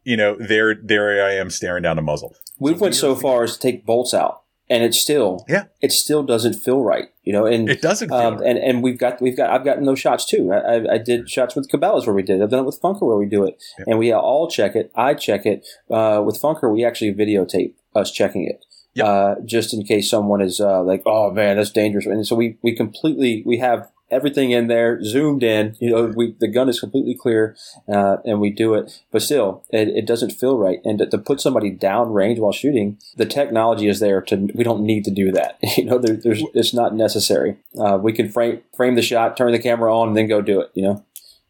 you 0.05 0.17
know, 0.17 0.37
there, 0.39 0.75
there 0.75 1.27
I 1.27 1.35
am 1.35 1.51
staring 1.51 1.83
down 1.83 1.99
a 1.99 2.03
muzzle. 2.03 2.35
We've 2.59 2.81
went 2.81 2.95
so 2.95 3.15
far 3.15 3.43
as 3.43 3.55
to 3.55 3.61
take 3.61 3.85
bolts 3.85 4.15
out 4.15 4.45
and 4.71 4.83
it 4.83 4.95
still 4.95 5.45
yeah 5.49 5.65
it 5.83 5.93
still 5.93 6.23
doesn't 6.23 6.55
feel 6.55 6.81
right 6.83 7.09
you 7.31 7.35
know, 7.35 7.47
and 7.47 7.71
it 7.71 7.81
doesn't 7.81 8.09
feel 8.09 8.19
um, 8.19 8.39
right. 8.39 8.47
and 8.49 8.59
and 8.59 8.83
we've 8.83 8.99
got 8.99 9.23
we've 9.23 9.37
got 9.37 9.51
I've 9.51 9.65
gotten 9.65 9.85
those 9.85 10.01
shots 10.01 10.25
too. 10.25 10.53
I, 10.53 10.57
I, 10.57 10.95
I 10.95 10.99
did 10.99 11.31
shots 11.31 11.55
with 11.55 11.71
Cabela's 11.71 12.05
where 12.05 12.17
we 12.17 12.25
did. 12.25 12.41
it. 12.41 12.43
I've 12.43 12.51
done 12.51 12.61
it 12.61 12.67
with 12.67 12.83
Funker 12.83 13.03
where 13.03 13.17
we 13.17 13.27
do 13.27 13.45
it, 13.45 13.63
and 13.87 14.01
we 14.01 14.13
all 14.13 14.51
check 14.51 14.75
it. 14.75 14.91
I 14.97 15.15
check 15.15 15.47
it 15.47 15.65
uh, 15.91 16.23
with 16.27 16.43
Funker. 16.43 16.73
We 16.73 16.85
actually 16.85 17.15
videotape 17.15 17.75
us 17.95 18.11
checking 18.11 18.49
it. 18.49 18.65
Yep. 18.95 19.07
Uh, 19.07 19.35
just 19.45 19.73
in 19.73 19.85
case 19.85 20.11
someone 20.11 20.41
is 20.41 20.61
uh, 20.61 20.83
like, 20.83 21.03
"Oh 21.07 21.31
man, 21.31 21.57
that's 21.57 21.71
dangerous," 21.71 22.07
and 22.07 22.27
so 22.27 22.35
we 22.35 22.59
we 22.63 22.75
completely 22.75 23.45
we 23.47 23.59
have 23.59 23.89
everything 24.11 24.51
in 24.51 24.67
there 24.67 25.03
zoomed 25.03 25.43
in. 25.43 25.77
You 25.81 25.91
know, 25.91 26.13
we 26.15 26.35
the 26.39 26.49
gun 26.49 26.69
is 26.69 26.81
completely 26.81 27.15
clear, 27.15 27.57
uh, 27.89 28.19
and 28.25 28.41
we 28.41 28.51
do 28.51 28.75
it. 28.75 29.03
But 29.11 29.23
still, 29.23 29.65
it, 29.71 29.89
it 29.89 30.07
doesn't 30.07 30.33
feel 30.33 30.59
right. 30.59 30.81
And 30.85 30.99
to, 30.99 31.07
to 31.07 31.19
put 31.19 31.41
somebody 31.41 31.71
down 31.71 32.13
range 32.13 32.39
while 32.39 32.53
shooting, 32.53 32.99
the 33.17 33.27
technology 33.27 33.89
is 33.89 34.01
there 34.01 34.21
to. 34.23 34.49
We 34.55 34.65
don't 34.65 34.83
need 34.83 35.05
to 35.05 35.11
do 35.11 35.33
that. 35.33 35.59
You 35.81 35.85
know, 35.87 35.99
there, 35.99 36.17
there's 36.17 36.43
it's 36.53 36.75
not 36.75 36.95
necessary. 36.95 37.57
Uh, 37.79 37.97
we 37.97 38.13
can 38.13 38.29
frame 38.29 38.61
frame 38.77 38.97
the 38.97 39.03
shot, 39.03 39.37
turn 39.37 39.53
the 39.53 39.59
camera 39.59 39.97
on, 39.97 40.09
and 40.09 40.17
then 40.17 40.29
go 40.29 40.43
do 40.43 40.61
it. 40.61 40.71
You 40.75 40.83
know. 40.83 41.05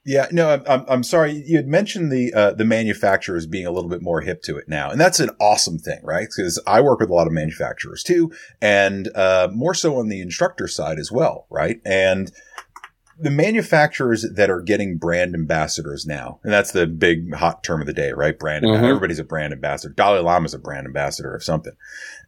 Yeah, 0.04 0.28
no, 0.32 0.48
I'm, 0.48 0.62
I'm, 0.66 0.84
I'm 0.88 1.02
sorry. 1.02 1.32
You 1.46 1.58
had 1.58 1.68
mentioned 1.68 2.10
the 2.10 2.32
uh, 2.32 2.52
the 2.52 2.64
manufacturers 2.64 3.46
being 3.46 3.66
a 3.66 3.70
little 3.70 3.90
bit 3.90 4.00
more 4.00 4.22
hip 4.22 4.42
to 4.44 4.56
it 4.56 4.66
now, 4.66 4.90
and 4.90 4.98
that's 4.98 5.20
an 5.20 5.30
awesome 5.40 5.78
thing, 5.78 6.00
right? 6.02 6.26
Because 6.34 6.58
I 6.66 6.80
work 6.80 7.00
with 7.00 7.10
a 7.10 7.14
lot 7.14 7.26
of 7.26 7.34
manufacturers 7.34 8.02
too, 8.02 8.32
and 8.62 9.08
uh, 9.14 9.48
more 9.52 9.74
so 9.74 9.98
on 9.98 10.08
the 10.08 10.22
instructor 10.22 10.68
side 10.68 10.98
as 10.98 11.12
well, 11.12 11.46
right? 11.50 11.80
And 11.84 12.32
the 13.20 13.30
manufacturers 13.30 14.24
that 14.34 14.48
are 14.50 14.60
getting 14.62 14.96
brand 14.96 15.34
ambassadors 15.34 16.06
now, 16.06 16.40
and 16.42 16.52
that's 16.52 16.72
the 16.72 16.86
big 16.86 17.34
hot 17.34 17.62
term 17.62 17.80
of 17.80 17.86
the 17.86 17.92
day, 17.92 18.12
right? 18.12 18.38
Brand. 18.38 18.64
Mhm. 18.64 18.82
Everybody's 18.82 19.18
a 19.18 19.24
brand 19.24 19.52
ambassador. 19.52 19.92
Dalai 19.94 20.20
Lama's 20.20 20.54
a 20.54 20.58
brand 20.58 20.86
ambassador 20.86 21.34
of 21.34 21.42
something, 21.44 21.74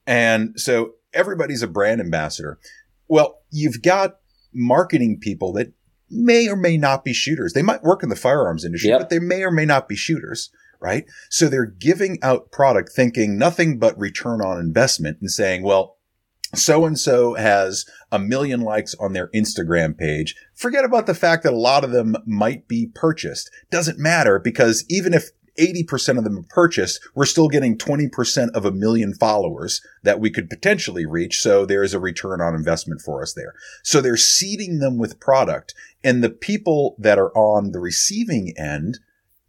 and 0.06 0.58
so 0.60 0.94
everybody's 1.14 1.62
a 1.62 1.66
brand 1.68 2.00
ambassador. 2.00 2.58
Well, 3.08 3.40
you've 3.50 3.82
got 3.82 4.16
marketing 4.52 5.18
people 5.20 5.52
that 5.54 5.72
may 6.10 6.48
or 6.48 6.56
may 6.56 6.76
not 6.76 7.04
be 7.04 7.12
shooters. 7.14 7.52
They 7.54 7.62
might 7.62 7.82
work 7.82 8.02
in 8.02 8.08
the 8.10 8.16
firearms 8.16 8.64
industry, 8.64 8.90
Yep. 8.90 9.00
but 9.00 9.10
they 9.10 9.18
may 9.18 9.42
or 9.42 9.50
may 9.50 9.64
not 9.64 9.88
be 9.88 9.96
shooters, 9.96 10.50
right? 10.80 11.06
So 11.30 11.48
they're 11.48 11.64
giving 11.66 12.18
out 12.22 12.50
product 12.52 12.92
thinking 12.92 13.38
nothing 13.38 13.78
but 13.78 13.98
return 13.98 14.42
on 14.42 14.58
investment 14.60 15.18
and 15.22 15.30
saying, 15.30 15.62
well, 15.62 15.96
so 16.54 16.84
and 16.84 16.98
so 16.98 17.34
has 17.34 17.86
a 18.10 18.18
million 18.18 18.60
likes 18.60 18.94
on 19.00 19.12
their 19.12 19.28
Instagram 19.28 19.96
page. 19.96 20.34
Forget 20.54 20.84
about 20.84 21.06
the 21.06 21.14
fact 21.14 21.42
that 21.42 21.52
a 21.52 21.56
lot 21.56 21.84
of 21.84 21.90
them 21.90 22.16
might 22.26 22.68
be 22.68 22.90
purchased. 22.94 23.50
Doesn't 23.70 23.98
matter 23.98 24.38
because 24.38 24.84
even 24.88 25.14
if 25.14 25.30
80% 25.58 26.16
of 26.16 26.24
them 26.24 26.38
are 26.38 26.46
purchased, 26.48 27.00
we're 27.14 27.26
still 27.26 27.48
getting 27.48 27.76
20% 27.76 28.50
of 28.54 28.64
a 28.64 28.72
million 28.72 29.12
followers 29.14 29.82
that 30.02 30.18
we 30.18 30.30
could 30.30 30.48
potentially 30.48 31.04
reach. 31.04 31.40
So 31.40 31.66
there's 31.66 31.92
a 31.92 32.00
return 32.00 32.40
on 32.40 32.54
investment 32.54 33.02
for 33.02 33.22
us 33.22 33.34
there. 33.34 33.54
So 33.82 34.00
they're 34.00 34.16
seeding 34.16 34.78
them 34.78 34.98
with 34.98 35.20
product 35.20 35.74
and 36.02 36.22
the 36.22 36.30
people 36.30 36.96
that 36.98 37.18
are 37.18 37.36
on 37.36 37.72
the 37.72 37.80
receiving 37.80 38.54
end 38.56 38.98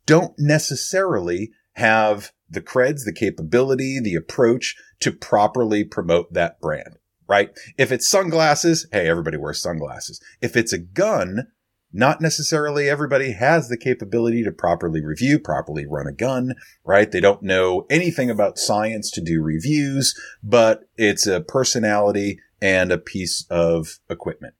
don't 0.06 0.34
necessarily 0.38 1.52
have 1.74 2.33
the 2.54 2.62
creds, 2.62 3.04
the 3.06 3.14
capability, 3.14 4.00
the 4.00 4.16
approach 4.16 4.76
to 5.00 5.12
properly 5.12 5.84
promote 5.84 6.34
that 6.34 6.60
brand, 6.62 6.98
right? 7.28 7.50
If 7.78 7.92
it's 7.92 8.08
sunglasses, 8.08 8.88
hey, 8.92 9.10
everybody 9.10 9.38
wears 9.38 9.62
sunglasses. 9.62 10.22
If 10.42 10.56
it's 10.56 10.74
a 10.74 10.78
gun, 10.78 11.48
not 11.92 12.22
necessarily 12.22 12.90
everybody 12.90 13.34
has 13.34 13.70
the 13.70 13.78
capability 13.78 14.44
to 14.44 14.52
properly 14.52 15.04
review, 15.04 15.40
properly 15.40 15.86
run 15.86 16.08
a 16.08 16.14
gun, 16.14 16.56
right? 16.84 17.12
They 17.12 17.20
don't 17.20 17.44
know 17.44 17.86
anything 17.90 18.30
about 18.30 18.58
science 18.58 19.12
to 19.12 19.22
do 19.22 19.42
reviews, 19.42 20.20
but 20.42 20.90
it's 20.98 21.28
a 21.28 21.42
personality 21.42 22.40
and 22.62 22.92
a 22.92 22.98
piece 22.98 23.46
of 23.50 24.00
equipment. 24.10 24.56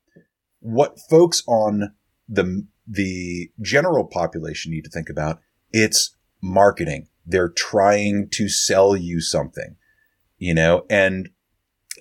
What 0.60 1.00
folks 1.10 1.44
on 1.48 1.94
the, 2.28 2.68
the 2.88 3.52
general 3.62 4.06
population 4.06 4.72
need 4.72 4.84
to 4.84 4.90
think 4.90 5.10
about, 5.10 5.40
it's 5.72 6.16
marketing. 6.42 7.08
They're 7.26 7.50
trying 7.50 8.30
to 8.32 8.50
sell 8.50 8.96
you 8.96 9.22
something, 9.22 9.76
you 10.38 10.54
know, 10.54 10.86
and 10.90 11.30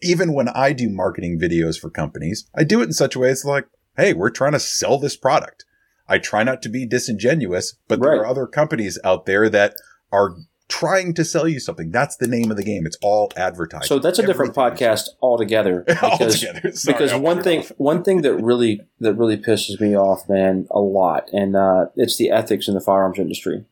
even 0.02 0.32
when 0.32 0.48
I 0.48 0.72
do 0.72 0.88
marketing 0.88 1.38
videos 1.38 1.78
for 1.78 1.90
companies, 1.90 2.48
I 2.54 2.64
do 2.64 2.80
it 2.80 2.86
in 2.86 2.92
such 2.92 3.14
a 3.14 3.18
way 3.18 3.30
it's 3.30 3.44
like, 3.44 3.66
Hey, 3.96 4.14
we're 4.14 4.30
trying 4.30 4.52
to 4.52 4.60
sell 4.60 4.98
this 4.98 5.16
product. 5.16 5.64
I 6.08 6.18
try 6.18 6.42
not 6.42 6.62
to 6.62 6.68
be 6.68 6.86
disingenuous, 6.86 7.76
but 7.88 8.00
there 8.00 8.12
are 8.20 8.26
other 8.26 8.46
companies 8.46 8.98
out 9.04 9.26
there 9.26 9.48
that 9.50 9.76
are 10.10 10.34
trying 10.68 11.12
to 11.14 11.24
sell 11.24 11.46
you 11.46 11.60
something. 11.60 11.90
That's 11.90 12.16
the 12.16 12.26
name 12.26 12.50
of 12.50 12.56
the 12.56 12.64
game. 12.64 12.86
It's 12.86 12.96
all 13.02 13.30
advertising. 13.36 13.86
So 13.86 13.98
that's 13.98 14.18
a 14.18 14.26
different 14.26 14.56
Everything 14.56 14.88
is- 14.88 15.02
podcast 15.02 15.08
altogether. 15.20 15.84
Because, 15.86 16.42
Altogether. 16.42 16.72
Sorry, 16.72 16.94
because 16.94 17.14
one 17.14 17.42
thing, 17.42 17.64
one 17.76 18.02
thing 18.02 18.22
that 18.22 18.34
really 18.36 18.80
that 19.00 19.14
really 19.14 19.36
pisses 19.36 19.78
me 19.80 19.94
off, 19.96 20.28
man, 20.28 20.66
a 20.70 20.80
lot, 20.80 21.28
and 21.32 21.54
uh, 21.54 21.86
it's 21.96 22.16
the 22.16 22.30
ethics 22.30 22.66
in 22.68 22.74
the 22.74 22.80
firearms 22.80 23.18
industry. 23.18 23.64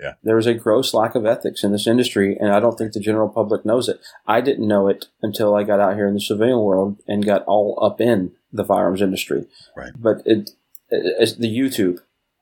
Yeah. 0.00 0.14
There 0.22 0.38
is 0.38 0.46
a 0.46 0.54
gross 0.54 0.94
lack 0.94 1.14
of 1.14 1.26
ethics 1.26 1.62
in 1.62 1.72
this 1.72 1.86
industry, 1.86 2.36
and 2.36 2.50
I 2.50 2.60
don't 2.60 2.76
think 2.76 2.92
the 2.92 3.00
general 3.00 3.28
public 3.28 3.64
knows 3.64 3.88
it. 3.88 4.00
I 4.26 4.40
didn't 4.40 4.66
know 4.66 4.88
it 4.88 5.06
until 5.22 5.54
I 5.54 5.62
got 5.62 5.80
out 5.80 5.94
here 5.94 6.08
in 6.08 6.14
the 6.14 6.20
civilian 6.20 6.60
world 6.60 6.98
and 7.06 7.24
got 7.24 7.44
all 7.44 7.78
up 7.82 8.00
in 8.00 8.32
the 8.52 8.64
firearms 8.64 9.00
industry. 9.00 9.46
Right. 9.76 9.92
But 9.96 10.22
it, 10.24 10.50
it's 10.90 11.34
the 11.34 11.48
YouTube. 11.48 12.00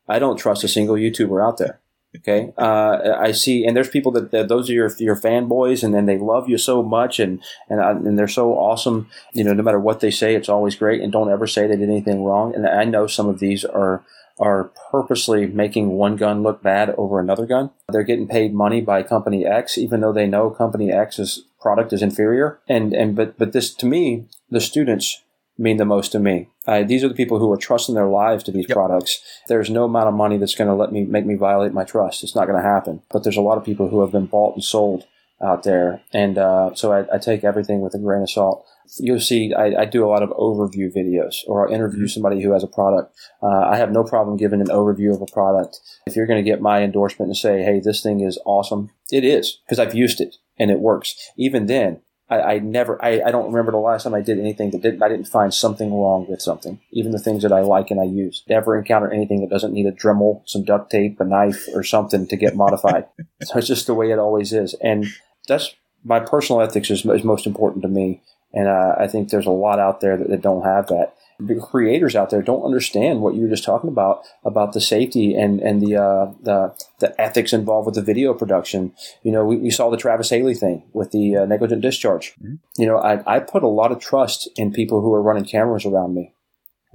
I 0.08 0.18
don't 0.18 0.38
trust 0.38 0.64
a 0.64 0.68
single 0.68 0.96
YouTuber 0.96 1.44
out 1.44 1.58
there. 1.58 1.80
Okay, 2.16 2.52
uh, 2.58 3.14
I 3.20 3.30
see, 3.30 3.64
and 3.64 3.76
there's 3.76 3.88
people 3.88 4.10
that, 4.12 4.32
that 4.32 4.48
those 4.48 4.68
are 4.68 4.72
your 4.72 4.90
your 4.98 5.14
fanboys, 5.14 5.84
and 5.84 5.94
then 5.94 6.06
they 6.06 6.18
love 6.18 6.48
you 6.48 6.58
so 6.58 6.82
much, 6.82 7.20
and 7.20 7.40
and 7.68 7.80
I, 7.80 7.92
and 7.92 8.18
they're 8.18 8.26
so 8.26 8.54
awesome. 8.54 9.08
You 9.32 9.44
know, 9.44 9.52
no 9.52 9.62
matter 9.62 9.78
what 9.78 10.00
they 10.00 10.10
say, 10.10 10.34
it's 10.34 10.48
always 10.48 10.74
great, 10.74 11.02
and 11.02 11.12
don't 11.12 11.30
ever 11.30 11.46
say 11.46 11.68
they 11.68 11.76
did 11.76 11.88
anything 11.88 12.24
wrong. 12.24 12.52
And 12.52 12.66
I 12.66 12.82
know 12.82 13.06
some 13.06 13.28
of 13.28 13.38
these 13.38 13.64
are 13.64 14.02
are 14.40 14.72
purposely 14.90 15.46
making 15.46 15.90
one 15.90 16.16
gun 16.16 16.42
look 16.42 16.62
bad 16.62 16.90
over 16.96 17.20
another 17.20 17.46
gun. 17.46 17.70
They're 17.90 18.02
getting 18.02 18.26
paid 18.26 18.54
money 18.54 18.80
by 18.80 19.02
company 19.02 19.44
X, 19.46 19.76
even 19.78 20.00
though 20.00 20.12
they 20.12 20.26
know 20.26 20.50
company 20.50 20.90
X's 20.90 21.44
product 21.60 21.92
is 21.92 22.02
inferior. 22.02 22.58
And 22.68 22.92
and 22.94 23.14
but 23.14 23.38
but 23.38 23.52
this 23.52 23.72
to 23.74 23.86
me, 23.86 24.24
the 24.50 24.60
students 24.60 25.22
mean 25.58 25.76
the 25.76 25.84
most 25.84 26.10
to 26.12 26.18
me. 26.18 26.48
Uh, 26.66 26.82
these 26.82 27.04
are 27.04 27.08
the 27.08 27.14
people 27.14 27.38
who 27.38 27.52
are 27.52 27.56
trusting 27.58 27.94
their 27.94 28.06
lives 28.06 28.42
to 28.44 28.50
these 28.50 28.66
Yep. 28.68 28.74
products. 28.74 29.20
There's 29.46 29.68
no 29.68 29.84
amount 29.84 30.08
of 30.08 30.14
money 30.14 30.38
that's 30.38 30.54
going 30.54 30.68
to 30.68 30.74
let 30.74 30.90
me 30.90 31.04
make 31.04 31.26
me 31.26 31.34
violate 31.34 31.74
my 31.74 31.84
trust. 31.84 32.24
It's 32.24 32.34
not 32.34 32.46
going 32.46 32.60
to 32.60 32.66
happen. 32.66 33.02
But 33.12 33.24
there's 33.24 33.36
a 33.36 33.42
lot 33.42 33.58
of 33.58 33.64
people 33.64 33.88
who 33.88 34.00
have 34.00 34.12
been 34.12 34.26
bought 34.26 34.54
and 34.54 34.64
sold 34.64 35.04
out 35.42 35.62
there, 35.62 36.02
and 36.12 36.38
uh, 36.38 36.74
so 36.74 36.92
I, 36.92 37.14
I 37.14 37.18
take 37.18 37.44
everything 37.44 37.80
with 37.80 37.94
a 37.94 37.98
grain 37.98 38.22
of 38.22 38.30
salt. 38.30 38.66
You'll 38.98 39.20
see, 39.20 39.54
I, 39.54 39.82
I 39.82 39.84
do 39.84 40.04
a 40.04 40.08
lot 40.08 40.22
of 40.22 40.30
overview 40.30 40.94
videos, 40.94 41.36
or 41.46 41.66
I'll 41.66 41.74
interview 41.74 42.08
somebody 42.08 42.42
who 42.42 42.52
has 42.52 42.64
a 42.64 42.68
product. 42.68 43.16
Uh, 43.42 43.60
I 43.60 43.76
have 43.76 43.92
no 43.92 44.02
problem 44.02 44.36
giving 44.36 44.60
an 44.60 44.66
overview 44.66 45.14
of 45.14 45.22
a 45.22 45.32
product. 45.32 45.78
If 46.06 46.16
you're 46.16 46.26
going 46.26 46.42
to 46.44 46.50
get 46.50 46.60
my 46.60 46.82
endorsement 46.82 47.28
and 47.28 47.36
say, 47.36 47.62
"Hey, 47.62 47.80
this 47.80 48.02
thing 48.02 48.20
is 48.20 48.38
awesome," 48.44 48.90
it 49.10 49.24
is 49.24 49.58
because 49.66 49.78
I've 49.78 49.94
used 49.94 50.20
it 50.20 50.36
and 50.58 50.70
it 50.70 50.80
works. 50.80 51.14
Even 51.36 51.66
then, 51.66 52.00
I, 52.30 52.40
I 52.40 52.58
never, 52.60 53.04
I, 53.04 53.20
I 53.26 53.30
don't 53.32 53.50
remember 53.50 53.72
the 53.72 53.78
last 53.78 54.04
time 54.04 54.14
I 54.14 54.20
did 54.20 54.38
anything 54.38 54.70
that 54.70 54.82
didn't, 54.82 55.02
I 55.02 55.08
didn't 55.08 55.26
find 55.26 55.52
something 55.52 55.92
wrong 55.92 56.26
with 56.28 56.40
something. 56.40 56.80
Even 56.92 57.10
the 57.10 57.18
things 57.18 57.42
that 57.42 57.52
I 57.52 57.60
like 57.60 57.90
and 57.90 58.00
I 58.00 58.04
use. 58.04 58.44
Never 58.48 58.78
encounter 58.78 59.10
anything 59.10 59.40
that 59.40 59.50
doesn't 59.50 59.72
need 59.72 59.86
a 59.86 59.92
Dremel, 59.92 60.42
some 60.46 60.64
duct 60.64 60.90
tape, 60.90 61.18
a 61.18 61.24
knife, 61.24 61.66
or 61.74 61.82
something 61.82 62.28
to 62.28 62.36
get 62.36 62.54
modified. 62.54 63.06
so 63.42 63.58
it's 63.58 63.66
just 63.66 63.88
the 63.88 63.94
way 63.94 64.12
it 64.12 64.18
always 64.18 64.52
is. 64.52 64.74
And 64.80 65.06
that's 65.50 65.74
my 66.04 66.20
personal 66.20 66.62
ethics 66.62 66.90
is, 66.90 67.04
is 67.04 67.24
most 67.24 67.46
important 67.46 67.82
to 67.82 67.88
me. 67.88 68.22
And 68.52 68.66
uh, 68.66 68.94
I 68.98 69.06
think 69.06 69.28
there's 69.28 69.46
a 69.46 69.50
lot 69.50 69.78
out 69.78 70.00
there 70.00 70.16
that, 70.16 70.28
that 70.28 70.42
don't 70.42 70.64
have 70.64 70.88
that. 70.88 71.14
The 71.38 71.54
creators 71.54 72.14
out 72.14 72.30
there 72.30 72.42
don't 72.42 72.64
understand 72.64 73.20
what 73.20 73.34
you 73.34 73.42
were 73.42 73.48
just 73.48 73.64
talking 73.64 73.88
about 73.88 74.24
about 74.44 74.74
the 74.74 74.80
safety 74.80 75.34
and 75.34 75.58
and 75.60 75.80
the 75.80 75.96
uh, 75.96 76.32
the 76.42 76.74
the 76.98 77.18
ethics 77.18 77.54
involved 77.54 77.86
with 77.86 77.94
the 77.94 78.02
video 78.02 78.34
production. 78.34 78.92
You 79.22 79.32
know, 79.32 79.44
we, 79.46 79.56
we 79.56 79.70
saw 79.70 79.88
the 79.88 79.96
Travis 79.96 80.28
Haley 80.28 80.54
thing 80.54 80.82
with 80.92 81.12
the 81.12 81.36
uh, 81.36 81.46
negligent 81.46 81.80
discharge. 81.80 82.34
You 82.76 82.86
know, 82.86 82.98
I, 82.98 83.36
I 83.36 83.40
put 83.40 83.62
a 83.62 83.68
lot 83.68 83.90
of 83.90 84.00
trust 84.00 84.50
in 84.56 84.70
people 84.70 85.00
who 85.00 85.14
are 85.14 85.22
running 85.22 85.46
cameras 85.46 85.86
around 85.86 86.14
me. 86.14 86.34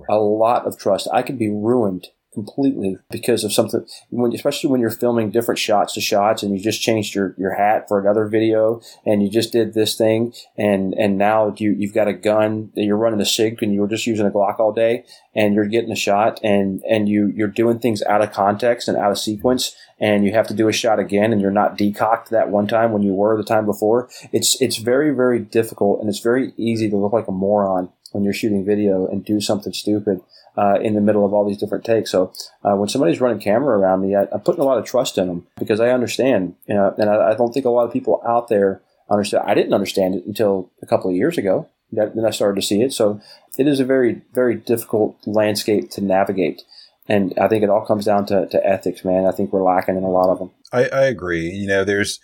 A 0.10 0.18
lot 0.18 0.68
of 0.68 0.78
trust. 0.78 1.08
I 1.12 1.24
could 1.24 1.40
be 1.40 1.50
ruined 1.50 2.10
completely 2.36 3.00
because 3.10 3.44
of 3.44 3.52
something, 3.52 3.84
when, 4.12 4.32
especially 4.34 4.70
when 4.70 4.80
you're 4.80 4.92
filming 4.92 5.32
different 5.32 5.58
shots 5.58 5.94
to 5.96 6.02
shots 6.02 6.44
and 6.44 6.56
you 6.56 6.64
just 6.64 6.82
changed 6.82 7.16
your, 7.16 7.34
your 7.40 7.56
hat 7.56 7.88
for 7.88 8.00
another 8.00 8.28
video 8.28 8.80
and 9.06 9.24
you 9.24 9.30
just 9.30 9.52
did 9.52 9.74
this 9.74 9.96
thing 9.96 10.34
and, 10.56 10.94
and 10.94 11.18
now 11.18 11.56
you, 11.58 11.72
you've 11.72 11.94
got 11.94 12.08
a 12.08 12.14
gun 12.14 12.72
that 12.76 12.84
you're 12.84 12.98
running 12.98 13.20
a 13.20 13.26
SIG 13.26 13.64
and 13.64 13.74
you 13.74 13.82
were 13.82 13.88
just 13.88 14.06
using 14.06 14.28
a 14.28 14.30
Glock 14.30 14.60
all 14.60 14.72
day 14.72 15.04
and 15.34 15.56
you're 15.56 15.66
getting 15.66 15.92
a 15.92 15.96
shot 15.96 16.40
and, 16.44 16.84
and 16.84 17.10
you, 17.10 17.34
you're 17.36 17.48
doing 17.48 17.80
things 17.80 18.04
out 18.04 18.22
of 18.22 18.32
context 18.32 18.88
and 18.88 18.98
out 18.98 19.12
of 19.12 19.18
sequence 19.18 19.76
and 20.00 20.26
you 20.26 20.34
have 20.34 20.48
to 20.48 20.54
do 20.54 20.68
a 20.68 20.74
shot 20.74 21.00
again 21.00 21.32
and 21.32 21.42
you're 21.42 21.50
not 21.50 21.78
decocked 21.78 22.30
that 22.30 22.50
one 22.50 22.68
time 22.68 22.92
when 22.92 23.02
you 23.02 23.14
were 23.14 23.36
the 23.38 23.44
time 23.44 23.66
before. 23.66 24.10
It's, 24.32 24.62
it's 24.62 24.78
very, 24.78 25.12
very 25.16 25.40
difficult 25.40 26.02
and 26.02 26.10
it's 26.10 26.20
very 26.20 26.54
easy 26.58 26.90
to 26.90 26.98
look 26.98 27.14
like 27.14 27.28
a 27.28 27.32
moron 27.32 27.90
when 28.12 28.24
you're 28.24 28.34
shooting 28.34 28.64
video 28.64 29.08
and 29.08 29.26
do 29.26 29.42
something 29.42 29.74
stupid 29.74 30.22
uh, 30.58 30.80
in 30.82 30.96
the 30.96 31.02
middle 31.02 31.26
of 31.26 31.34
all 31.34 31.48
these 31.48 31.58
different 31.58 31.84
takes. 31.84 32.12
So 32.12 32.34
uh, 32.64 32.76
when 32.76 32.90
somebody's 32.90 33.22
running 33.22 33.40
camera 33.40 33.78
around 33.78 34.02
me, 34.02 34.16
I, 34.16 34.28
I'm 34.32 34.42
putting 34.42 34.62
a 34.62 34.66
lot 34.66 34.78
of 34.78 34.86
trust 34.86 35.18
in 35.18 35.28
them 35.28 35.48
because 35.58 35.80
I 35.80 35.90
understand, 35.90 36.56
you 36.68 36.76
know, 36.76 36.94
and 36.98 37.10
I, 37.10 37.32
I 37.32 37.36
don't 37.36 37.54
think 37.54 37.66
a 37.66 37.70
lot 37.70 37.86
of 37.86 37.94
people 37.94 38.22
out 38.26 38.48
there 38.48 38.82
understand. 39.10 39.44
I 39.48 39.54
didn't 39.54 39.74
understand 39.74 40.16
it 40.16 40.26
until 40.26 40.72
a 40.82 40.86
couple 40.86 41.10
of 41.10 41.16
years 41.16 41.38
ago. 41.38 41.70
That, 41.92 42.16
then 42.16 42.26
I 42.26 42.32
started 42.32 42.60
to 42.60 42.66
see 42.66 42.82
it. 42.82 42.94
So 42.94 43.22
it 43.58 43.68
is 43.68 43.80
a 43.80 43.86
very, 43.86 44.22
very 44.34 44.56
difficult 44.56 45.18
landscape 45.26 45.92
to 45.92 46.02
navigate. 46.02 46.64
And 47.08 47.38
I 47.40 47.48
think 47.48 47.64
it 47.64 47.70
all 47.70 47.86
comes 47.86 48.06
down 48.06 48.26
to, 48.28 48.48
to 48.48 48.66
ethics, 48.66 49.06
man. 49.06 49.26
I 49.26 49.32
think 49.32 49.54
we're 49.54 49.64
lacking 49.64 49.96
in 49.96 50.04
a 50.04 50.10
lot 50.10 50.30
of 50.30 50.40
them. 50.40 50.52
I, 50.74 50.88
I 50.88 51.06
agree. 51.06 51.50
You 51.50 51.68
know, 51.68 51.84
there's 51.84 52.20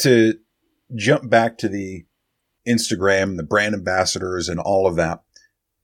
to 0.00 0.34
jump 0.94 1.30
back 1.30 1.58
to 1.58 1.68
the 1.68 2.04
Instagram, 2.66 3.36
the 3.36 3.44
brand 3.44 3.74
ambassadors 3.74 4.48
and 4.48 4.58
all 4.58 4.86
of 4.86 4.96
that. 4.96 5.22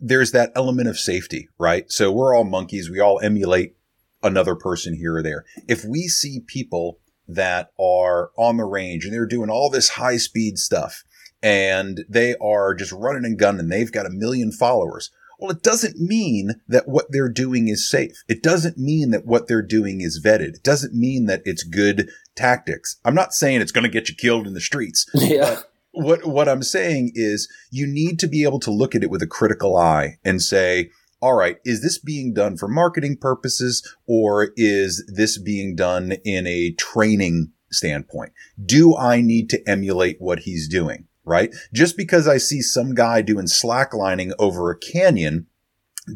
There's 0.00 0.32
that 0.32 0.52
element 0.54 0.88
of 0.88 0.98
safety, 0.98 1.48
right? 1.58 1.90
So 1.90 2.12
we're 2.12 2.34
all 2.34 2.44
monkeys. 2.44 2.90
We 2.90 3.00
all 3.00 3.20
emulate 3.20 3.76
another 4.22 4.54
person 4.54 4.94
here 4.94 5.16
or 5.16 5.22
there. 5.22 5.44
If 5.66 5.84
we 5.84 6.08
see 6.08 6.40
people 6.46 6.98
that 7.26 7.70
are 7.78 8.30
on 8.36 8.56
the 8.56 8.64
range 8.64 9.04
and 9.04 9.12
they're 9.12 9.26
doing 9.26 9.50
all 9.50 9.70
this 9.70 9.90
high 9.90 10.16
speed 10.16 10.58
stuff 10.58 11.04
and 11.42 12.04
they 12.08 12.34
are 12.40 12.74
just 12.74 12.92
running 12.92 13.24
and 13.24 13.38
gunning 13.38 13.68
they've 13.68 13.92
got 13.92 14.06
a 14.06 14.10
million 14.10 14.50
followers. 14.50 15.10
Well, 15.38 15.52
it 15.52 15.62
doesn't 15.62 16.00
mean 16.00 16.60
that 16.66 16.88
what 16.88 17.12
they're 17.12 17.28
doing 17.28 17.68
is 17.68 17.88
safe. 17.88 18.24
It 18.28 18.42
doesn't 18.42 18.76
mean 18.76 19.12
that 19.12 19.24
what 19.24 19.46
they're 19.46 19.62
doing 19.62 20.00
is 20.00 20.20
vetted. 20.24 20.56
It 20.56 20.64
doesn't 20.64 20.94
mean 20.94 21.26
that 21.26 21.42
it's 21.44 21.62
good 21.62 22.08
tactics. 22.34 22.98
I'm 23.04 23.14
not 23.14 23.32
saying 23.32 23.60
it's 23.60 23.70
going 23.70 23.84
to 23.84 23.88
get 23.88 24.08
you 24.08 24.16
killed 24.16 24.48
in 24.48 24.54
the 24.54 24.60
streets. 24.60 25.06
Yeah. 25.14 25.60
What, 25.92 26.26
what 26.26 26.48
I'm 26.48 26.62
saying 26.62 27.12
is 27.14 27.48
you 27.70 27.86
need 27.86 28.18
to 28.20 28.28
be 28.28 28.44
able 28.44 28.60
to 28.60 28.70
look 28.70 28.94
at 28.94 29.02
it 29.02 29.10
with 29.10 29.22
a 29.22 29.26
critical 29.26 29.76
eye 29.76 30.18
and 30.24 30.40
say, 30.42 30.90
all 31.20 31.34
right, 31.34 31.56
is 31.64 31.82
this 31.82 31.98
being 31.98 32.32
done 32.32 32.56
for 32.56 32.68
marketing 32.68 33.16
purposes 33.16 33.82
or 34.06 34.52
is 34.56 35.04
this 35.12 35.38
being 35.38 35.74
done 35.74 36.12
in 36.24 36.46
a 36.46 36.72
training 36.72 37.52
standpoint? 37.72 38.32
Do 38.64 38.96
I 38.96 39.20
need 39.20 39.50
to 39.50 39.68
emulate 39.68 40.20
what 40.20 40.40
he's 40.40 40.68
doing? 40.68 41.06
Right? 41.24 41.54
Just 41.74 41.96
because 41.96 42.26
I 42.26 42.38
see 42.38 42.62
some 42.62 42.94
guy 42.94 43.20
doing 43.20 43.46
slacklining 43.46 44.32
over 44.38 44.70
a 44.70 44.78
canyon 44.78 45.46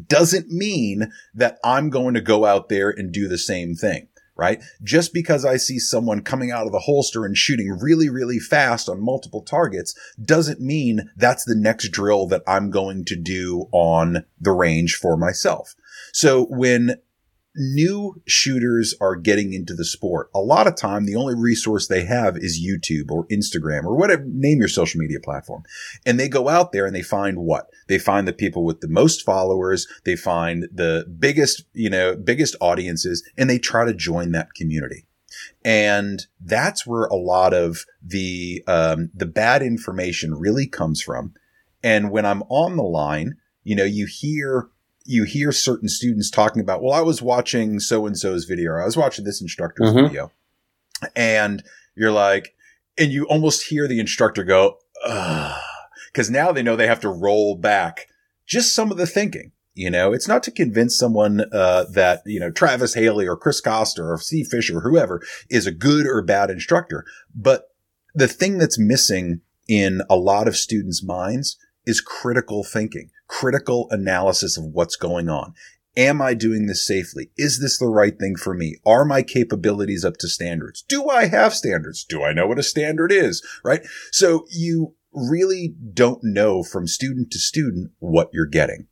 doesn't 0.07 0.49
mean 0.49 1.11
that 1.35 1.59
I'm 1.63 1.91
going 1.91 2.15
to 2.15 2.21
go 2.21 2.45
out 2.45 2.69
there 2.69 2.89
and 2.89 3.11
do 3.11 3.27
the 3.27 3.37
same 3.37 3.75
thing 3.75 4.07
right? 4.35 4.61
Just 4.83 5.13
because 5.13 5.45
I 5.45 5.57
see 5.57 5.79
someone 5.79 6.21
coming 6.21 6.51
out 6.51 6.65
of 6.65 6.71
the 6.71 6.79
holster 6.79 7.25
and 7.25 7.37
shooting 7.37 7.77
really, 7.79 8.09
really 8.09 8.39
fast 8.39 8.89
on 8.89 9.03
multiple 9.03 9.41
targets 9.41 9.95
doesn't 10.21 10.59
mean 10.59 11.09
that's 11.15 11.45
the 11.45 11.55
next 11.55 11.89
drill 11.89 12.27
that 12.27 12.43
I'm 12.47 12.71
going 12.71 13.05
to 13.05 13.15
do 13.15 13.67
on 13.71 14.25
the 14.39 14.51
range 14.51 14.95
for 14.95 15.17
myself. 15.17 15.75
So 16.11 16.45
when 16.49 16.97
new 17.55 18.21
shooters 18.25 18.95
are 18.99 19.15
getting 19.15 19.53
into 19.53 19.73
the 19.73 19.85
sport, 19.85 20.29
a 20.33 20.39
lot 20.39 20.67
of 20.67 20.75
time 20.75 21.05
the 21.05 21.15
only 21.15 21.35
resource 21.35 21.87
they 21.87 22.05
have 22.05 22.37
is 22.37 22.63
YouTube 22.63 23.11
or 23.11 23.27
Instagram 23.27 23.83
or 23.83 23.95
whatever, 23.95 24.23
name 24.25 24.59
your 24.59 24.67
social 24.67 24.99
media 24.99 25.19
platform. 25.19 25.63
And 26.05 26.19
they 26.19 26.29
go 26.29 26.49
out 26.49 26.71
there 26.71 26.85
and 26.85 26.95
they 26.95 27.01
find 27.01 27.37
what? 27.37 27.67
They 27.87 27.99
find 27.99 28.27
the 28.27 28.33
people 28.33 28.65
with 28.65 28.81
the 28.81 28.87
most 28.87 29.23
followers. 29.23 29.87
They 30.05 30.15
find 30.15 30.67
the 30.73 31.05
biggest, 31.19 31.63
you 31.73 31.89
know, 31.89 32.15
biggest 32.15 32.55
audiences 32.59 33.23
and 33.37 33.49
they 33.49 33.59
try 33.59 33.85
to 33.85 33.93
join 33.93 34.31
that 34.31 34.53
community. 34.53 35.05
And 35.65 36.25
that's 36.39 36.85
where 36.85 37.05
a 37.05 37.15
lot 37.15 37.53
of 37.53 37.85
the, 38.01 38.63
um, 38.67 39.09
the 39.13 39.25
bad 39.25 39.61
information 39.61 40.35
really 40.35 40.67
comes 40.67 41.01
from. 41.01 41.33
And 41.83 42.11
when 42.11 42.25
I'm 42.25 42.43
on 42.43 42.77
the 42.77 42.83
line, 42.83 43.37
you 43.63 43.75
know, 43.75 43.83
you 43.83 44.05
hear 44.05 44.69
you 45.05 45.23
hear 45.23 45.51
certain 45.51 45.89
students 45.89 46.29
talking 46.29 46.61
about, 46.61 46.81
well, 46.81 46.93
I 46.93 47.01
was 47.01 47.21
watching 47.21 47.79
so 47.79 48.05
and 48.05 48.17
so's 48.17 48.45
video, 48.45 48.71
or 48.71 48.81
I 48.81 48.85
was 48.85 48.97
watching 48.97 49.25
this 49.25 49.41
instructor's 49.41 49.89
mm-hmm. 49.89 50.07
video. 50.07 50.31
And 51.15 51.63
you're 51.95 52.11
like, 52.11 52.55
and 52.97 53.11
you 53.11 53.25
almost 53.25 53.67
hear 53.67 53.87
the 53.87 53.99
instructor 53.99 54.43
go, 54.43 54.77
uh, 55.05 55.59
because 56.07 56.29
now 56.29 56.51
they 56.51 56.63
know 56.63 56.75
they 56.75 56.87
have 56.87 57.01
to 57.01 57.09
roll 57.09 57.55
back 57.55 58.07
just 58.45 58.73
some 58.73 58.91
of 58.91 58.97
the 58.97 59.07
thinking. 59.07 59.51
You 59.75 59.89
know, 59.89 60.13
it's 60.13 60.27
not 60.27 60.43
to 60.43 60.51
convince 60.51 60.95
someone 60.97 61.45
uh, 61.51 61.85
that 61.93 62.21
you 62.27 62.39
know 62.39 62.51
Travis 62.51 62.93
Haley 62.93 63.27
or 63.27 63.35
Chris 63.35 63.59
Costa 63.59 64.03
or 64.03 64.19
Steve 64.19 64.47
Fisher 64.47 64.77
or 64.77 64.81
whoever 64.81 65.19
is 65.49 65.65
a 65.65 65.71
good 65.71 66.05
or 66.05 66.21
bad 66.21 66.51
instructor, 66.51 67.05
but 67.33 67.69
the 68.13 68.27
thing 68.27 68.59
that's 68.59 68.77
missing 68.77 69.41
in 69.67 70.03
a 70.09 70.15
lot 70.15 70.47
of 70.47 70.55
students' 70.55 71.03
minds 71.03 71.57
is 71.87 72.01
critical 72.01 72.63
thinking 72.63 73.09
critical 73.27 73.87
analysis 73.89 74.57
of 74.57 74.65
what's 74.65 74.95
going 74.95 75.29
on. 75.29 75.53
Am 75.95 76.21
I 76.21 76.33
doing 76.33 76.65
this 76.65 76.85
safely? 76.85 77.29
Is 77.37 77.59
this 77.59 77.77
the 77.77 77.87
right 77.87 78.17
thing 78.17 78.35
for 78.35 78.53
me? 78.53 78.77
Are 78.85 79.05
my 79.05 79.21
capabilities 79.21 80.03
up 80.03 80.17
to 80.17 80.27
standards? 80.27 80.83
Do 80.87 81.07
I 81.07 81.27
have 81.27 81.53
standards? 81.53 82.03
Do 82.03 82.23
I 82.23 82.33
know 82.33 82.47
what 82.47 82.57
a 82.57 82.63
standard 82.63 83.11
is? 83.11 83.45
Right? 83.63 83.81
So 84.11 84.45
you 84.49 84.95
really 85.13 85.75
don't 85.93 86.23
know 86.23 86.63
from 86.63 86.87
student 86.87 87.29
to 87.31 87.39
student 87.39 87.91
what 87.99 88.29
you're 88.33 88.47
getting. 88.47 88.87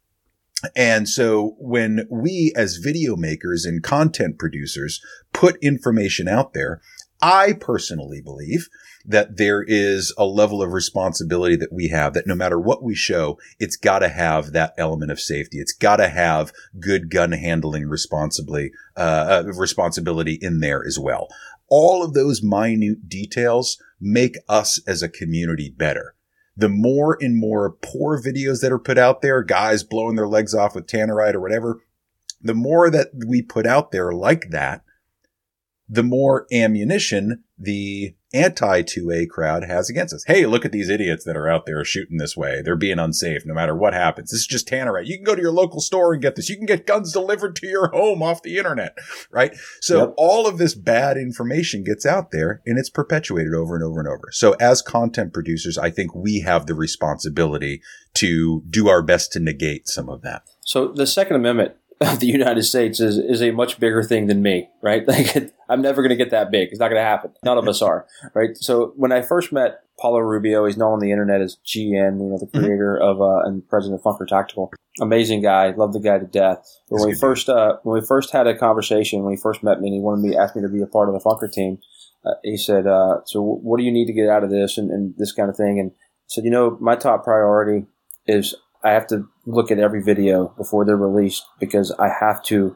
And 0.75 1.09
so 1.09 1.55
when 1.57 2.07
we 2.11 2.53
as 2.55 2.77
video 2.77 3.15
makers 3.15 3.65
and 3.65 3.82
content 3.82 4.38
producers 4.38 5.03
put 5.34 5.57
information 5.63 6.27
out 6.27 6.53
there, 6.53 6.82
I 7.22 7.53
personally 7.53 8.22
believe 8.22 8.67
that 9.05 9.38
there 9.38 9.63
is 9.63 10.13
a 10.17 10.26
level 10.26 10.61
of 10.61 10.74
responsibility 10.74 11.55
that 11.55 11.74
we 11.74 11.89
have 11.89 12.13
that 12.13 12.28
no 12.28 12.36
matter 12.36 12.59
what 12.59 12.84
we 12.84 12.95
show, 12.95 13.39
it's 13.59 13.76
got 13.76 13.99
to 13.99 14.09
have 14.09 14.51
that 14.51 14.74
element 14.78 15.11
of 15.11 15.19
safety. 15.19 15.59
It's 15.59 15.74
got 15.74 15.97
to 15.97 16.09
have 16.09 16.51
good 16.80 17.09
gun 17.09 17.32
handling 17.32 17.88
responsibly, 17.88 18.72
uh, 18.95 19.43
uh, 19.45 19.51
responsibility 19.53 20.38
in 20.41 20.59
there 20.59 20.84
as 20.86 20.97
well. 20.99 21.28
All 21.67 22.03
of 22.03 22.13
those 22.13 22.43
minute 22.43 23.07
details 23.07 23.82
make 23.99 24.36
us 24.49 24.80
as 24.88 25.01
a 25.01 25.09
community 25.09 25.69
better. 25.69 26.15
The 26.57 26.69
more 26.69 27.17
and 27.22 27.38
more 27.38 27.72
poor 27.72 28.22
videos 28.22 28.61
that 28.61 28.72
are 28.72 28.80
put 28.80 28.97
out 28.97 29.22
there, 29.22 29.41
guys 29.41 29.84
blowing 29.84 30.15
their 30.15 30.28
legs 30.28 30.53
off 30.53 30.76
with 30.76 30.88
tannerite 30.88 31.34
or 31.34 31.39
whatever, 31.39 31.82
the 32.41 32.53
more 32.53 32.89
that 32.89 33.09
we 33.26 33.41
put 33.41 33.65
out 33.65 33.91
there 33.91 34.11
like 34.11 34.49
that, 34.49 34.84
the 35.92 36.04
more 36.04 36.48
ammunition 36.54 37.44
the 37.60 38.16
anti 38.34 38.82
2A 38.82 39.28
crowd 39.30 39.66
has 39.66 39.89
against 39.89 40.14
us. 40.14 40.24
Hey, 40.26 40.46
look 40.46 40.64
at 40.64 40.72
these 40.72 40.89
idiots 40.89 41.26
that 41.26 41.36
are 41.36 41.50
out 41.50 41.66
there 41.66 41.84
shooting 41.84 42.18
this 42.18 42.38
way. 42.38 42.62
They're 42.62 42.78
being 42.78 42.98
unsafe 42.98 43.46
no 43.46 43.54
matter 43.54 43.76
what 43.76 43.94
happens. 43.94 44.32
This 44.32 44.39
is 44.39 44.48
just 44.48 44.70
Tannerite. 44.70 45.08
You 45.08 45.18
can 45.18 45.26
go 45.26 45.36
to 45.36 45.42
your 45.42 45.52
local 45.52 45.82
store 45.82 46.14
and 46.14 46.22
get 46.22 46.38
this. 46.38 46.50
You 46.50 46.56
can 46.56 46.66
get 46.66 46.88
guns 46.88 47.12
delivered 47.12 47.58
to 47.58 47.68
your 47.68 47.89
home 47.89 48.24
off 48.24 48.42
the 48.42 48.58
internet, 48.58 48.98
right? 49.32 49.54
So 49.82 50.00
yep. 50.00 50.14
all 50.16 50.48
of 50.48 50.58
this 50.58 50.76
bad 50.76 51.18
information 51.18 51.84
gets 51.84 52.06
out 52.06 52.32
there 52.32 52.62
and 52.66 52.80
it's 52.80 52.89
perpetuated 52.89 53.54
over 53.54 53.76
and 53.76 53.84
over 53.84 54.00
and 54.00 54.08
over. 54.08 54.30
So 54.32 54.54
as 54.62 54.82
content 54.82 55.34
producers, 55.34 55.78
I 55.78 55.89
think 55.89 56.16
we 56.16 56.39
have 56.39 56.68
the 56.68 56.74
responsibility 56.74 57.82
to 58.14 58.64
do 58.70 58.88
our 58.88 59.02
best 59.02 59.34
to 59.34 59.39
negate 59.42 59.89
some 59.89 60.08
of 60.08 60.22
that. 60.22 60.44
So 60.62 60.88
the 60.88 61.06
Second 61.08 61.36
Amendment 61.36 61.76
the 62.02 62.26
United 62.28 62.64
States 62.64 62.99
is, 62.99 63.18
is 63.18 63.41
a 63.41 63.52
much 63.52 63.80
bigger 63.80 64.04
thing 64.04 64.28
than 64.28 64.41
me, 64.41 64.70
right? 64.82 65.04
Like, 65.12 65.54
I'm 65.68 65.82
never 65.82 66.02
going 66.02 66.10
to 66.12 66.16
get 66.16 66.32
that 66.32 66.52
big. 66.52 66.70
It's 66.70 66.80
not 66.80 66.88
going 66.88 67.02
to 67.02 67.08
happen. 67.08 67.32
None 67.43 67.58
of 67.58 67.68
us 67.68 67.82
are, 67.82 68.08
right? 68.34 68.56
So 68.56 68.93
when 68.95 69.12
I 69.12 69.22
first 69.22 69.52
met 69.52 69.82
Paulo 69.99 70.20
Rubio, 70.20 70.66
he's 70.66 70.78
known 70.78 70.93
on 70.93 70.99
the 70.99 71.12
internet 71.12 71.41
as 71.41 71.58
GN, 71.66 72.20
you 72.20 72.30
know, 72.30 72.38
the 72.39 72.45
mm-hmm. 72.47 72.60
creator 72.60 72.97
mm-hmm. 72.99 73.08
of 73.08 73.22
uh, 73.22 73.47
and 73.47 73.68
president 73.68 73.99
of 73.99 74.04
Funker 74.04 74.26
Tactical. 74.26 74.72
Amazing 75.02 75.41
guy, 75.41 75.72
love 75.72 75.93
the 75.93 75.99
guy 75.99 76.18
to 76.18 76.26
death. 76.26 76.66
But 76.89 77.02
when 77.02 77.10
we 77.10 77.16
first 77.16 77.49
uh, 77.49 77.78
when 77.84 78.02
we 78.02 78.06
first 78.06 78.32
had 78.32 78.47
a 78.47 78.58
conversation, 78.58 79.24
when 79.24 79.34
he 79.36 79.41
first 79.41 79.64
met 79.64 79.80
me, 79.80 79.89
and 79.89 79.95
he 79.95 80.02
wanted 80.02 80.22
me 80.24 80.36
asked 80.36 80.56
me 80.56 80.62
to 80.62 80.70
be 80.70 80.82
a 80.82 80.88
part 80.88 81.10
of 81.10 81.14
the 81.14 81.22
Funker 81.22 81.52
team. 81.52 81.78
Uh, 82.26 82.34
he 82.43 82.58
said, 82.58 82.88
uh, 82.88 83.18
"So 83.26 83.41
what 83.41 83.78
do 83.78 83.84
you 83.84 83.91
need 83.91 84.08
to 84.08 84.14
get 84.14 84.30
out 84.30 84.43
of 84.43 84.49
this 84.49 84.78
and, 84.78 84.89
and 84.91 85.14
this 85.18 85.32
kind 85.32 85.49
of 85.49 85.56
thing?" 85.56 85.80
And 85.80 85.91
I 85.91 86.28
said, 86.28 86.43
"You 86.45 86.52
know, 86.52 86.78
my 86.80 86.95
top 86.95 87.24
priority 87.24 87.86
is 88.28 88.56
I 88.84 88.91
have 88.91 89.07
to 89.07 89.27
look 89.45 89.71
at 89.71 89.79
every 89.79 90.01
video 90.01 90.49
before 90.57 90.86
they're 90.86 90.97
released 90.97 91.45
because 91.59 91.91
I 91.91 92.09
have 92.09 92.43
to 92.45 92.75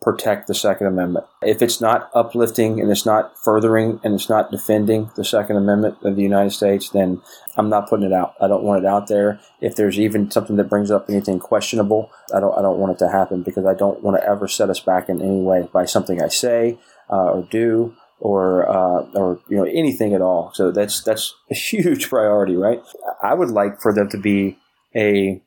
protect 0.00 0.46
the 0.46 0.54
Second 0.54 0.86
Amendment. 0.86 1.26
If 1.42 1.60
it's 1.60 1.80
not 1.80 2.10
uplifting 2.14 2.80
and 2.80 2.90
it's 2.90 3.04
not 3.04 3.36
furthering 3.38 4.00
and 4.02 4.14
it's 4.14 4.28
not 4.28 4.50
defending 4.50 5.10
the 5.14 5.24
Second 5.24 5.56
Amendment 5.56 5.98
of 6.02 6.16
the 6.16 6.22
United 6.22 6.50
States, 6.50 6.88
then 6.90 7.20
I'm 7.56 7.68
not 7.68 7.88
putting 7.88 8.06
it 8.06 8.12
out. 8.12 8.34
I 8.40 8.48
don't 8.48 8.62
want 8.62 8.82
it 8.82 8.88
out 8.88 9.08
there. 9.08 9.40
If 9.60 9.76
there's 9.76 9.98
even 9.98 10.30
something 10.30 10.56
that 10.56 10.70
brings 10.70 10.90
up 10.90 11.10
anything 11.10 11.38
questionable, 11.38 12.10
I 12.34 12.40
don't 12.40 12.56
I 12.56 12.62
don't 12.62 12.78
want 12.78 12.92
it 12.92 12.98
to 13.00 13.10
happen 13.10 13.42
because 13.42 13.66
I 13.66 13.74
don't 13.74 14.02
want 14.02 14.16
to 14.16 14.26
ever 14.26 14.48
set 14.48 14.70
us 14.70 14.80
back 14.80 15.08
in 15.08 15.20
any 15.20 15.42
way 15.42 15.68
by 15.72 15.84
something 15.84 16.22
I 16.22 16.28
say 16.28 16.78
uh, 17.10 17.32
or 17.32 17.48
do 17.50 17.94
or 18.20 18.68
uh, 18.68 19.02
or 19.14 19.40
you 19.48 19.56
know 19.56 19.64
anything 19.64 20.14
at 20.14 20.22
all. 20.22 20.52
So 20.54 20.70
that's 20.70 21.02
that's 21.02 21.34
a 21.50 21.54
huge 21.70 22.08
priority, 22.08 22.56
right? 22.56 22.82
I 23.22 23.34
would 23.34 23.50
like 23.50 23.82
for 23.82 23.92
them 23.92 24.08
to 24.10 24.18
be 24.18 24.56
a 24.94 25.42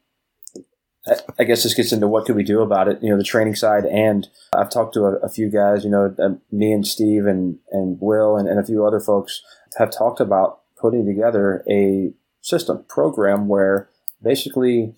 I 1.37 1.43
guess 1.43 1.63
this 1.63 1.73
gets 1.73 1.91
into 1.91 2.07
what 2.07 2.25
could 2.25 2.37
we 2.37 2.43
do 2.43 2.61
about 2.61 2.87
it, 2.87 3.03
you 3.03 3.09
know, 3.09 3.17
the 3.17 3.25
training 3.25 3.55
side. 3.55 3.85
And 3.85 4.27
I've 4.55 4.69
talked 4.69 4.93
to 4.93 5.01
a, 5.01 5.15
a 5.17 5.29
few 5.29 5.49
guys, 5.49 5.83
you 5.83 5.89
know, 5.89 6.15
uh, 6.17 6.35
me 6.49 6.71
and 6.71 6.87
Steve 6.87 7.25
and, 7.25 7.59
and 7.71 7.97
Will 7.99 8.37
and, 8.37 8.47
and 8.47 8.57
a 8.57 8.63
few 8.63 8.85
other 8.85 9.01
folks 9.01 9.41
have 9.77 9.91
talked 9.91 10.21
about 10.21 10.61
putting 10.77 11.05
together 11.05 11.63
a 11.69 12.13
system 12.41 12.85
program 12.87 13.49
where 13.49 13.89
basically, 14.21 14.95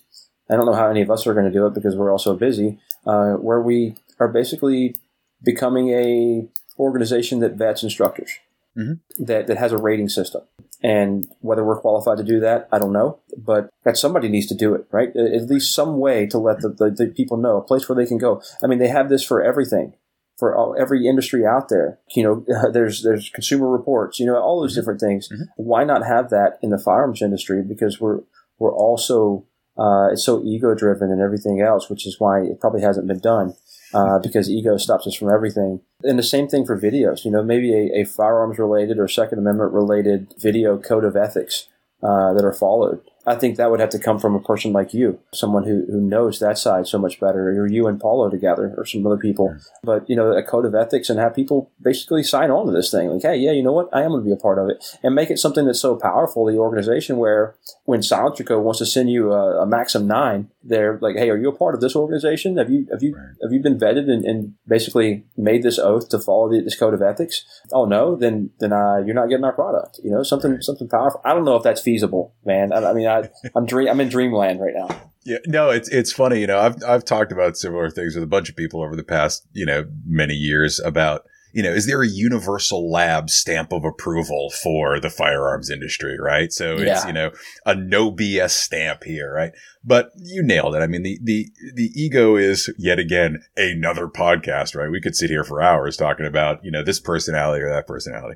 I 0.47 0.55
don't 0.55 0.67
know 0.67 0.73
how 0.73 0.89
any 0.89 1.01
of 1.01 1.09
us 1.09 1.25
are 1.25 1.33
going 1.33 1.47
to 1.47 1.51
do 1.51 1.65
it 1.65 1.73
because 1.73 1.95
we're 1.95 2.11
all 2.11 2.19
so 2.19 2.35
busy, 2.35 2.79
uh, 3.07 3.33
where 3.33 3.61
we 3.61 3.95
are 4.19 4.27
basically 4.27 4.95
becoming 5.43 5.89
a 5.89 6.47
organization 6.77 7.39
that 7.39 7.53
vets 7.53 7.81
instructors. 7.81 8.31
Mm-hmm. 8.77 9.23
That, 9.23 9.47
that 9.47 9.57
has 9.57 9.71
a 9.71 9.77
rating 9.77 10.09
system. 10.09 10.41
And 10.85 11.27
whether 11.39 11.63
we're 11.63 11.81
qualified 11.81 12.19
to 12.19 12.23
do 12.23 12.39
that, 12.41 12.69
I 12.71 12.77
don't 12.77 12.93
know. 12.93 13.17
But 13.35 13.71
that 13.85 13.97
somebody 13.97 14.29
needs 14.29 14.45
to 14.47 14.55
do 14.55 14.75
it, 14.75 14.85
right? 14.91 15.09
At 15.15 15.49
least 15.49 15.73
some 15.73 15.97
way 15.97 16.27
to 16.27 16.37
let 16.37 16.61
the, 16.61 16.69
the, 16.69 16.91
the 16.91 17.07
people 17.07 17.37
know, 17.37 17.57
a 17.57 17.63
place 17.63 17.89
where 17.89 17.95
they 17.95 18.05
can 18.05 18.19
go. 18.19 18.39
I 18.63 18.67
mean, 18.67 18.77
they 18.77 18.89
have 18.89 19.09
this 19.09 19.23
for 19.23 19.41
everything 19.41 19.93
for 20.37 20.55
all, 20.55 20.75
every 20.77 21.07
industry 21.07 21.43
out 21.43 21.69
there. 21.69 21.97
You 22.15 22.23
know, 22.23 22.69
there's 22.71 23.01
there's 23.01 23.31
consumer 23.31 23.67
reports. 23.67 24.19
You 24.19 24.27
know, 24.27 24.37
all 24.37 24.61
those 24.61 24.73
mm-hmm. 24.73 24.81
different 24.81 24.99
things. 24.99 25.27
Mm-hmm. 25.27 25.43
Why 25.55 25.85
not 25.85 26.05
have 26.05 26.29
that 26.29 26.59
in 26.61 26.69
the 26.69 26.77
firearms 26.77 27.23
industry? 27.23 27.63
Because 27.67 27.99
we're 27.99 28.19
we're 28.59 28.75
also 28.75 29.47
uh, 29.79 30.09
it's 30.11 30.23
so 30.23 30.43
ego 30.43 30.75
driven 30.75 31.09
and 31.09 31.19
everything 31.19 31.61
else, 31.61 31.89
which 31.89 32.05
is 32.05 32.19
why 32.19 32.41
it 32.41 32.59
probably 32.59 32.81
hasn't 32.81 33.07
been 33.07 33.19
done. 33.19 33.55
Uh, 33.93 34.19
because 34.19 34.49
ego 34.49 34.77
stops 34.77 35.07
us 35.07 35.15
from 35.15 35.31
everything. 35.31 35.79
And 36.03 36.19
the 36.19 36.23
same 36.23 36.47
thing 36.47 36.65
for 36.65 36.79
videos. 36.79 37.23
You 37.23 37.31
know, 37.31 37.43
maybe 37.43 37.73
a, 37.73 38.01
a 38.01 38.03
firearms 38.05 38.59
related 38.59 38.99
or 38.99 39.07
Second 39.07 39.39
Amendment 39.39 39.71
related 39.73 40.33
video 40.37 40.77
code 40.77 41.05
of 41.05 41.15
ethics 41.15 41.69
uh, 42.03 42.33
that 42.33 42.43
are 42.43 42.53
followed. 42.53 43.01
I 43.25 43.35
think 43.35 43.57
that 43.57 43.71
would 43.71 43.79
have 43.79 43.89
to 43.89 43.99
come 43.99 44.19
from 44.19 44.35
a 44.35 44.39
person 44.39 44.71
like 44.73 44.93
you, 44.93 45.19
someone 45.33 45.63
who, 45.63 45.85
who 45.89 45.99
knows 46.01 46.39
that 46.39 46.57
side 46.57 46.87
so 46.87 46.97
much 46.97 47.19
better, 47.19 47.49
or 47.49 47.67
you 47.67 47.87
and 47.87 47.99
Paulo 47.99 48.29
together, 48.29 48.73
or 48.77 48.85
some 48.85 49.05
other 49.05 49.17
people. 49.17 49.55
But, 49.83 50.09
you 50.09 50.15
know, 50.15 50.31
a 50.31 50.43
code 50.43 50.65
of 50.65 50.75
ethics 50.75 51.09
and 51.09 51.19
have 51.19 51.35
people 51.35 51.71
basically 51.81 52.23
sign 52.23 52.51
on 52.51 52.67
to 52.67 52.71
this 52.71 52.91
thing. 52.91 53.09
Like, 53.09 53.23
hey, 53.23 53.37
yeah, 53.37 53.51
you 53.51 53.63
know 53.63 53.71
what? 53.71 53.89
I 53.93 54.03
am 54.03 54.11
going 54.11 54.23
to 54.23 54.25
be 54.25 54.33
a 54.33 54.37
part 54.37 54.59
of 54.59 54.69
it. 54.69 54.83
And 55.03 55.15
make 55.15 55.29
it 55.29 55.39
something 55.39 55.65
that's 55.65 55.79
so 55.79 55.95
powerful, 55.95 56.45
the 56.45 56.57
organization, 56.57 57.17
where 57.17 57.55
when 57.85 58.01
SilencerCo 58.01 58.61
wants 58.61 58.79
to 58.79 58.85
send 58.85 59.09
you 59.09 59.31
a, 59.31 59.63
a 59.63 59.65
Maxim 59.65 60.07
9, 60.07 60.49
they're 60.65 60.97
like, 61.01 61.15
hey, 61.15 61.29
are 61.29 61.37
you 61.37 61.49
a 61.49 61.55
part 61.55 61.75
of 61.75 61.81
this 61.81 61.95
organization? 61.95 62.57
Have 62.57 62.69
you 62.69 62.87
have 62.91 63.03
you 63.03 63.15
right. 63.15 63.35
have 63.43 63.53
you 63.53 63.61
been 63.61 63.77
vetted 63.77 64.09
and, 64.09 64.25
and, 64.25 64.53
basically 64.67 65.23
made 65.37 65.61
this 65.61 65.77
oath 65.77 66.09
to 66.09 66.19
follow 66.19 66.49
the, 66.49 66.59
this 66.61 66.77
code 66.77 66.93
of 66.93 67.01
ethics? 67.01 67.45
Oh 67.71 67.85
no, 67.85 68.15
then 68.15 68.49
then 68.59 68.73
uh, 68.73 68.97
you're 69.05 69.13
not 69.13 69.29
getting 69.29 69.45
our 69.45 69.53
product. 69.53 69.99
You 70.03 70.11
know, 70.11 70.23
something 70.23 70.53
right. 70.53 70.63
something 70.63 70.89
powerful. 70.89 71.21
I 71.23 71.33
don't 71.33 71.45
know 71.45 71.55
if 71.55 71.63
that's 71.63 71.81
feasible, 71.81 72.33
man. 72.43 72.73
I, 72.73 72.89
I 72.89 72.93
mean, 72.93 73.07
I, 73.07 73.14
I'm 73.55 73.65
dream 73.65 73.89
I'm 73.89 73.99
in 73.99 74.09
dreamland 74.09 74.59
right 74.59 74.73
now. 74.75 75.11
Yeah, 75.23 75.39
no, 75.47 75.69
it's 75.69 75.89
it's 75.89 76.11
funny. 76.11 76.39
You 76.39 76.47
know, 76.47 76.59
I've 76.59 76.83
I've 76.83 77.05
talked 77.05 77.31
about 77.31 77.57
similar 77.57 77.89
things 77.89 78.15
with 78.15 78.23
a 78.23 78.27
bunch 78.27 78.49
of 78.49 78.55
people 78.55 78.81
over 78.81 78.95
the 78.95 79.03
past 79.03 79.45
you 79.53 79.65
know 79.65 79.85
many 80.05 80.35
years 80.35 80.79
about 80.79 81.25
you 81.55 81.63
know, 81.63 81.71
is 81.71 81.87
there 81.87 82.01
a 82.01 82.07
universal 82.07 82.91
lab 82.91 83.29
stamp 83.29 83.71
of 83.71 83.85
approval 83.85 84.51
for 84.61 84.99
the 84.99 85.09
firearms 85.09 85.69
industry, 85.69 86.17
right? 86.19 86.51
So 86.51 86.77
yeah. 86.77 86.97
it's, 86.97 87.05
you 87.05 87.13
know, 87.13 87.31
a 87.65 87.73
no 87.73 88.11
BS 88.11 88.49
stamp 88.49 89.05
here, 89.05 89.31
right? 89.33 89.53
But 89.81 90.11
you 90.17 90.43
nailed 90.43 90.75
it. 90.75 90.79
I 90.79 90.87
mean, 90.87 91.03
the, 91.03 91.17
the, 91.23 91.47
the 91.73 91.91
ego 91.95 92.35
is 92.35 92.69
yet 92.77 92.99
again 92.99 93.41
another 93.55 94.09
podcast, 94.09 94.75
right? 94.75 94.91
We 94.91 94.99
could 94.99 95.15
sit 95.15 95.29
here 95.29 95.45
for 95.45 95.61
hours 95.61 95.95
talking 95.95 96.25
about, 96.25 96.59
you 96.61 96.71
know, 96.71 96.83
this 96.83 96.99
personality 96.99 97.63
or 97.63 97.69
that 97.69 97.87
personality. 97.87 98.35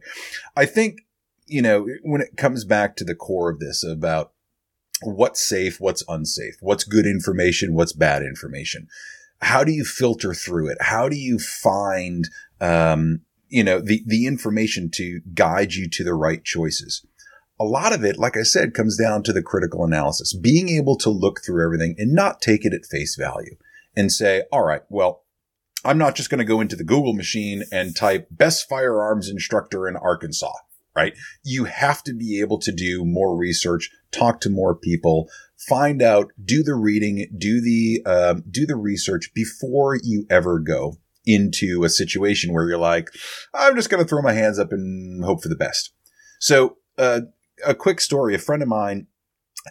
I 0.55 0.65
think, 0.65 1.01
you 1.45 1.61
know, 1.61 1.87
when 2.03 2.21
it 2.21 2.37
comes 2.37 2.63
back 2.63 2.95
to 2.95 3.03
the 3.03 3.15
core 3.15 3.49
of 3.49 3.59
this 3.59 3.83
about 3.83 4.31
what's 5.01 5.41
safe, 5.41 5.79
what's 5.79 6.03
unsafe, 6.07 6.55
what's 6.61 6.83
good 6.83 7.05
information, 7.05 7.73
what's 7.73 7.93
bad 7.93 8.21
information 8.21 8.87
how 9.41 9.63
do 9.63 9.71
you 9.71 9.85
filter 9.85 10.33
through 10.33 10.67
it? 10.67 10.77
How 10.81 11.07
do 11.07 11.15
you 11.15 11.39
find 11.39 12.27
um, 12.59 13.21
you 13.49 13.63
know, 13.63 13.79
the, 13.81 14.03
the 14.05 14.25
information 14.27 14.89
to 14.93 15.21
guide 15.33 15.73
you 15.73 15.89
to 15.89 16.03
the 16.03 16.13
right 16.13 16.43
choices. 16.43 17.05
A 17.59 17.65
lot 17.65 17.93
of 17.93 18.05
it, 18.05 18.17
like 18.17 18.37
I 18.37 18.43
said, 18.43 18.73
comes 18.73 18.97
down 18.97 19.23
to 19.23 19.33
the 19.33 19.41
critical 19.41 19.83
analysis, 19.83 20.33
being 20.33 20.69
able 20.69 20.95
to 20.97 21.09
look 21.09 21.41
through 21.43 21.65
everything 21.65 21.95
and 21.97 22.13
not 22.13 22.41
take 22.41 22.63
it 22.63 22.73
at 22.73 22.85
face 22.85 23.15
value 23.15 23.55
and 23.97 24.11
say, 24.11 24.43
all 24.51 24.63
right, 24.63 24.83
well, 24.89 25.23
I'm 25.83 25.97
not 25.97 26.15
just 26.15 26.29
going 26.29 26.39
to 26.39 26.45
go 26.45 26.61
into 26.61 26.75
the 26.75 26.83
Google 26.83 27.13
machine 27.13 27.63
and 27.71 27.95
type 27.95 28.27
best 28.31 28.69
firearms 28.69 29.29
instructor 29.29 29.87
in 29.87 29.97
Arkansas, 29.97 30.53
right? 30.99 31.13
You 31.43 31.65
have 31.65 32.03
to 32.03 32.13
be 32.13 32.41
able 32.41 32.59
to 32.59 32.71
do 32.71 33.05
more 33.05 33.35
research, 33.37 33.89
talk 34.11 34.41
to 34.41 34.49
more 34.49 34.75
people, 34.75 35.29
find 35.67 36.01
out, 36.01 36.31
do 36.43 36.61
the 36.63 36.75
reading, 36.75 37.27
do 37.37 37.61
the, 37.61 38.01
um, 38.05 38.43
do 38.49 38.65
the 38.65 38.75
research 38.75 39.31
before 39.33 39.97
you 40.03 40.25
ever 40.29 40.59
go 40.59 40.97
into 41.25 41.83
a 41.83 41.89
situation 41.89 42.53
where 42.53 42.67
you're 42.67 42.77
like, 42.77 43.09
I'm 43.53 43.75
just 43.75 43.89
going 43.89 44.03
to 44.03 44.07
throw 44.07 44.21
my 44.21 44.33
hands 44.33 44.59
up 44.59 44.71
and 44.71 45.23
hope 45.23 45.41
for 45.41 45.49
the 45.49 45.55
best. 45.55 45.93
So, 46.39 46.77
uh, 46.97 47.21
a 47.65 47.75
quick 47.75 48.01
story. 48.01 48.35
A 48.35 48.39
friend 48.39 48.61
of 48.61 48.69
mine 48.69 49.07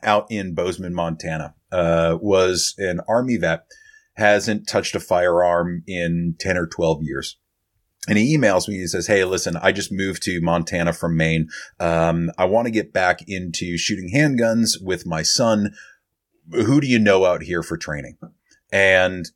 out 0.02 0.26
in 0.30 0.54
Bozeman, 0.54 0.94
Montana, 0.94 1.54
uh, 1.72 2.18
was 2.20 2.74
an 2.78 3.00
army 3.08 3.36
vet, 3.36 3.64
hasn't 4.14 4.68
touched 4.68 4.94
a 4.94 5.00
firearm 5.00 5.82
in 5.86 6.36
10 6.38 6.56
or 6.56 6.66
12 6.66 7.02
years. 7.02 7.38
And 8.06 8.16
he 8.16 8.36
emails 8.36 8.68
me. 8.68 8.76
He 8.76 8.86
says, 8.86 9.06
Hey, 9.06 9.24
listen, 9.24 9.56
I 9.56 9.72
just 9.72 9.92
moved 9.92 10.22
to 10.24 10.40
Montana 10.40 10.92
from 10.92 11.16
Maine. 11.16 11.48
Um, 11.80 12.30
I 12.38 12.44
want 12.44 12.66
to 12.66 12.70
get 12.72 12.92
back 12.92 13.20
into 13.26 13.76
shooting 13.76 14.10
handguns 14.14 14.82
with 14.82 15.06
my 15.06 15.22
son. 15.22 15.74
Who 16.52 16.80
do 16.80 16.86
you 16.86 16.98
know 16.98 17.26
out 17.26 17.42
here 17.42 17.62
for 17.62 17.76
training? 17.76 18.16
And 18.72 19.26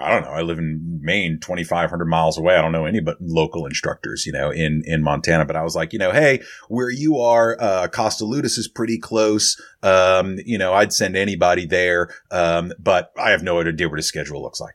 I 0.00 0.10
don't 0.10 0.22
know. 0.22 0.30
I 0.30 0.42
live 0.42 0.58
in 0.58 1.00
Maine, 1.02 1.38
2,500 1.40 2.04
miles 2.06 2.38
away. 2.38 2.54
I 2.54 2.62
don't 2.62 2.72
know 2.72 2.86
any 2.86 3.00
but 3.00 3.16
local 3.20 3.66
instructors, 3.66 4.24
you 4.26 4.32
know, 4.32 4.50
in, 4.50 4.82
in 4.84 5.02
Montana. 5.02 5.44
But 5.44 5.56
I 5.56 5.62
was 5.62 5.74
like, 5.74 5.92
you 5.92 5.98
know, 5.98 6.12
hey, 6.12 6.40
where 6.68 6.90
you 6.90 7.18
are, 7.18 7.56
uh, 7.60 7.88
Costa 7.88 8.24
Ludus 8.24 8.58
is 8.58 8.68
pretty 8.68 8.98
close. 8.98 9.60
Um, 9.82 10.38
you 10.44 10.56
know, 10.56 10.72
I'd 10.72 10.92
send 10.92 11.16
anybody 11.16 11.66
there. 11.66 12.10
Um, 12.30 12.72
but 12.78 13.12
I 13.18 13.30
have 13.30 13.42
no 13.42 13.60
idea 13.60 13.88
what 13.88 13.98
his 13.98 14.06
schedule 14.06 14.42
looks 14.42 14.60
like. 14.60 14.74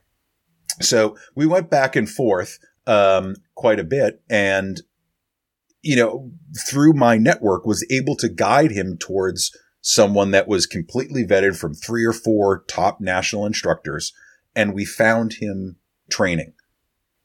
So 0.80 1.16
we 1.34 1.46
went 1.46 1.70
back 1.70 1.96
and 1.96 2.08
forth, 2.08 2.58
um, 2.86 3.36
quite 3.54 3.80
a 3.80 3.84
bit 3.84 4.22
and, 4.28 4.82
you 5.82 5.96
know, 5.96 6.30
through 6.66 6.92
my 6.92 7.16
network 7.18 7.66
was 7.66 7.86
able 7.90 8.16
to 8.16 8.28
guide 8.28 8.70
him 8.70 8.96
towards 8.98 9.56
someone 9.80 10.30
that 10.30 10.48
was 10.48 10.66
completely 10.66 11.24
vetted 11.24 11.56
from 11.56 11.74
three 11.74 12.04
or 12.04 12.12
four 12.12 12.64
top 12.68 13.00
national 13.00 13.44
instructors 13.44 14.12
and 14.56 14.74
we 14.74 14.84
found 14.84 15.34
him 15.34 15.76
training 16.10 16.52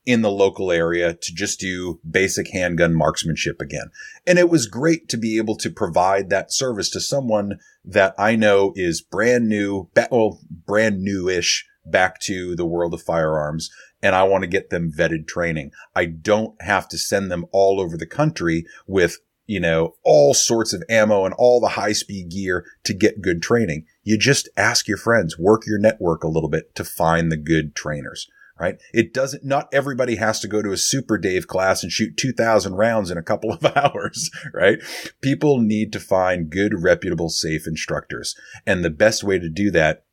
in 0.05 0.22
the 0.22 0.32
local 0.32 0.72
area 0.72 1.14
to 1.14 1.34
just 1.36 1.60
do 1.60 1.99
basic 2.10 2.51
handgun 2.51 2.95
marksmanship 2.95 3.62
again. 3.62 3.91
And 4.26 4.39
it 4.39 4.49
was 4.49 4.66
great 4.66 5.07
to 5.10 5.18
be 5.18 5.38
able 5.38 5.55
to 5.57 5.70
provide 5.70 6.30
that 6.30 6.51
service 6.51 6.89
to 6.91 6.99
someone 6.99 7.60
that 7.86 8.16
I 8.18 8.36
know 8.36 8.74
is 8.76 9.01
brand 9.01 9.47
new, 9.47 9.89
well, 10.10 10.39
brand 10.66 11.01
new-ish 11.01 11.66
back 11.86 12.20
to 12.22 12.55
the 12.55 12.66
world 12.66 12.93
of 12.93 13.01
firearms. 13.01 13.70
And 14.01 14.15
I 14.15 14.23
want 14.23 14.43
to 14.43 14.47
get 14.47 14.69
them 14.69 14.91
vetted 14.91 15.27
training. 15.27 15.71
I 15.95 16.05
don't 16.05 16.59
have 16.61 16.87
to 16.89 16.97
send 16.97 17.29
them 17.29 17.45
all 17.51 17.81
over 17.81 17.97
the 17.97 18.05
country 18.05 18.65
with 18.87 19.17
you 19.49 19.59
know, 19.59 19.95
all 20.03 20.35
sorts 20.35 20.73
of 20.73 20.83
ammo 20.89 21.25
and 21.25 21.33
all 21.39 21.59
the 21.59 21.69
high 21.69 21.91
speed 21.91 22.29
gear 22.29 22.63
to 22.83 22.93
get 22.93 23.19
good 23.19 23.41
training. 23.41 23.83
You 24.03 24.15
just 24.15 24.47
ask 24.55 24.87
your 24.87 24.95
friends, 24.95 25.39
work 25.39 25.63
your 25.65 25.79
network 25.79 26.23
a 26.23 26.27
little 26.27 26.51
bit 26.51 26.75
to 26.75 26.83
find 26.83 27.31
the 27.31 27.37
good 27.37 27.73
trainers, 27.73 28.27
right? 28.59 28.79
It 28.93 29.11
doesn't, 29.11 29.43
not 29.43 29.67
everybody 29.73 30.17
has 30.17 30.39
to 30.41 30.47
go 30.47 30.61
to 30.61 30.71
a 30.71 30.77
super 30.77 31.17
Dave 31.17 31.47
class 31.47 31.81
and 31.81 31.91
shoot 31.91 32.15
2000 32.15 32.75
rounds 32.75 33.09
in 33.09 33.17
a 33.17 33.23
couple 33.23 33.51
of 33.51 33.65
hours, 33.75 34.29
right? 34.53 34.77
People 35.19 35.57
need 35.57 35.91
to 35.93 35.99
find 35.99 36.51
good, 36.51 36.83
reputable, 36.83 37.29
safe 37.29 37.65
instructors. 37.65 38.35
And 38.67 38.85
the 38.85 38.91
best 38.91 39.23
way 39.23 39.39
to 39.39 39.49
do 39.49 39.71
that 39.71 40.05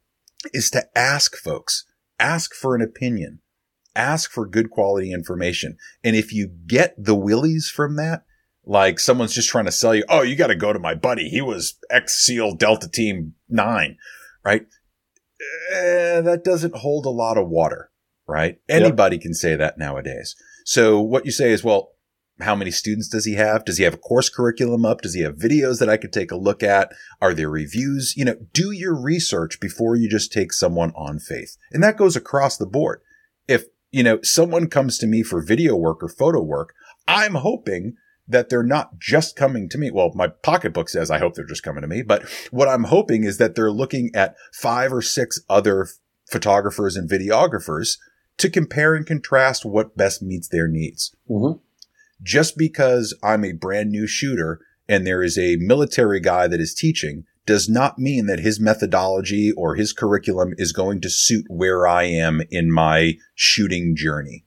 is 0.54 0.70
to 0.70 0.88
ask 0.96 1.36
folks, 1.36 1.84
ask 2.18 2.54
for 2.54 2.74
an 2.74 2.80
opinion, 2.80 3.40
ask 3.96 4.30
for 4.30 4.46
good 4.46 4.70
quality 4.70 5.12
information. 5.12 5.76
And 6.04 6.14
if 6.14 6.32
you 6.32 6.48
get 6.48 6.94
the 6.96 7.14
willies 7.14 7.70
from 7.74 7.96
that, 7.96 8.24
like 8.64 8.98
someone's 8.98 9.34
just 9.34 9.48
trying 9.48 9.64
to 9.66 9.72
sell 9.72 9.94
you, 9.94 10.04
oh, 10.08 10.22
you 10.22 10.36
got 10.36 10.48
to 10.48 10.56
go 10.56 10.72
to 10.72 10.78
my 10.78 10.94
buddy. 10.94 11.28
He 11.28 11.40
was 11.40 11.78
ex 11.88 12.16
SEAL 12.24 12.54
Delta 12.54 12.88
Team 12.88 13.34
9, 13.48 13.96
right? 14.44 14.66
Eh, 15.72 16.20
that 16.20 16.42
doesn't 16.44 16.76
hold 16.76 17.06
a 17.06 17.10
lot 17.10 17.38
of 17.38 17.48
water, 17.48 17.90
right? 18.26 18.58
Anybody 18.68 19.16
yep. 19.16 19.22
can 19.22 19.34
say 19.34 19.54
that 19.54 19.78
nowadays. 19.78 20.34
So 20.64 21.00
what 21.00 21.24
you 21.24 21.30
say 21.30 21.52
is, 21.52 21.62
well, 21.62 21.92
how 22.40 22.54
many 22.54 22.70
students 22.70 23.08
does 23.08 23.24
he 23.24 23.34
have? 23.34 23.64
Does 23.64 23.78
he 23.78 23.84
have 23.84 23.94
a 23.94 23.98
course 23.98 24.28
curriculum 24.28 24.84
up? 24.84 25.00
Does 25.00 25.14
he 25.14 25.22
have 25.22 25.36
videos 25.36 25.78
that 25.78 25.88
I 25.88 25.96
could 25.96 26.12
take 26.12 26.30
a 26.30 26.36
look 26.36 26.62
at? 26.62 26.92
Are 27.20 27.32
there 27.32 27.48
reviews? 27.48 28.14
You 28.16 28.26
know, 28.26 28.36
do 28.52 28.72
your 28.72 28.94
research 28.94 29.58
before 29.60 29.96
you 29.96 30.08
just 30.08 30.32
take 30.32 30.52
someone 30.52 30.92
on 30.94 31.18
faith. 31.18 31.56
And 31.72 31.82
that 31.82 31.96
goes 31.96 32.16
across 32.16 32.56
the 32.56 32.66
board. 32.66 33.00
You 33.96 34.02
know, 34.02 34.18
someone 34.20 34.68
comes 34.68 34.98
to 34.98 35.06
me 35.06 35.22
for 35.22 35.40
video 35.40 35.74
work 35.74 36.02
or 36.02 36.08
photo 36.10 36.42
work, 36.42 36.74
I'm 37.08 37.36
hoping 37.36 37.94
that 38.28 38.50
they're 38.50 38.62
not 38.62 38.98
just 38.98 39.36
coming 39.36 39.70
to 39.70 39.78
me. 39.78 39.90
Well, 39.90 40.12
my 40.14 40.28
pocketbook 40.28 40.90
says 40.90 41.10
I 41.10 41.18
hope 41.18 41.32
they're 41.32 41.46
just 41.46 41.62
coming 41.62 41.80
to 41.80 41.88
me, 41.88 42.02
but 42.02 42.22
what 42.50 42.68
I'm 42.68 42.84
hoping 42.84 43.24
is 43.24 43.38
that 43.38 43.54
they're 43.54 43.70
looking 43.70 44.10
at 44.14 44.36
five 44.52 44.92
or 44.92 45.00
six 45.00 45.40
other 45.48 45.88
photographers 46.30 46.94
and 46.94 47.08
videographers 47.08 47.96
to 48.36 48.50
compare 48.50 48.94
and 48.94 49.06
contrast 49.06 49.64
what 49.64 49.96
best 49.96 50.20
meets 50.20 50.48
their 50.48 50.68
needs. 50.68 51.16
Mm-hmm. 51.30 51.58
Just 52.22 52.58
because 52.58 53.16
I'm 53.22 53.46
a 53.46 53.52
brand 53.52 53.92
new 53.92 54.06
shooter 54.06 54.60
and 54.86 55.06
there 55.06 55.22
is 55.22 55.38
a 55.38 55.56
military 55.56 56.20
guy 56.20 56.48
that 56.48 56.60
is 56.60 56.74
teaching 56.74 57.24
does 57.46 57.68
not 57.68 57.98
mean 57.98 58.26
that 58.26 58.40
his 58.40 58.60
methodology 58.60 59.52
or 59.52 59.76
his 59.76 59.92
curriculum 59.92 60.52
is 60.58 60.72
going 60.72 61.00
to 61.00 61.10
suit 61.10 61.46
where 61.48 61.86
I 61.86 62.04
am 62.04 62.42
in 62.50 62.72
my 62.72 63.14
shooting 63.34 63.94
journey. 63.96 64.44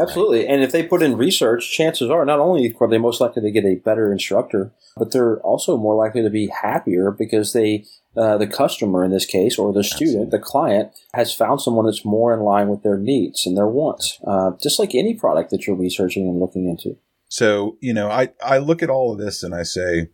Absolutely. 0.00 0.46
And 0.46 0.62
if 0.62 0.70
they 0.70 0.84
put 0.84 1.02
in 1.02 1.16
research, 1.16 1.72
chances 1.72 2.10
are 2.10 2.24
not 2.24 2.38
only 2.38 2.74
are 2.80 2.88
they 2.88 2.98
most 2.98 3.20
likely 3.20 3.42
to 3.42 3.50
get 3.50 3.64
a 3.64 3.74
better 3.74 4.12
instructor, 4.12 4.72
but 4.96 5.10
they're 5.10 5.40
also 5.40 5.76
more 5.76 5.96
likely 5.96 6.22
to 6.22 6.30
be 6.30 6.48
happier 6.62 7.10
because 7.10 7.52
they, 7.52 7.84
uh, 8.16 8.38
the 8.38 8.46
customer 8.46 9.04
in 9.04 9.10
this 9.10 9.26
case, 9.26 9.58
or 9.58 9.72
the 9.72 9.82
student, 9.82 10.32
Absolutely. 10.32 10.38
the 10.38 10.44
client, 10.44 10.92
has 11.12 11.34
found 11.34 11.60
someone 11.60 11.86
that's 11.86 12.04
more 12.04 12.32
in 12.32 12.40
line 12.40 12.68
with 12.68 12.84
their 12.84 12.98
needs 12.98 13.46
and 13.46 13.56
their 13.56 13.66
wants, 13.66 14.20
uh, 14.26 14.52
just 14.62 14.78
like 14.78 14.94
any 14.94 15.14
product 15.14 15.50
that 15.50 15.66
you're 15.66 15.76
researching 15.76 16.28
and 16.28 16.38
looking 16.38 16.68
into. 16.68 16.96
So, 17.28 17.76
you 17.80 17.92
know, 17.92 18.08
I, 18.10 18.28
I 18.44 18.58
look 18.58 18.82
at 18.82 18.90
all 18.90 19.12
of 19.12 19.18
this 19.18 19.42
and 19.42 19.54
I 19.54 19.64
say, 19.64 20.10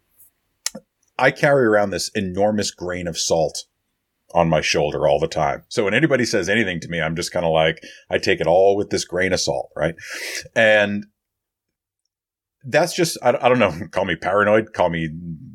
I 1.18 1.30
carry 1.30 1.64
around 1.64 1.90
this 1.90 2.10
enormous 2.14 2.70
grain 2.70 3.06
of 3.06 3.18
salt 3.18 3.64
on 4.34 4.48
my 4.48 4.60
shoulder 4.60 5.06
all 5.06 5.18
the 5.18 5.28
time. 5.28 5.64
So 5.68 5.84
when 5.84 5.94
anybody 5.94 6.24
says 6.24 6.48
anything 6.48 6.80
to 6.80 6.88
me, 6.88 7.00
I'm 7.00 7.16
just 7.16 7.32
kind 7.32 7.46
of 7.46 7.52
like, 7.52 7.82
I 8.10 8.18
take 8.18 8.40
it 8.40 8.46
all 8.46 8.76
with 8.76 8.90
this 8.90 9.04
grain 9.04 9.32
of 9.32 9.40
salt, 9.40 9.70
right? 9.76 9.94
And 10.54 11.06
that's 12.64 12.94
just, 12.94 13.16
I, 13.22 13.30
I 13.40 13.48
don't 13.48 13.58
know, 13.58 13.72
call 13.90 14.04
me 14.04 14.16
paranoid, 14.16 14.72
call 14.72 14.90
me, 14.90 15.08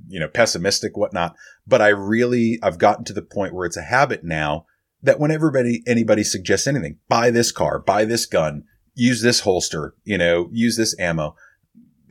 you 0.07 0.19
know, 0.19 0.27
pessimistic, 0.27 0.97
whatnot. 0.97 1.35
But 1.67 1.81
I 1.81 1.89
really, 1.89 2.59
I've 2.63 2.79
gotten 2.79 3.05
to 3.05 3.13
the 3.13 3.21
point 3.21 3.53
where 3.53 3.65
it's 3.65 3.77
a 3.77 3.83
habit 3.83 4.23
now 4.23 4.65
that 5.03 5.19
when 5.19 5.31
everybody, 5.31 5.83
anybody 5.85 6.23
suggests 6.23 6.67
anything, 6.67 6.97
buy 7.09 7.29
this 7.29 7.51
car, 7.51 7.79
buy 7.79 8.05
this 8.05 8.25
gun, 8.25 8.63
use 8.93 9.21
this 9.21 9.41
holster, 9.41 9.95
you 10.03 10.17
know, 10.17 10.49
use 10.51 10.77
this 10.77 10.97
ammo. 10.99 11.35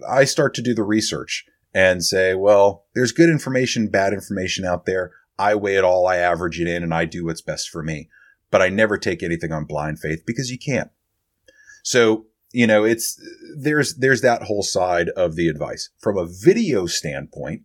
I 0.08 0.24
start 0.24 0.54
to 0.54 0.62
do 0.62 0.74
the 0.74 0.82
research 0.82 1.46
and 1.74 2.04
say, 2.04 2.34
well, 2.34 2.84
there's 2.94 3.12
good 3.12 3.28
information, 3.28 3.88
bad 3.88 4.12
information 4.12 4.64
out 4.64 4.86
there. 4.86 5.12
I 5.38 5.54
weigh 5.54 5.76
it 5.76 5.84
all, 5.84 6.06
I 6.06 6.16
average 6.16 6.60
it 6.60 6.68
in, 6.68 6.82
and 6.82 6.92
I 6.92 7.04
do 7.04 7.24
what's 7.24 7.40
best 7.40 7.70
for 7.70 7.82
me. 7.82 8.08
But 8.50 8.62
I 8.62 8.68
never 8.68 8.98
take 8.98 9.22
anything 9.22 9.52
on 9.52 9.64
blind 9.64 10.00
faith 10.00 10.24
because 10.26 10.50
you 10.50 10.58
can't. 10.58 10.90
So, 11.82 12.26
you 12.52 12.66
know, 12.66 12.84
it's, 12.84 13.20
there's, 13.56 13.96
there's 13.96 14.22
that 14.22 14.42
whole 14.42 14.62
side 14.62 15.08
of 15.10 15.36
the 15.36 15.48
advice. 15.48 15.90
From 15.98 16.18
a 16.18 16.26
video 16.26 16.86
standpoint, 16.86 17.62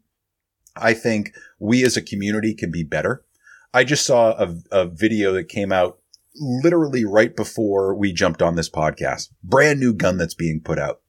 I 0.75 0.93
think 0.93 1.33
we 1.59 1.83
as 1.83 1.97
a 1.97 2.01
community 2.01 2.53
can 2.53 2.71
be 2.71 2.83
better. 2.83 3.25
I 3.73 3.83
just 3.83 4.05
saw 4.05 4.31
a, 4.31 4.55
a 4.71 4.85
video 4.85 5.33
that 5.33 5.49
came 5.49 5.71
out 5.71 5.99
literally 6.35 7.05
right 7.05 7.35
before 7.35 7.95
we 7.95 8.13
jumped 8.13 8.41
on 8.41 8.55
this 8.55 8.69
podcast. 8.69 9.29
Brand 9.43 9.79
new 9.79 9.93
gun 9.93 10.17
that's 10.17 10.33
being 10.33 10.61
put 10.61 10.77
out. 10.77 11.01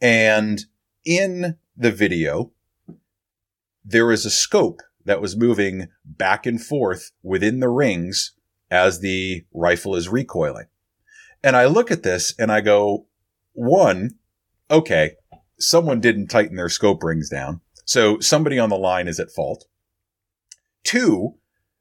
And 0.00 0.64
in 1.04 1.56
the 1.76 1.90
video, 1.90 2.52
there 3.84 4.12
is 4.12 4.24
a 4.24 4.30
scope 4.30 4.80
that 5.04 5.20
was 5.20 5.36
moving 5.36 5.88
back 6.04 6.46
and 6.46 6.62
forth 6.62 7.12
within 7.22 7.60
the 7.60 7.68
rings 7.68 8.32
as 8.70 9.00
the 9.00 9.44
rifle 9.52 9.94
is 9.94 10.08
recoiling. 10.08 10.66
And 11.42 11.56
I 11.56 11.66
look 11.66 11.90
at 11.90 12.04
this 12.04 12.34
and 12.38 12.52
I 12.52 12.60
go, 12.60 13.06
one, 13.52 14.12
okay, 14.70 15.12
someone 15.58 16.00
didn't 16.00 16.28
tighten 16.28 16.56
their 16.56 16.68
scope 16.68 17.02
rings 17.02 17.28
down. 17.28 17.60
So 17.84 18.20
somebody 18.20 18.58
on 18.58 18.70
the 18.70 18.76
line 18.76 19.08
is 19.08 19.18
at 19.18 19.30
fault. 19.30 19.66
Two, 20.84 21.34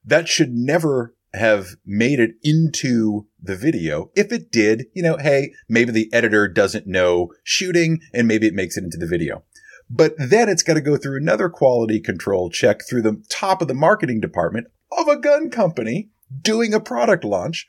that 0.03 0.27
should 0.27 0.51
never 0.51 1.15
have 1.33 1.75
made 1.85 2.19
it 2.19 2.31
into 2.43 3.27
the 3.41 3.55
video. 3.55 4.11
If 4.15 4.31
it 4.31 4.51
did, 4.51 4.85
you 4.93 5.03
know, 5.03 5.17
hey, 5.17 5.53
maybe 5.67 5.91
the 5.91 6.11
editor 6.13 6.47
doesn't 6.47 6.87
know 6.87 7.33
shooting 7.43 8.01
and 8.13 8.27
maybe 8.27 8.47
it 8.47 8.53
makes 8.53 8.77
it 8.77 8.83
into 8.83 8.97
the 8.97 9.07
video. 9.07 9.43
But 9.89 10.13
then 10.17 10.47
it's 10.47 10.63
got 10.63 10.75
to 10.75 10.81
go 10.81 10.95
through 10.95 11.17
another 11.17 11.49
quality 11.49 11.99
control 11.99 12.49
check 12.49 12.81
through 12.87 13.01
the 13.01 13.21
top 13.29 13.61
of 13.61 13.67
the 13.67 13.73
marketing 13.73 14.21
department 14.21 14.67
of 14.97 15.07
a 15.07 15.17
gun 15.17 15.49
company 15.49 16.09
doing 16.41 16.73
a 16.73 16.79
product 16.79 17.23
launch. 17.23 17.67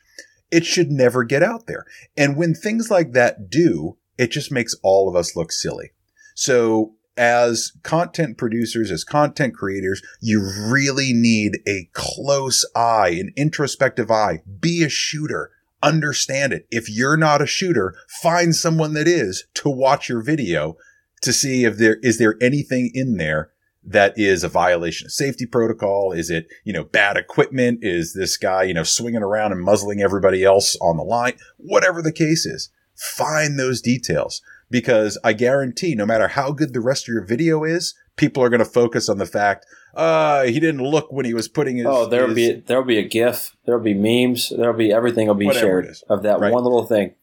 It 0.51 0.65
should 0.65 0.91
never 0.91 1.25
get 1.25 1.43
out 1.43 1.67
there. 1.67 1.85
And 2.17 2.37
when 2.37 2.55
things 2.55 2.91
like 2.91 3.13
that 3.13 3.51
do, 3.51 3.97
it 4.19 4.31
just 4.31 4.53
makes 4.53 4.77
all 4.83 5.09
of 5.09 5.17
us 5.17 5.35
look 5.35 5.51
silly. 5.51 5.93
So 6.35 6.95
as 7.17 7.73
content 7.83 8.39
producers, 8.39 8.91
as 8.91 9.05
content 9.05 9.55
creators, 9.55 10.03
you 10.21 10.41
really 10.69 11.13
need 11.13 11.59
a 11.67 11.89
close 11.93 12.65
eye, 12.75 13.17
an 13.19 13.33
introspective 13.37 14.11
eye. 14.11 14.43
Be 14.61 14.83
a 14.83 14.89
shooter. 14.89 15.51
Understand 15.83 16.53
it. 16.53 16.67
If 16.71 16.89
you're 16.89 17.17
not 17.17 17.43
a 17.43 17.47
shooter, 17.47 17.95
find 18.23 18.55
someone 18.55 18.95
that 18.95 19.09
is 19.09 19.45
to 19.55 19.69
watch 19.69 20.09
your 20.09 20.23
video 20.23 20.77
to 21.23 21.33
see 21.33 21.65
if 21.65 21.77
there 21.77 21.99
is 22.03 22.19
there 22.19 22.37
anything 22.41 22.91
in 22.95 23.17
there 23.17 23.51
that 23.85 24.15
is 24.17 24.45
a 24.45 24.49
violation 24.49 25.07
of 25.07 25.13
safety 25.13 25.47
protocol? 25.47 26.13
Is 26.13 26.31
it, 26.31 26.47
you 26.65 26.73
know, 26.73 26.85
bad 26.85 27.17
equipment? 27.17 27.81
Is 27.83 28.15
this 28.15 28.37
guy, 28.37 28.63
you 28.63 28.75
know, 28.75 28.85
swinging 28.85 29.23
around 29.23 29.53
and 29.53 29.61
muzzling 29.61 30.01
everybody 30.01 30.45
else 30.45 30.77
on 30.81 30.97
the 30.97 31.03
line? 31.03 31.35
Whatever 31.57 32.01
the 32.01 32.13
case 32.13 32.47
is, 32.47 32.71
find 32.95 33.59
those 33.59 33.81
details 33.81 34.41
because 34.71 35.19
I 35.25 35.33
guarantee 35.33 35.95
no 35.95 36.07
matter 36.07 36.29
how 36.29 36.53
good 36.53 36.73
the 36.73 36.81
rest 36.81 37.05
of 37.05 37.13
your 37.13 37.25
video 37.25 37.65
is, 37.65 37.95
people 38.17 38.43
are 38.43 38.49
going 38.49 38.61
to 38.61 38.65
focus 38.65 39.09
on 39.09 39.19
the 39.19 39.27
fact, 39.27 39.67
uh, 39.95 40.45
he 40.45 40.61
didn't 40.61 40.83
look 40.83 41.13
when 41.13 41.25
he 41.25 41.35
was 41.35 41.49
putting 41.49 41.77
his. 41.77 41.87
Oh, 41.87 42.07
there'll 42.07 42.29
his, 42.29 42.37
be, 42.37 42.53
there'll 42.67 42.85
be 42.85 42.99
a 42.99 43.07
GIF. 43.07 43.57
There'll 43.65 43.83
be 43.83 43.95
memes. 43.95 44.53
There'll 44.57 44.77
be 44.77 44.93
everything 44.93 45.29
will 45.29 45.35
be 45.35 45.53
shared 45.53 45.89
of 46.09 46.23
that 46.23 46.41
right? 46.41 46.53
one 46.53 46.65
little 46.65 46.87
thing. 46.87 47.15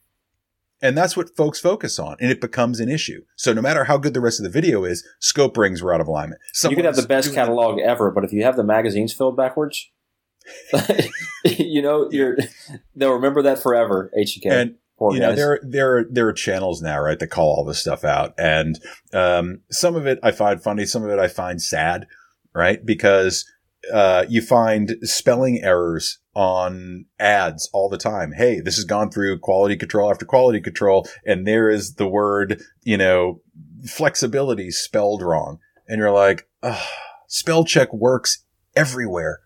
And 0.82 0.98
that's 0.98 1.18
what 1.18 1.36
folks 1.36 1.60
focus 1.60 2.00
on, 2.00 2.16
and 2.22 2.32
it 2.32 2.40
becomes 2.40 2.80
an 2.80 2.88
issue. 2.88 3.24
So 3.36 3.52
no 3.52 3.62
matter 3.62 3.84
how 3.84 3.98
good 3.98 4.14
the 4.14 4.22
rest 4.22 4.40
of 4.40 4.46
the 4.46 4.50
video 4.50 4.86
is, 4.86 5.06
scope 5.20 5.58
rings 5.58 5.84
were 5.84 5.94
out 5.94 6.00
of 6.00 6.08
alignment. 6.08 6.40
Someone's 6.54 6.72
you 6.72 6.76
could 6.78 6.86
have 6.86 6.96
the 6.96 7.08
best 7.08 7.34
catalog 7.34 7.78
that. 7.78 7.84
ever, 7.84 8.12
but 8.12 8.24
if 8.24 8.32
you 8.32 8.44
have 8.44 8.56
the 8.56 8.64
magazines 8.64 9.12
filled 9.12 9.36
backwards, 9.36 9.90
you 11.44 11.82
know, 11.82 12.10
you're 12.12 12.38
they'll 12.96 13.14
remember 13.14 13.42
that 13.42 13.62
forever. 13.62 14.10
HK. 14.18 14.52
And 14.52 14.76
Poor 15.00 15.14
you 15.14 15.22
guys. 15.22 15.30
know, 15.30 15.36
there 15.36 15.60
there 15.64 16.06
there 16.12 16.28
are 16.28 16.34
channels 16.34 16.82
now, 16.82 17.00
right, 17.00 17.18
that 17.18 17.28
call 17.28 17.56
all 17.56 17.66
this 17.66 17.80
stuff 17.80 18.04
out, 18.04 18.34
and 18.38 18.80
um, 19.14 19.62
some 19.72 19.95
of 19.95 20.06
it 20.06 20.20
I 20.22 20.32
find 20.32 20.62
funny, 20.62 20.86
some 20.86 21.04
of 21.04 21.10
it 21.10 21.18
I 21.18 21.30
find 21.30 21.62
sad, 21.62 22.06
right, 22.54 22.86
because 22.86 23.50
uh, 23.91 24.26
you 24.30 24.41
find 24.41 24.97
spelling 25.04 25.64
errors 25.64 26.20
on 26.36 27.06
ads 27.20 27.70
all 27.74 27.89
the 27.89 27.97
time. 27.97 28.34
Hey, 28.34 28.60
this 28.60 28.76
has 28.76 28.86
gone 28.86 29.10
through 29.10 29.39
quality 29.39 29.76
control 29.76 30.12
after 30.12 30.26
quality 30.26 30.62
control, 30.62 31.08
and 31.26 31.47
there 31.47 31.70
is 31.70 31.95
the 31.95 32.08
word, 32.08 32.62
you 32.84 32.97
know, 32.97 33.41
flexibility 33.86 34.70
spelled 34.70 35.22
wrong. 35.22 35.60
And 35.88 35.97
you're 35.97 36.12
like, 36.12 36.47
spell 37.28 37.64
check 37.66 37.91
works 37.93 38.43
everywhere. 38.76 39.39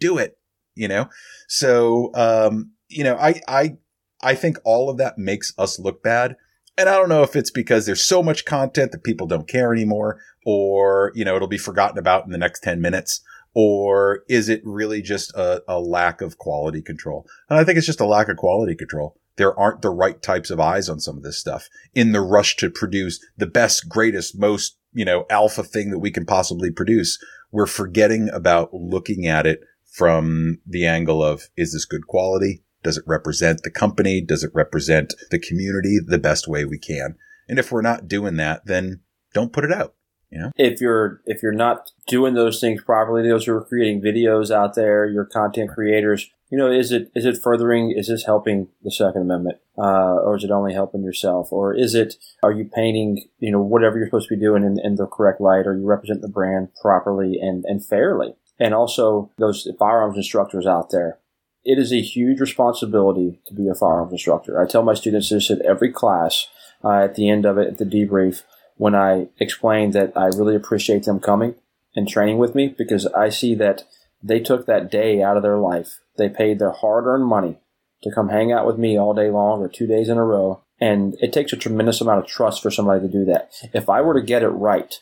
Do 0.00 0.18
it, 0.18 0.38
you 0.74 0.86
know? 0.86 1.08
So, 1.48 2.10
um, 2.14 2.72
you 2.88 3.04
know, 3.04 3.16
I, 3.16 3.40
I, 3.48 3.76
I 4.22 4.34
think 4.34 4.58
all 4.64 4.90
of 4.90 4.98
that 4.98 5.18
makes 5.18 5.52
us 5.58 5.78
look 5.78 6.02
bad. 6.02 6.36
And 6.76 6.88
I 6.88 6.94
don't 6.94 7.08
know 7.08 7.22
if 7.22 7.34
it's 7.34 7.50
because 7.50 7.86
there's 7.86 8.04
so 8.04 8.22
much 8.22 8.44
content 8.44 8.92
that 8.92 9.02
people 9.02 9.26
don't 9.26 9.48
care 9.48 9.72
anymore 9.72 10.20
or, 10.46 11.12
you 11.14 11.24
know, 11.24 11.34
it'll 11.34 11.48
be 11.48 11.58
forgotten 11.58 11.98
about 11.98 12.24
in 12.24 12.30
the 12.30 12.38
next 12.38 12.60
10 12.62 12.80
minutes 12.80 13.20
or 13.54 14.22
is 14.28 14.48
it 14.48 14.60
really 14.64 15.02
just 15.02 15.34
a, 15.34 15.62
a, 15.66 15.80
lack 15.80 16.20
of 16.20 16.38
quality 16.38 16.80
control? 16.80 17.26
And 17.50 17.58
I 17.58 17.64
think 17.64 17.76
it's 17.76 17.86
just 17.86 18.00
a 18.00 18.06
lack 18.06 18.28
of 18.28 18.36
quality 18.36 18.76
control. 18.76 19.16
There 19.36 19.58
aren't 19.58 19.82
the 19.82 19.90
right 19.90 20.20
types 20.22 20.50
of 20.50 20.60
eyes 20.60 20.88
on 20.88 21.00
some 21.00 21.16
of 21.16 21.22
this 21.24 21.38
stuff 21.38 21.68
in 21.94 22.12
the 22.12 22.20
rush 22.20 22.56
to 22.56 22.70
produce 22.70 23.18
the 23.36 23.46
best, 23.46 23.88
greatest, 23.88 24.38
most, 24.38 24.76
you 24.92 25.04
know, 25.04 25.26
alpha 25.30 25.64
thing 25.64 25.90
that 25.90 25.98
we 25.98 26.12
can 26.12 26.24
possibly 26.24 26.70
produce. 26.70 27.18
We're 27.50 27.66
forgetting 27.66 28.28
about 28.32 28.74
looking 28.74 29.26
at 29.26 29.46
it 29.46 29.60
from 29.90 30.58
the 30.64 30.86
angle 30.86 31.22
of, 31.22 31.48
is 31.56 31.72
this 31.72 31.84
good 31.84 32.06
quality? 32.06 32.62
Does 32.82 32.96
it 32.96 33.04
represent 33.06 33.62
the 33.62 33.70
company? 33.70 34.20
Does 34.20 34.44
it 34.44 34.50
represent 34.54 35.14
the 35.30 35.38
community 35.38 35.98
the 36.04 36.18
best 36.18 36.48
way 36.48 36.64
we 36.64 36.78
can? 36.78 37.16
And 37.48 37.58
if 37.58 37.72
we're 37.72 37.82
not 37.82 38.08
doing 38.08 38.36
that, 38.36 38.66
then 38.66 39.00
don't 39.32 39.52
put 39.52 39.64
it 39.64 39.72
out. 39.72 39.94
You 40.30 40.40
know? 40.40 40.50
If 40.56 40.80
you're 40.80 41.22
if 41.24 41.42
you're 41.42 41.52
not 41.52 41.90
doing 42.06 42.34
those 42.34 42.60
things 42.60 42.82
properly, 42.82 43.26
those 43.26 43.46
who 43.46 43.54
are 43.54 43.64
creating 43.64 44.02
videos 44.02 44.50
out 44.50 44.74
there, 44.74 45.06
your 45.06 45.24
content 45.24 45.70
creators, 45.70 46.30
you 46.50 46.58
know, 46.58 46.70
is 46.70 46.92
it 46.92 47.10
is 47.14 47.24
it 47.24 47.38
furthering? 47.42 47.92
Is 47.96 48.08
this 48.08 48.24
helping 48.24 48.68
the 48.82 48.90
Second 48.90 49.22
Amendment, 49.22 49.58
uh, 49.78 50.16
or 50.16 50.36
is 50.36 50.44
it 50.44 50.50
only 50.50 50.74
helping 50.74 51.02
yourself, 51.02 51.50
or 51.50 51.74
is 51.74 51.94
it 51.94 52.16
are 52.42 52.52
you 52.52 52.64
painting 52.64 53.28
you 53.38 53.50
know 53.50 53.60
whatever 53.60 53.96
you're 53.96 54.06
supposed 54.06 54.28
to 54.28 54.36
be 54.36 54.40
doing 54.40 54.64
in, 54.64 54.78
in 54.82 54.96
the 54.96 55.06
correct 55.06 55.40
light, 55.40 55.66
or 55.66 55.76
you 55.76 55.86
represent 55.86 56.20
the 56.20 56.28
brand 56.28 56.68
properly 56.82 57.38
and 57.40 57.64
and 57.66 57.84
fairly? 57.84 58.34
And 58.58 58.74
also 58.74 59.30
those 59.38 59.68
firearms 59.78 60.16
instructors 60.16 60.66
out 60.66 60.90
there, 60.90 61.18
it 61.64 61.78
is 61.78 61.92
a 61.92 62.00
huge 62.00 62.40
responsibility 62.40 63.40
to 63.46 63.54
be 63.54 63.68
a 63.68 63.74
firearms 63.74 64.12
instructor. 64.12 64.60
I 64.60 64.66
tell 64.66 64.82
my 64.82 64.94
students 64.94 65.30
this 65.30 65.50
at 65.50 65.60
every 65.62 65.92
class 65.92 66.46
uh, 66.84 67.04
at 67.04 67.14
the 67.14 67.28
end 67.28 67.44
of 67.44 67.58
it 67.58 67.68
at 67.68 67.78
the 67.78 67.84
debrief 67.84 68.42
when 68.76 68.94
I 68.94 69.28
explain 69.38 69.90
that 69.90 70.12
I 70.16 70.26
really 70.26 70.54
appreciate 70.54 71.04
them 71.04 71.20
coming 71.20 71.56
and 71.94 72.08
training 72.08 72.38
with 72.38 72.54
me 72.54 72.74
because 72.76 73.06
I 73.06 73.28
see 73.28 73.54
that 73.56 73.84
they 74.22 74.40
took 74.40 74.66
that 74.66 74.90
day 74.90 75.22
out 75.22 75.36
of 75.36 75.42
their 75.42 75.58
life. 75.58 75.98
They 76.16 76.28
paid 76.28 76.58
their 76.58 76.72
hard 76.72 77.06
earned 77.06 77.26
money 77.26 77.58
to 78.02 78.12
come 78.12 78.28
hang 78.28 78.52
out 78.52 78.66
with 78.66 78.78
me 78.78 78.98
all 78.98 79.14
day 79.14 79.30
long 79.30 79.60
or 79.60 79.68
two 79.68 79.86
days 79.86 80.08
in 80.08 80.16
a 80.16 80.24
row. 80.24 80.62
And 80.80 81.16
it 81.20 81.32
takes 81.32 81.52
a 81.52 81.56
tremendous 81.56 82.00
amount 82.00 82.20
of 82.20 82.26
trust 82.26 82.62
for 82.62 82.70
somebody 82.70 83.00
to 83.00 83.12
do 83.12 83.24
that. 83.24 83.50
If 83.74 83.88
I 83.88 84.00
were 84.00 84.14
to 84.14 84.24
get 84.24 84.44
it 84.44 84.48
right, 84.48 84.94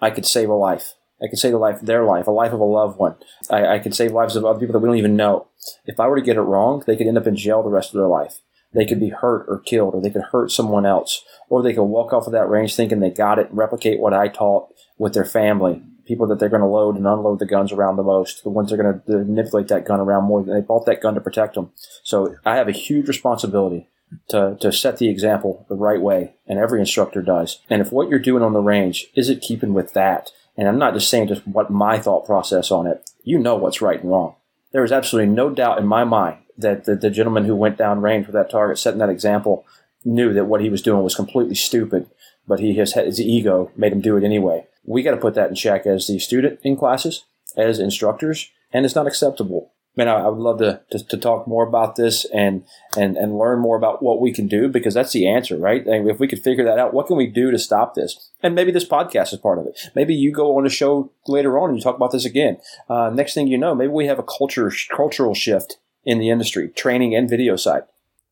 I 0.00 0.10
could 0.10 0.26
save 0.26 0.48
a 0.48 0.54
life. 0.54 0.94
I 1.20 1.28
could 1.28 1.38
save 1.38 1.54
a 1.54 1.58
life, 1.58 1.80
their 1.80 2.04
life, 2.04 2.26
a 2.26 2.30
life 2.30 2.52
of 2.52 2.60
a 2.60 2.64
loved 2.64 2.98
one. 2.98 3.16
I, 3.50 3.66
I 3.66 3.78
could 3.78 3.94
save 3.94 4.12
lives 4.12 4.36
of 4.36 4.44
other 4.44 4.60
people 4.60 4.74
that 4.74 4.80
we 4.80 4.88
don't 4.88 4.98
even 4.98 5.16
know. 5.16 5.48
If 5.84 6.00
I 6.00 6.06
were 6.06 6.16
to 6.16 6.22
get 6.22 6.36
it 6.36 6.42
wrong, 6.42 6.82
they 6.86 6.96
could 6.96 7.06
end 7.06 7.18
up 7.18 7.26
in 7.26 7.36
jail 7.36 7.62
the 7.62 7.70
rest 7.70 7.94
of 7.94 7.98
their 7.98 8.08
life. 8.08 8.40
they 8.76 8.84
could 8.84 9.00
be 9.00 9.08
hurt 9.08 9.46
or 9.48 9.58
killed, 9.60 9.94
or 9.94 10.02
they 10.02 10.10
could 10.10 10.22
hurt 10.32 10.50
someone 10.50 10.86
else, 10.86 11.24
or 11.48 11.62
they 11.62 11.72
could 11.72 11.84
walk 11.84 12.12
off 12.12 12.26
of 12.26 12.32
that 12.32 12.48
range 12.48 12.76
thinking 12.76 13.00
they 13.00 13.10
got 13.10 13.38
it 13.38 13.48
replicate 13.50 13.98
what 13.98 14.12
I 14.12 14.28
taught 14.28 14.68
with 14.98 15.14
their 15.14 15.24
family. 15.24 15.82
People 16.06 16.26
that 16.28 16.38
they're 16.38 16.48
going 16.48 16.62
to 16.62 16.68
load 16.68 16.96
and 16.96 17.06
unload 17.06 17.38
the 17.38 17.46
guns 17.46 17.72
around 17.72 17.96
the 17.96 18.02
most, 18.02 18.44
the 18.44 18.50
ones 18.50 18.70
that 18.70 18.78
are 18.78 18.82
going 18.82 19.00
to 19.06 19.24
manipulate 19.24 19.68
that 19.68 19.84
gun 19.84 19.98
around 19.98 20.24
more 20.24 20.44
than 20.44 20.54
they 20.54 20.60
bought 20.60 20.86
that 20.86 21.00
gun 21.00 21.14
to 21.14 21.20
protect 21.20 21.54
them. 21.54 21.72
So 22.04 22.36
I 22.44 22.56
have 22.56 22.68
a 22.68 22.72
huge 22.72 23.08
responsibility 23.08 23.88
to, 24.28 24.56
to 24.60 24.70
set 24.72 24.98
the 24.98 25.08
example 25.08 25.66
the 25.68 25.74
right 25.74 26.00
way, 26.00 26.34
and 26.46 26.58
every 26.58 26.78
instructor 26.78 27.22
does. 27.22 27.58
And 27.68 27.80
if 27.80 27.90
what 27.90 28.08
you're 28.08 28.20
doing 28.20 28.42
on 28.42 28.52
the 28.52 28.60
range 28.60 29.06
isn't 29.16 29.42
keeping 29.42 29.74
with 29.74 29.94
that, 29.94 30.30
and 30.56 30.68
I'm 30.68 30.78
not 30.78 30.94
just 30.94 31.10
saying 31.10 31.28
just 31.28 31.46
what 31.46 31.70
my 31.70 31.98
thought 31.98 32.24
process 32.24 32.70
on 32.70 32.86
it, 32.86 33.10
you 33.24 33.38
know 33.38 33.56
what's 33.56 33.82
right 33.82 34.00
and 34.00 34.10
wrong. 34.10 34.35
There 34.76 34.84
is 34.84 34.92
absolutely 34.92 35.32
no 35.32 35.48
doubt 35.48 35.78
in 35.78 35.86
my 35.86 36.04
mind 36.04 36.36
that 36.58 36.84
the, 36.84 36.94
the 36.96 37.08
gentleman 37.08 37.46
who 37.46 37.56
went 37.56 37.78
down 37.78 38.02
range 38.02 38.26
with 38.26 38.34
that 38.34 38.50
target, 38.50 38.78
setting 38.78 38.98
that 38.98 39.08
example, 39.08 39.64
knew 40.04 40.34
that 40.34 40.44
what 40.44 40.60
he 40.60 40.68
was 40.68 40.82
doing 40.82 41.02
was 41.02 41.14
completely 41.14 41.54
stupid, 41.54 42.10
but 42.46 42.60
he 42.60 42.74
his, 42.74 42.92
his 42.92 43.18
ego 43.18 43.70
made 43.74 43.90
him 43.90 44.02
do 44.02 44.18
it 44.18 44.22
anyway. 44.22 44.66
We 44.84 45.02
got 45.02 45.12
to 45.12 45.16
put 45.16 45.32
that 45.32 45.48
in 45.48 45.54
check 45.54 45.86
as 45.86 46.08
the 46.08 46.18
student 46.18 46.60
in 46.62 46.76
classes, 46.76 47.24
as 47.56 47.78
instructors, 47.78 48.50
and 48.70 48.84
it's 48.84 48.94
not 48.94 49.06
acceptable 49.06 49.72
man, 49.96 50.08
I, 50.08 50.16
I 50.16 50.28
would 50.28 50.38
love 50.38 50.58
to, 50.58 50.80
to, 50.90 51.04
to 51.06 51.16
talk 51.16 51.48
more 51.48 51.66
about 51.66 51.96
this 51.96 52.26
and 52.32 52.64
and 52.96 53.16
and 53.16 53.38
learn 53.38 53.58
more 53.60 53.76
about 53.76 54.02
what 54.02 54.20
we 54.20 54.32
can 54.32 54.46
do 54.46 54.68
because 54.68 54.94
that's 54.94 55.12
the 55.12 55.28
answer, 55.28 55.56
right? 55.56 55.84
And 55.86 56.08
if 56.08 56.20
we 56.20 56.28
could 56.28 56.42
figure 56.42 56.64
that 56.64 56.78
out, 56.78 56.94
what 56.94 57.06
can 57.06 57.16
we 57.16 57.26
do 57.26 57.50
to 57.50 57.58
stop 57.58 57.94
this? 57.94 58.30
And 58.42 58.54
maybe 58.54 58.70
this 58.70 58.86
podcast 58.86 59.32
is 59.32 59.38
part 59.38 59.58
of 59.58 59.66
it. 59.66 59.78
Maybe 59.94 60.14
you 60.14 60.32
go 60.32 60.56
on 60.58 60.66
a 60.66 60.70
show 60.70 61.10
later 61.26 61.58
on 61.58 61.70
and 61.70 61.78
you 61.78 61.82
talk 61.82 61.96
about 61.96 62.12
this 62.12 62.24
again. 62.24 62.58
Uh, 62.88 63.10
next 63.10 63.34
thing 63.34 63.48
you 63.48 63.58
know, 63.58 63.74
maybe 63.74 63.92
we 63.92 64.06
have 64.06 64.18
a 64.18 64.24
culture 64.24 64.70
cultural 64.94 65.34
shift 65.34 65.78
in 66.04 66.18
the 66.18 66.30
industry, 66.30 66.68
training 66.68 67.14
and 67.14 67.28
video 67.28 67.56
side. 67.56 67.82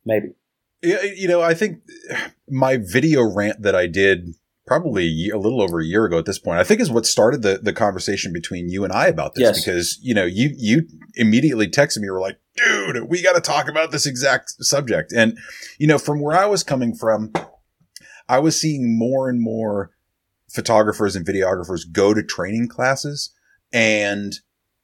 Maybe. 0.04 0.34
You 0.82 1.28
know, 1.28 1.40
I 1.40 1.54
think 1.54 1.80
my 2.48 2.76
video 2.76 3.22
rant 3.22 3.62
that 3.62 3.74
I 3.74 3.86
did 3.86 4.34
probably 4.66 5.28
a, 5.28 5.36
little 5.36 5.60
over 5.60 5.80
a 5.80 5.84
year 5.84 6.04
ago 6.04 6.18
at 6.18 6.24
this 6.24 6.38
point, 6.38 6.58
I 6.58 6.64
think 6.64 6.80
is 6.80 6.90
what 6.90 7.06
started 7.06 7.42
the, 7.42 7.58
the 7.62 7.72
conversation 7.72 8.32
between 8.32 8.68
you 8.68 8.84
and 8.84 8.92
I 8.92 9.06
about 9.06 9.34
this 9.34 9.42
yes. 9.42 9.64
because, 9.64 9.98
you 10.02 10.14
know, 10.14 10.24
you, 10.24 10.54
you 10.56 10.88
immediately 11.14 11.68
texted 11.68 11.98
me, 11.98 12.06
you 12.06 12.12
were 12.12 12.20
like, 12.20 12.38
dude, 12.56 13.08
we 13.08 13.22
got 13.22 13.34
to 13.34 13.40
talk 13.40 13.68
about 13.68 13.90
this 13.90 14.06
exact 14.06 14.50
subject. 14.60 15.12
And, 15.12 15.36
you 15.78 15.86
know, 15.86 15.98
from 15.98 16.20
where 16.20 16.36
I 16.36 16.46
was 16.46 16.62
coming 16.62 16.94
from, 16.94 17.32
I 18.28 18.38
was 18.38 18.58
seeing 18.58 18.98
more 18.98 19.28
and 19.28 19.40
more 19.40 19.90
photographers 20.50 21.14
and 21.14 21.26
videographers 21.26 21.82
go 21.90 22.14
to 22.14 22.22
training 22.22 22.68
classes 22.68 23.34
and 23.72 24.34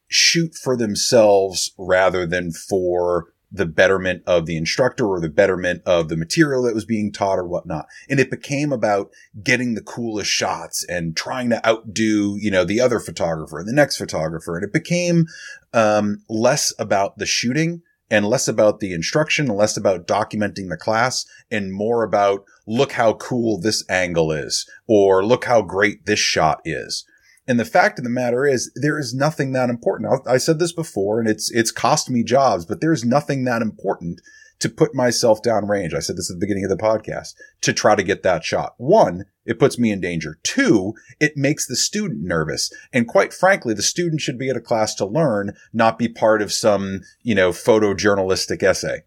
shoot 0.09 0.53
for 0.53 0.75
themselves 0.75 1.71
rather 1.77 2.27
than 2.27 2.51
for 2.51 3.33
the 3.51 3.65
betterment 3.65 4.23
of 4.25 4.45
the 4.45 4.55
instructor 4.55 5.05
or 5.05 5.19
the 5.19 5.29
betterment 5.29 5.81
of 5.85 6.09
the 6.09 6.15
material 6.15 6.63
that 6.63 6.73
was 6.73 6.85
being 6.85 7.11
taught 7.11 7.37
or 7.37 7.45
whatnot. 7.45 7.85
And 8.09 8.19
it 8.19 8.31
became 8.31 8.71
about 8.71 9.11
getting 9.43 9.73
the 9.73 9.81
coolest 9.81 10.31
shots 10.31 10.85
and 10.87 11.15
trying 11.15 11.49
to 11.49 11.67
outdo, 11.67 12.37
you 12.39 12.49
know, 12.49 12.63
the 12.63 12.79
other 12.79 12.99
photographer 12.99 13.59
and 13.59 13.67
the 13.67 13.73
next 13.73 13.97
photographer. 13.97 14.55
And 14.55 14.63
it 14.63 14.73
became, 14.73 15.27
um, 15.73 16.23
less 16.29 16.73
about 16.79 17.17
the 17.17 17.25
shooting 17.25 17.81
and 18.09 18.25
less 18.25 18.47
about 18.47 18.79
the 18.79 18.93
instruction 18.93 19.47
and 19.47 19.57
less 19.57 19.77
about 19.77 20.05
documenting 20.05 20.69
the 20.69 20.77
class 20.77 21.25
and 21.49 21.73
more 21.73 22.03
about 22.03 22.43
look 22.67 22.91
how 22.91 23.13
cool 23.13 23.59
this 23.59 23.83
angle 23.89 24.31
is 24.31 24.69
or 24.87 25.25
look 25.25 25.45
how 25.45 25.61
great 25.61 26.05
this 26.05 26.19
shot 26.19 26.59
is. 26.65 27.05
And 27.51 27.59
the 27.59 27.65
fact 27.65 27.99
of 27.99 28.05
the 28.05 28.09
matter 28.09 28.45
is, 28.45 28.71
there 28.75 28.97
is 28.97 29.13
nothing 29.13 29.51
that 29.51 29.69
important. 29.69 30.25
I 30.25 30.37
said 30.37 30.57
this 30.57 30.71
before, 30.71 31.19
and 31.19 31.27
it's 31.27 31.51
it's 31.51 31.69
cost 31.69 32.09
me 32.09 32.23
jobs, 32.23 32.65
but 32.65 32.79
there's 32.79 33.03
nothing 33.03 33.43
that 33.43 33.61
important 33.61 34.21
to 34.59 34.69
put 34.69 34.95
myself 34.95 35.43
down 35.43 35.67
range. 35.67 35.93
I 35.93 35.99
said 35.99 36.15
this 36.15 36.31
at 36.31 36.35
the 36.35 36.39
beginning 36.39 36.63
of 36.63 36.69
the 36.69 36.81
podcast 36.81 37.33
to 37.59 37.73
try 37.73 37.95
to 37.95 38.03
get 38.03 38.23
that 38.23 38.45
shot. 38.45 38.75
One, 38.77 39.25
it 39.43 39.59
puts 39.59 39.77
me 39.77 39.91
in 39.91 39.99
danger. 39.99 40.39
Two, 40.43 40.93
it 41.19 41.35
makes 41.35 41.67
the 41.67 41.75
student 41.75 42.21
nervous. 42.23 42.71
And 42.93 43.05
quite 43.05 43.33
frankly, 43.33 43.73
the 43.73 43.81
student 43.81 44.21
should 44.21 44.39
be 44.39 44.49
at 44.49 44.55
a 44.55 44.61
class 44.61 44.95
to 44.95 45.05
learn, 45.05 45.53
not 45.73 45.99
be 45.99 46.07
part 46.07 46.41
of 46.41 46.53
some, 46.53 47.01
you 47.21 47.35
know, 47.35 47.49
photojournalistic 47.49 48.63
essay. 48.63 49.01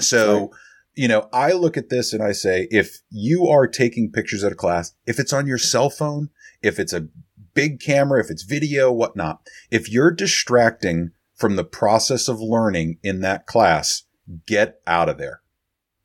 So, 0.00 0.38
right. 0.38 0.50
you 0.94 1.08
know, 1.08 1.28
I 1.34 1.52
look 1.52 1.76
at 1.76 1.90
this 1.90 2.14
and 2.14 2.22
I 2.22 2.32
say, 2.32 2.66
if 2.70 3.00
you 3.10 3.46
are 3.46 3.66
taking 3.66 4.10
pictures 4.10 4.42
at 4.42 4.52
a 4.52 4.54
class, 4.56 4.94
if 5.06 5.18
it's 5.18 5.34
on 5.34 5.46
your 5.46 5.58
cell 5.58 5.90
phone, 5.90 6.30
if 6.62 6.78
it's 6.78 6.94
a 6.94 7.08
big 7.54 7.80
camera, 7.80 8.20
if 8.20 8.30
it's 8.30 8.42
video, 8.42 8.92
whatnot, 8.92 9.40
if 9.70 9.90
you're 9.90 10.10
distracting 10.10 11.12
from 11.34 11.56
the 11.56 11.64
process 11.64 12.28
of 12.28 12.40
learning 12.40 12.98
in 13.02 13.20
that 13.20 13.46
class, 13.46 14.04
get 14.46 14.80
out 14.86 15.08
of 15.08 15.18
there. 15.18 15.40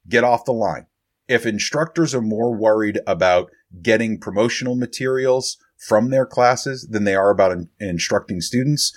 Get 0.07 0.23
off 0.23 0.45
the 0.45 0.53
line. 0.53 0.87
If 1.27 1.45
instructors 1.45 2.13
are 2.13 2.21
more 2.21 2.53
worried 2.53 2.99
about 3.07 3.49
getting 3.81 4.19
promotional 4.19 4.75
materials 4.75 5.57
from 5.77 6.09
their 6.09 6.25
classes 6.25 6.87
than 6.89 7.03
they 7.03 7.15
are 7.15 7.29
about 7.29 7.51
in- 7.51 7.69
instructing 7.79 8.41
students, 8.41 8.95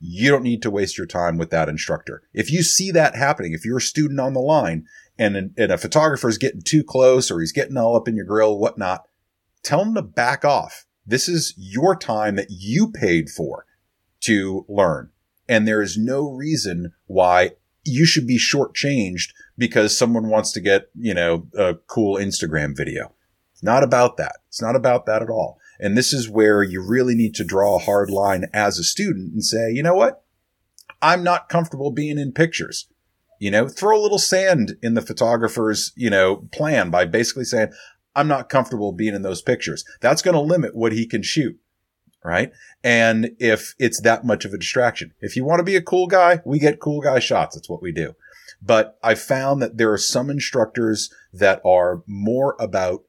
you 0.00 0.30
don't 0.30 0.42
need 0.42 0.62
to 0.62 0.70
waste 0.70 0.98
your 0.98 1.06
time 1.06 1.38
with 1.38 1.50
that 1.50 1.68
instructor. 1.68 2.22
If 2.32 2.50
you 2.50 2.62
see 2.62 2.90
that 2.90 3.16
happening, 3.16 3.52
if 3.52 3.64
you're 3.64 3.78
a 3.78 3.82
student 3.82 4.20
on 4.20 4.34
the 4.34 4.40
line 4.40 4.86
and, 5.18 5.36
and 5.56 5.72
a 5.72 5.78
photographer 5.78 6.28
is 6.28 6.38
getting 6.38 6.62
too 6.62 6.84
close 6.84 7.30
or 7.30 7.40
he's 7.40 7.52
getting 7.52 7.76
all 7.76 7.96
up 7.96 8.08
in 8.08 8.16
your 8.16 8.24
grill, 8.24 8.58
whatnot, 8.58 9.04
tell 9.62 9.82
him 9.82 9.94
to 9.94 10.02
back 10.02 10.44
off. 10.44 10.86
This 11.06 11.28
is 11.28 11.54
your 11.56 11.94
time 11.96 12.36
that 12.36 12.50
you 12.50 12.90
paid 12.90 13.28
for 13.28 13.66
to 14.20 14.64
learn. 14.68 15.10
And 15.48 15.68
there 15.68 15.82
is 15.82 15.98
no 15.98 16.30
reason 16.30 16.92
why 17.06 17.52
you 17.84 18.06
should 18.06 18.26
be 18.26 18.38
shortchanged 18.38 19.32
because 19.58 19.96
someone 19.96 20.28
wants 20.28 20.52
to 20.52 20.60
get, 20.60 20.88
you 20.98 21.12
know, 21.12 21.46
a 21.56 21.74
cool 21.86 22.16
Instagram 22.16 22.74
video. 22.76 23.12
It's 23.52 23.62
not 23.62 23.82
about 23.82 24.16
that. 24.16 24.36
It's 24.48 24.62
not 24.62 24.76
about 24.76 25.04
that 25.06 25.22
at 25.22 25.28
all. 25.28 25.58
And 25.78 25.96
this 25.96 26.12
is 26.12 26.30
where 26.30 26.62
you 26.62 26.82
really 26.82 27.14
need 27.14 27.34
to 27.34 27.44
draw 27.44 27.76
a 27.76 27.80
hard 27.80 28.10
line 28.10 28.46
as 28.54 28.78
a 28.78 28.84
student 28.84 29.32
and 29.32 29.44
say, 29.44 29.70
you 29.70 29.82
know 29.82 29.94
what? 29.94 30.24
I'm 31.02 31.22
not 31.22 31.48
comfortable 31.48 31.90
being 31.90 32.18
in 32.18 32.32
pictures. 32.32 32.88
You 33.38 33.50
know, 33.50 33.68
throw 33.68 33.98
a 33.98 34.00
little 34.00 34.18
sand 34.18 34.76
in 34.82 34.94
the 34.94 35.02
photographer's, 35.02 35.92
you 35.96 36.08
know, 36.08 36.48
plan 36.52 36.88
by 36.88 37.04
basically 37.04 37.44
saying, 37.44 37.72
I'm 38.14 38.28
not 38.28 38.48
comfortable 38.48 38.92
being 38.92 39.14
in 39.14 39.22
those 39.22 39.42
pictures. 39.42 39.84
That's 40.00 40.22
going 40.22 40.34
to 40.34 40.40
limit 40.40 40.74
what 40.74 40.92
he 40.92 41.06
can 41.06 41.22
shoot. 41.22 41.58
Right. 42.24 42.52
And 42.82 43.32
if 43.38 43.74
it's 43.78 44.00
that 44.00 44.24
much 44.24 44.46
of 44.46 44.54
a 44.54 44.58
distraction, 44.58 45.12
if 45.20 45.36
you 45.36 45.44
want 45.44 45.58
to 45.58 45.64
be 45.64 45.76
a 45.76 45.82
cool 45.82 46.06
guy, 46.06 46.40
we 46.46 46.58
get 46.58 46.80
cool 46.80 47.02
guy 47.02 47.18
shots. 47.18 47.54
That's 47.54 47.68
what 47.68 47.82
we 47.82 47.92
do. 47.92 48.14
But 48.62 48.98
I 49.02 49.14
found 49.14 49.60
that 49.60 49.76
there 49.76 49.92
are 49.92 49.98
some 49.98 50.30
instructors 50.30 51.12
that 51.34 51.60
are 51.66 52.02
more 52.06 52.56
about 52.58 53.02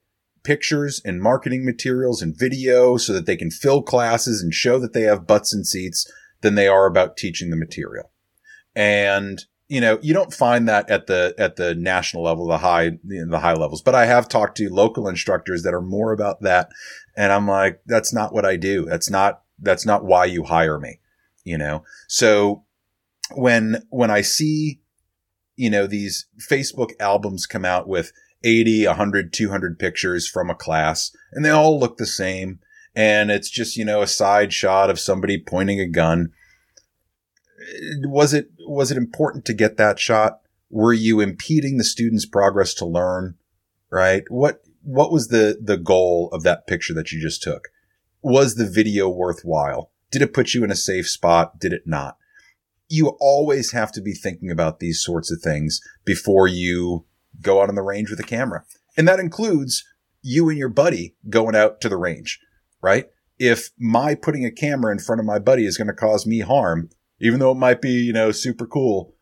pictures 0.44 1.02
and 1.06 1.22
marketing 1.22 1.66
materials 1.66 2.22
and 2.22 2.38
video 2.38 2.98
so 2.98 3.14
that 3.14 3.26
they 3.26 3.38
can 3.38 3.50
fill 3.50 3.82
classes 3.82 4.42
and 4.42 4.54
show 4.54 4.80
that 4.80 4.94
they 4.94 5.04
have 5.04 5.28
butts 5.28 5.54
and 5.54 5.66
seats 5.66 6.12
than 6.42 6.56
they 6.56 6.68
are 6.68 6.86
about 6.86 7.18
teaching 7.18 7.50
the 7.50 7.58
material. 7.58 8.12
And 8.76 9.46
you 9.68 9.82
know, 9.82 9.98
you 10.02 10.14
don't 10.14 10.34
find 10.34 10.68
that 10.68 10.90
at 10.90 11.08
the 11.08 11.34
at 11.38 11.56
the 11.56 11.74
national 11.74 12.24
level, 12.24 12.48
the 12.48 12.60
high 12.60 12.92
the 13.04 13.40
high 13.40 13.54
levels. 13.54 13.82
But 13.82 13.96
I 13.96 14.06
have 14.06 14.30
talked 14.30 14.58
to 14.58 14.70
local 14.70 15.08
instructors 15.08 15.64
that 15.64 15.74
are 15.74 15.82
more 15.82 16.12
about 16.12 16.42
that, 16.42 16.70
and 17.18 17.32
I'm 17.32 17.48
like, 17.48 17.82
that's 17.86 18.14
not 18.14 18.34
what 18.34 18.46
I 18.46 18.58
do. 18.58 18.86
That's 18.86 19.10
not 19.10 19.42
that's 19.60 19.86
not 19.86 20.06
why 20.06 20.26
you 20.26 20.44
hire 20.44 20.80
me. 20.80 21.00
You 21.44 21.58
know, 21.58 21.84
so 22.08 22.64
when 23.34 23.84
when 23.90 24.12
I 24.12 24.22
see, 24.22 24.82
you 25.56 25.72
know, 25.72 25.88
these 25.88 26.28
Facebook 26.40 26.92
albums 27.00 27.48
come 27.48 27.66
out 27.66 27.88
with 27.88 28.12
80, 28.44 28.86
100, 28.86 29.34
200 29.34 29.80
pictures 29.80 30.28
from 30.28 30.52
a 30.52 30.56
class, 30.56 31.16
and 31.32 31.44
they 31.44 31.50
all 31.50 31.80
look 31.80 31.98
the 31.98 32.06
same, 32.06 32.60
and 32.96 33.32
it's 33.32 33.50
just 33.50 33.78
you 33.78 33.86
know 33.86 34.04
a 34.04 34.08
side 34.08 34.54
shot 34.54 34.92
of 34.92 35.00
somebody 35.00 35.40
pointing 35.40 35.80
a 35.80 35.88
gun 35.88 36.32
was 38.04 38.34
it 38.34 38.50
was 38.68 38.92
it 38.92 38.98
important 38.98 39.46
to 39.46 39.54
get 39.54 39.78
that 39.78 40.00
shot? 40.00 40.40
Were 40.70 40.94
you 40.94 41.20
impeding 41.20 41.78
the 41.78 41.84
student's 41.84 42.26
progress 42.26 42.74
to 42.76 42.86
learn? 42.86 43.36
Right? 43.90 44.24
What 44.30 44.62
what 44.82 45.12
was 45.12 45.30
the 45.30 45.58
the 45.62 45.78
goal 45.78 46.30
of 46.32 46.44
that 46.44 46.68
picture 46.68 46.94
that 46.94 47.12
you 47.12 47.22
just 47.22 47.42
took? 47.42 47.70
Was 48.22 48.56
the 48.56 48.70
video 48.70 49.10
worthwhile? 49.10 49.92
Did 50.12 50.22
it 50.22 50.34
put 50.34 50.54
you 50.54 50.64
in 50.64 50.72
a 50.72 50.76
safe 50.76 51.10
spot? 51.10 51.60
Did 51.60 51.74
it 51.74 51.84
not? 51.86 52.18
You 52.88 53.18
always 53.20 53.72
have 53.72 53.92
to 53.94 54.02
be 54.02 54.14
thinking 54.14 54.52
about 54.52 54.80
these 54.80 55.04
sorts 55.04 55.32
of 55.32 55.42
things 55.42 55.82
before 56.06 56.48
you 56.48 57.06
go 57.42 57.62
out 57.62 57.70
on 57.70 57.76
the 57.76 57.82
range 57.82 58.10
with 58.10 58.20
a 58.20 58.24
camera. 58.24 58.64
And 58.96 59.08
that 59.08 59.20
includes 59.20 59.84
you 60.22 60.50
and 60.50 60.58
your 60.58 60.70
buddy 60.70 61.16
going 61.30 61.56
out 61.56 61.82
to 61.82 61.90
the 61.90 61.98
range, 61.98 62.40
right? 62.82 63.08
If 63.38 63.72
my 63.78 64.16
putting 64.16 64.46
a 64.46 64.52
camera 64.52 64.92
in 64.92 65.00
front 65.00 65.20
of 65.20 65.26
my 65.26 65.40
buddy 65.40 65.66
is 65.66 65.78
going 65.78 65.88
to 65.88 65.94
cause 65.94 66.26
me 66.26 66.40
harm, 66.40 66.90
even 67.20 67.40
though 67.40 67.52
it 67.52 67.56
might 67.56 67.82
be, 67.82 67.92
you 67.92 68.14
know, 68.14 68.32
super 68.32 68.66
cool, 68.66 69.14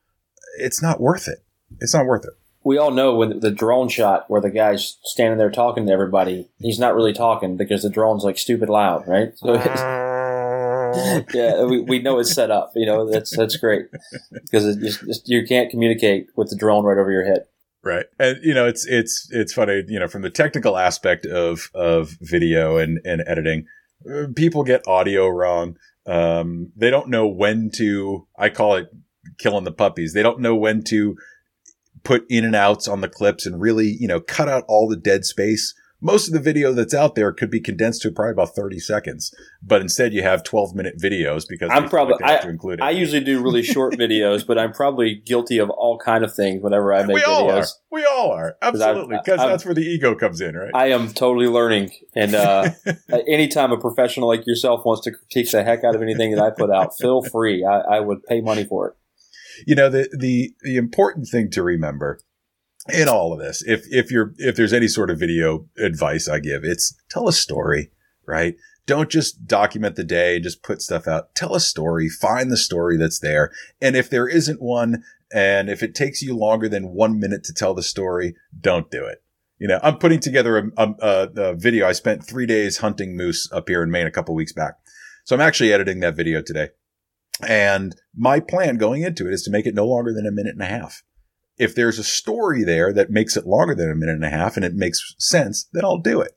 it's 0.60 0.82
not 0.82 1.00
worth 1.02 1.28
it. 1.28 1.40
It's 1.80 1.94
not 1.94 2.06
worth 2.06 2.26
it. 2.26 2.34
We 2.66 2.78
all 2.78 2.92
know 2.92 3.16
when 3.16 3.40
the 3.42 3.52
drone 3.52 3.90
shot 3.90 4.30
where 4.30 4.40
the 4.40 4.50
guy's 4.50 4.98
standing 5.04 5.38
there 5.38 5.52
talking 5.52 5.86
to 5.86 5.92
everybody, 5.92 6.50
he's 6.60 6.80
not 6.80 6.96
really 6.96 7.12
talking 7.12 7.58
because 7.58 7.84
the 7.84 7.90
drone's 7.90 8.24
like 8.24 8.38
stupid 8.38 8.70
loud, 8.70 9.06
right? 9.06 9.32
So 9.36 9.54
yeah, 11.34 11.64
we, 11.66 11.82
we 11.82 12.00
know 12.00 12.20
it's 12.20 12.34
set 12.34 12.52
up. 12.52 12.72
You 12.76 12.86
know, 12.86 13.10
that's 13.10 13.36
that's 13.36 13.58
great 13.58 13.88
because 14.32 14.78
just, 14.78 15.28
you 15.28 15.46
can't 15.46 15.70
communicate 15.70 16.28
with 16.38 16.50
the 16.50 16.56
drone 16.56 16.86
right 16.86 16.98
over 16.98 17.12
your 17.12 17.26
head. 17.26 17.46
Right. 17.84 18.06
And 18.18 18.40
you 18.42 18.54
know, 18.54 18.66
it's 18.66 18.86
it's 18.88 19.28
it's 19.32 19.52
funny, 19.52 19.84
you 19.88 20.00
know, 20.00 20.08
from 20.08 20.22
the 20.22 20.30
technical 20.30 20.78
aspect 20.78 21.26
of 21.26 21.70
of 21.76 22.16
video 22.22 22.78
and 22.78 23.00
and 23.04 23.24
editing, 23.28 23.66
uh, 24.10 24.28
people 24.36 24.64
get 24.64 24.88
audio 24.88 25.28
wrong. 25.28 25.76
Um 26.06 26.72
they 26.76 26.90
don't 26.90 27.10
know 27.10 27.28
when 27.28 27.70
to 27.78 28.28
I 28.38 28.50
call 28.50 28.76
it 28.76 28.88
killing 29.40 29.64
the 29.64 29.72
puppies. 29.72 30.14
They 30.14 30.24
don't 30.24 30.40
know 30.40 30.56
when 30.56 30.84
to 30.86 31.16
put 32.04 32.26
in 32.30 32.44
and 32.44 32.56
outs 32.56 32.88
on 32.88 33.02
the 33.02 33.08
clips 33.08 33.46
and 33.46 33.62
really, 33.62 33.88
you 33.88 34.08
know, 34.08 34.20
cut 34.20 34.50
out 34.50 34.66
all 34.68 34.90
the 34.90 34.98
dead 34.98 35.26
space 35.26 35.74
most 36.04 36.28
of 36.28 36.34
the 36.34 36.40
video 36.42 36.74
that's 36.74 36.94
out 36.94 37.16
there 37.16 37.32
could 37.32 37.50
be 37.50 37.62
condensed 37.62 38.02
to 38.02 38.12
probably 38.12 38.34
about 38.34 38.54
30 38.54 38.78
seconds, 38.80 39.34
but 39.62 39.82
instead 39.82 40.14
you 40.14 40.22
have 40.22 40.44
12 40.44 40.76
minute 40.76 40.96
videos 41.02 41.46
because 41.48 41.70
I'm 41.72 41.88
probably, 41.88 42.22
I, 42.22 42.44
I 42.82 42.90
usually 42.90 43.24
do 43.24 43.42
really 43.42 43.64
short 43.64 43.94
videos, 43.98 44.46
but 44.46 44.60
I'm 44.60 44.74
probably 44.74 45.16
guilty 45.16 45.60
of 45.60 45.70
all 45.70 45.98
kind 45.98 46.26
of 46.26 46.36
things 46.36 46.62
whenever 46.62 46.94
I 46.94 47.04
make 47.06 47.16
we 47.16 47.24
all 47.24 47.48
videos. 47.48 47.62
Are. 47.62 47.68
We 47.90 48.06
all 48.06 48.32
are. 48.32 48.58
Absolutely. 48.62 49.18
Because 49.24 49.40
that's 49.40 49.64
where 49.64 49.74
the 49.74 49.82
ego 49.82 50.14
comes 50.14 50.42
in, 50.42 50.56
right? 50.56 50.72
I 50.76 50.90
am 50.90 51.08
totally 51.14 51.48
learning. 51.48 51.92
And, 52.14 52.36
uh, 52.36 52.72
anytime 53.28 53.72
a 53.72 53.78
professional 53.78 54.28
like 54.28 54.46
yourself 54.46 54.82
wants 54.86 55.04
to 55.06 55.12
critique 55.12 55.52
the 55.52 55.64
heck 55.64 55.86
out 55.86 55.96
of 55.96 56.02
anything 56.02 56.36
that 56.36 56.44
I 56.44 56.50
put 56.50 56.70
out, 56.70 56.98
feel 57.00 57.22
free. 57.22 57.64
I, 57.64 57.80
I 57.80 58.00
would 58.02 58.24
pay 58.24 58.42
money 58.42 58.66
for 58.66 58.90
it. 58.90 58.94
You 59.66 59.76
know, 59.76 59.88
the, 59.88 60.10
the, 60.18 60.54
the 60.64 60.76
important 60.76 61.28
thing 61.30 61.50
to 61.52 61.64
remember 61.64 62.20
in 62.92 63.08
all 63.08 63.32
of 63.32 63.40
this, 63.40 63.64
if 63.66 63.86
if 63.90 64.12
you're 64.12 64.34
if 64.38 64.56
there's 64.56 64.74
any 64.74 64.88
sort 64.88 65.10
of 65.10 65.20
video 65.20 65.68
advice 65.78 66.28
I 66.28 66.40
give, 66.40 66.64
it's 66.64 66.96
tell 67.10 67.28
a 67.28 67.34
story, 67.34 67.92
right? 68.26 68.56
Don't 68.86 69.10
just 69.10 69.48
document 69.48 69.96
the 69.96 70.04
day 70.04 70.40
just 70.42 70.64
put 70.64 70.82
stuff 70.82 71.08
out. 71.08 71.34
Tell 71.36 71.56
a 71.56 71.60
story, 71.62 72.10
find 72.10 72.52
the 72.52 72.58
story 72.58 72.98
that's 72.98 73.20
there. 73.20 73.52
And 73.82 73.96
if 73.96 74.10
there 74.10 74.28
isn't 74.28 74.62
one, 74.62 75.04
and 75.34 75.70
if 75.70 75.82
it 75.82 75.96
takes 75.96 76.22
you 76.22 76.36
longer 76.36 76.68
than 76.68 76.94
one 76.94 77.20
minute 77.20 77.46
to 77.46 77.54
tell 77.54 77.74
the 77.74 77.84
story, 77.84 78.36
don't 78.60 78.92
do 78.92 79.06
it. 79.06 79.24
You 79.60 79.70
know, 79.70 79.80
I'm 79.82 79.98
putting 79.98 80.20
together 80.20 80.58
a, 80.76 80.96
a, 81.00 81.30
a 81.38 81.56
video. 81.56 81.88
I 81.88 81.94
spent 81.94 82.28
three 82.28 82.46
days 82.46 82.80
hunting 82.80 83.16
moose 83.16 83.50
up 83.54 83.70
here 83.70 83.82
in 83.82 83.92
Maine 83.92 84.08
a 84.08 84.12
couple 84.12 84.36
weeks 84.36 84.52
back. 84.52 84.74
So 85.24 85.34
I'm 85.34 85.42
actually 85.42 85.72
editing 85.72 86.02
that 86.02 86.18
video 86.18 86.42
today. 86.42 86.70
And 87.48 87.96
my 88.14 88.42
plan 88.42 88.76
going 88.76 89.04
into 89.04 89.28
it 89.28 89.34
is 89.34 89.44
to 89.44 89.52
make 89.52 89.66
it 89.66 89.74
no 89.74 89.86
longer 89.86 90.14
than 90.14 90.28
a 90.28 90.32
minute 90.32 90.54
and 90.54 90.62
a 90.62 90.66
half 90.66 91.04
if 91.58 91.76
there's 91.76 92.00
a 92.00 92.04
story 92.04 92.64
there 92.64 92.92
that 92.94 93.12
makes 93.12 93.38
it 93.38 93.46
longer 93.46 93.76
than 93.76 93.92
a 93.92 93.96
minute 93.96 94.16
and 94.16 94.26
a 94.26 94.30
half 94.30 94.56
and 94.56 94.66
it 94.66 94.74
makes 94.74 95.16
sense, 95.20 95.68
then 95.74 95.86
I'll 95.86 96.00
do 96.00 96.22
it. 96.22 96.34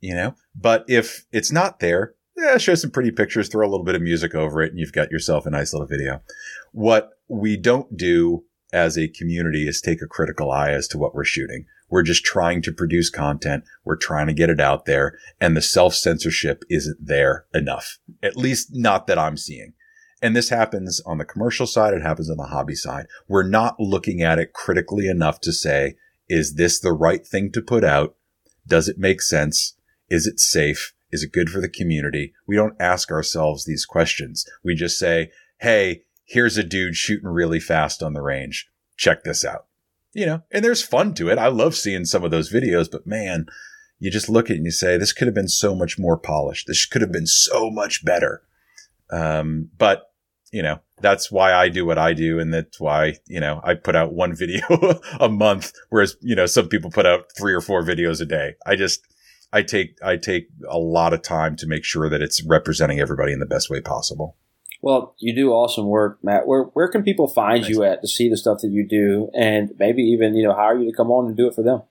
You 0.00 0.14
know, 0.14 0.34
but 0.54 0.84
if 0.86 1.24
it's 1.32 1.50
not 1.50 1.80
there, 1.80 2.14
yeah, 2.36 2.58
show 2.58 2.74
some 2.74 2.90
pretty 2.90 3.10
pictures, 3.10 3.48
throw 3.48 3.66
a 3.66 3.70
little 3.70 3.86
bit 3.86 3.94
of 3.94 4.02
music 4.02 4.34
over 4.34 4.60
it, 4.60 4.70
and 4.70 4.78
you've 4.78 4.92
got 4.92 5.10
yourself 5.10 5.46
a 5.46 5.50
nice 5.50 5.72
little 5.72 5.86
video. 5.86 6.20
What 6.72 7.10
we 7.28 7.56
don't 7.56 7.96
do 7.96 8.44
as 8.74 8.98
a 8.98 9.08
community 9.08 9.68
is 9.68 9.80
take 9.80 10.02
a 10.02 10.06
critical 10.06 10.50
eye 10.50 10.72
as 10.72 10.88
to 10.88 10.98
what 10.98 11.14
we're 11.14 11.24
shooting. 11.24 11.64
We're 11.88 12.02
just 12.02 12.24
trying 12.24 12.60
to 12.62 12.72
produce 12.72 13.08
content. 13.08 13.62
We're 13.84 13.96
trying 13.96 14.26
to 14.26 14.34
get 14.34 14.50
it 14.50 14.58
out 14.58 14.84
there 14.84 15.16
and 15.40 15.56
the 15.56 15.62
self 15.62 15.94
censorship 15.94 16.64
isn't 16.68 16.98
there 17.00 17.46
enough. 17.54 17.98
At 18.20 18.36
least 18.36 18.70
not 18.72 19.06
that 19.06 19.18
I'm 19.18 19.36
seeing. 19.36 19.74
And 20.24 20.34
this 20.34 20.48
happens 20.48 21.02
on 21.04 21.18
the 21.18 21.26
commercial 21.26 21.66
side. 21.66 21.92
It 21.92 22.00
happens 22.00 22.30
on 22.30 22.38
the 22.38 22.44
hobby 22.46 22.74
side. 22.74 23.08
We're 23.28 23.46
not 23.46 23.78
looking 23.78 24.22
at 24.22 24.38
it 24.38 24.54
critically 24.54 25.06
enough 25.06 25.38
to 25.42 25.52
say, 25.52 25.96
is 26.30 26.54
this 26.54 26.80
the 26.80 26.94
right 26.94 27.26
thing 27.26 27.52
to 27.52 27.60
put 27.60 27.84
out? 27.84 28.16
Does 28.66 28.88
it 28.88 28.96
make 28.96 29.20
sense? 29.20 29.74
Is 30.08 30.26
it 30.26 30.40
safe? 30.40 30.94
Is 31.12 31.22
it 31.22 31.32
good 31.32 31.50
for 31.50 31.60
the 31.60 31.68
community? 31.68 32.32
We 32.46 32.56
don't 32.56 32.80
ask 32.80 33.10
ourselves 33.10 33.66
these 33.66 33.84
questions. 33.84 34.46
We 34.64 34.74
just 34.74 34.98
say, 34.98 35.30
Hey, 35.60 36.04
here's 36.24 36.56
a 36.56 36.64
dude 36.64 36.96
shooting 36.96 37.28
really 37.28 37.60
fast 37.60 38.02
on 38.02 38.14
the 38.14 38.22
range. 38.22 38.70
Check 38.96 39.24
this 39.24 39.44
out. 39.44 39.66
You 40.14 40.24
know, 40.24 40.42
and 40.50 40.64
there's 40.64 40.80
fun 40.80 41.12
to 41.16 41.28
it. 41.28 41.36
I 41.36 41.48
love 41.48 41.74
seeing 41.74 42.06
some 42.06 42.24
of 42.24 42.30
those 42.30 42.50
videos, 42.50 42.90
but 42.90 43.06
man, 43.06 43.44
you 43.98 44.10
just 44.10 44.30
look 44.30 44.46
at 44.46 44.54
it 44.54 44.56
and 44.56 44.64
you 44.64 44.72
say, 44.72 44.96
this 44.96 45.12
could 45.12 45.26
have 45.26 45.34
been 45.34 45.48
so 45.48 45.74
much 45.74 45.98
more 45.98 46.16
polished. 46.16 46.66
This 46.66 46.86
could 46.86 47.02
have 47.02 47.12
been 47.12 47.26
so 47.26 47.70
much 47.70 48.06
better. 48.06 48.40
Um, 49.10 49.68
but 49.76 50.13
you 50.52 50.62
know, 50.62 50.80
that's 51.00 51.30
why 51.30 51.52
I 51.52 51.68
do 51.68 51.84
what 51.84 51.98
I 51.98 52.12
do. 52.12 52.38
And 52.38 52.52
that's 52.54 52.80
why, 52.80 53.14
you 53.26 53.40
know, 53.40 53.60
I 53.64 53.74
put 53.74 53.96
out 53.96 54.12
one 54.12 54.34
video 54.36 54.66
a 55.20 55.28
month, 55.28 55.72
whereas, 55.90 56.16
you 56.20 56.34
know, 56.34 56.46
some 56.46 56.68
people 56.68 56.90
put 56.90 57.06
out 57.06 57.26
three 57.36 57.52
or 57.52 57.60
four 57.60 57.82
videos 57.82 58.20
a 58.20 58.24
day. 58.24 58.54
I 58.66 58.76
just, 58.76 59.06
I 59.52 59.62
take, 59.62 59.98
I 60.02 60.16
take 60.16 60.48
a 60.68 60.78
lot 60.78 61.12
of 61.12 61.22
time 61.22 61.56
to 61.56 61.66
make 61.66 61.84
sure 61.84 62.08
that 62.08 62.22
it's 62.22 62.44
representing 62.44 63.00
everybody 63.00 63.32
in 63.32 63.40
the 63.40 63.46
best 63.46 63.70
way 63.70 63.80
possible. 63.80 64.36
Well, 64.84 65.14
you 65.18 65.34
do 65.34 65.50
awesome 65.50 65.86
work, 65.86 66.18
Matt. 66.22 66.46
Where 66.46 66.64
where 66.64 66.88
can 66.88 67.02
people 67.02 67.26
find 67.26 67.66
you 67.66 67.84
at 67.84 68.02
to 68.02 68.06
see 68.06 68.28
the 68.28 68.36
stuff 68.36 68.58
that 68.60 68.68
you 68.68 68.86
do, 68.86 69.30
and 69.32 69.72
maybe 69.78 70.02
even 70.02 70.34
you 70.34 70.42
know 70.46 70.52
hire 70.52 70.78
you 70.78 70.90
to 70.90 70.94
come 70.94 71.10
on 71.10 71.26
and 71.26 71.34
do 71.34 71.46
it 71.46 71.54
for 71.54 71.62
them? 71.62 71.84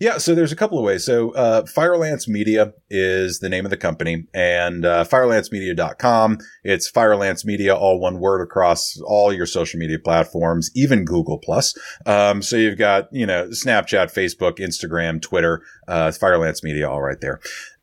Yeah, 0.00 0.18
so 0.18 0.34
there's 0.34 0.52
a 0.52 0.56
couple 0.56 0.78
of 0.78 0.84
ways. 0.84 1.04
So 1.04 1.32
uh, 1.32 1.62
Firelance 1.62 2.28
Media 2.28 2.72
is 2.90 3.40
the 3.40 3.48
name 3.48 3.64
of 3.64 3.70
the 3.70 3.76
company, 3.76 4.26
and 4.32 4.84
uh, 4.84 5.04
firelancemedia.com. 5.04 6.38
It's 6.64 6.90
Firelance 6.90 7.44
Media, 7.44 7.74
all 7.74 8.00
one 8.00 8.18
word 8.18 8.42
across 8.42 8.98
all 9.06 9.32
your 9.32 9.46
social 9.46 9.78
media 9.78 9.98
platforms, 9.98 10.70
even 10.74 11.04
Google 11.04 11.38
Plus. 11.38 11.74
Um, 12.06 12.42
so 12.42 12.56
you've 12.56 12.78
got 12.78 13.08
you 13.12 13.26
know 13.26 13.48
Snapchat, 13.48 14.12
Facebook, 14.12 14.58
Instagram, 14.58 15.20
Twitter, 15.20 15.62
uh, 15.88 16.08
Firelance 16.08 16.62
Media, 16.62 16.88
all 16.88 17.02
right 17.02 17.20
there. 17.20 17.40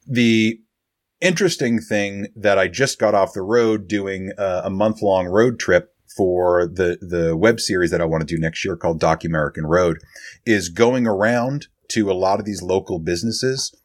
The 0.08 0.60
interesting 1.22 1.80
thing 1.80 2.28
that 2.36 2.58
I 2.58 2.68
just 2.68 3.00
got 3.00 3.14
off 3.14 3.34
the 3.34 3.41
road 3.41 3.88
doing 3.88 4.32
uh, 4.38 4.62
a 4.64 4.70
month 4.70 5.02
long 5.02 5.28
road 5.28 5.60
trip 5.60 5.93
for 6.16 6.68
the 6.68 6.97
the 7.02 7.38
web 7.38 7.60
series 7.60 7.91
that 7.91 8.02
I 8.02 8.06
want 8.06 8.28
to 8.28 8.36
do 8.36 8.39
next 8.39 8.66
year 8.66 8.76
called 8.76 9.00
Doc 9.00 9.24
American 9.24 9.66
Road 9.66 10.00
is 10.45 10.70
going 10.70 11.08
around 11.08 11.68
to 11.90 12.12
a 12.12 12.14
lot 12.14 12.40
of 12.40 12.46
these 12.46 12.62
local 12.62 13.00
businesses 13.00 13.76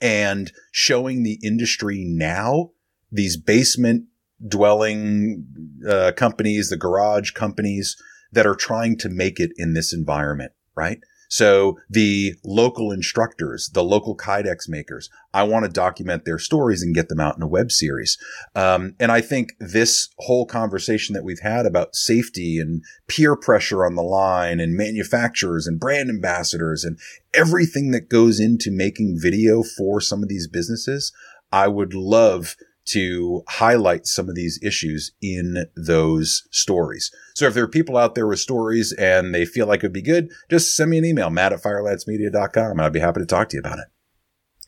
and 0.00 0.52
showing 0.70 1.22
the 1.22 1.38
industry 1.42 2.04
now, 2.06 2.70
these 3.10 3.36
basement 3.36 4.04
dwelling 4.46 5.46
uh, 5.88 6.12
companies, 6.16 6.68
the 6.68 6.76
garage 6.76 7.30
companies 7.32 7.96
that 8.32 8.46
are 8.46 8.54
trying 8.54 8.96
to 8.98 9.08
make 9.08 9.38
it 9.38 9.50
in 9.56 9.74
this 9.74 9.92
environment, 9.92 10.52
right? 10.74 10.98
So 11.32 11.78
the 11.88 12.34
local 12.44 12.92
instructors, 12.92 13.70
the 13.72 13.82
local 13.82 14.14
Kydex 14.14 14.68
makers, 14.68 15.08
I 15.32 15.44
want 15.44 15.64
to 15.64 15.70
document 15.70 16.26
their 16.26 16.38
stories 16.38 16.82
and 16.82 16.94
get 16.94 17.08
them 17.08 17.20
out 17.20 17.36
in 17.36 17.42
a 17.42 17.48
web 17.48 17.72
series. 17.72 18.18
Um, 18.54 18.96
and 19.00 19.10
I 19.10 19.22
think 19.22 19.54
this 19.58 20.10
whole 20.18 20.44
conversation 20.44 21.14
that 21.14 21.24
we've 21.24 21.40
had 21.40 21.64
about 21.64 21.96
safety 21.96 22.58
and 22.58 22.84
peer 23.08 23.34
pressure 23.34 23.86
on 23.86 23.94
the 23.94 24.02
line 24.02 24.60
and 24.60 24.76
manufacturers 24.76 25.66
and 25.66 25.80
brand 25.80 26.10
ambassadors 26.10 26.84
and 26.84 26.98
everything 27.32 27.92
that 27.92 28.10
goes 28.10 28.38
into 28.38 28.70
making 28.70 29.18
video 29.18 29.62
for 29.62 30.02
some 30.02 30.22
of 30.22 30.28
these 30.28 30.46
businesses, 30.46 31.14
I 31.50 31.66
would 31.66 31.94
love 31.94 32.56
to 32.84 33.42
highlight 33.48 34.06
some 34.06 34.28
of 34.28 34.34
these 34.34 34.58
issues 34.62 35.12
in 35.20 35.66
those 35.76 36.46
stories. 36.50 37.10
So 37.34 37.46
if 37.46 37.54
there 37.54 37.64
are 37.64 37.68
people 37.68 37.96
out 37.96 38.14
there 38.14 38.26
with 38.26 38.40
stories 38.40 38.92
and 38.92 39.34
they 39.34 39.44
feel 39.44 39.66
like 39.66 39.80
it'd 39.80 39.92
be 39.92 40.02
good, 40.02 40.30
just 40.50 40.76
send 40.76 40.90
me 40.90 40.98
an 40.98 41.04
email, 41.04 41.30
matt 41.30 41.52
at 41.52 41.62
firelancemedia.com, 41.62 42.72
and 42.72 42.80
I'd 42.80 42.92
be 42.92 43.00
happy 43.00 43.20
to 43.20 43.26
talk 43.26 43.48
to 43.50 43.56
you 43.56 43.60
about 43.60 43.78
it. 43.78 43.86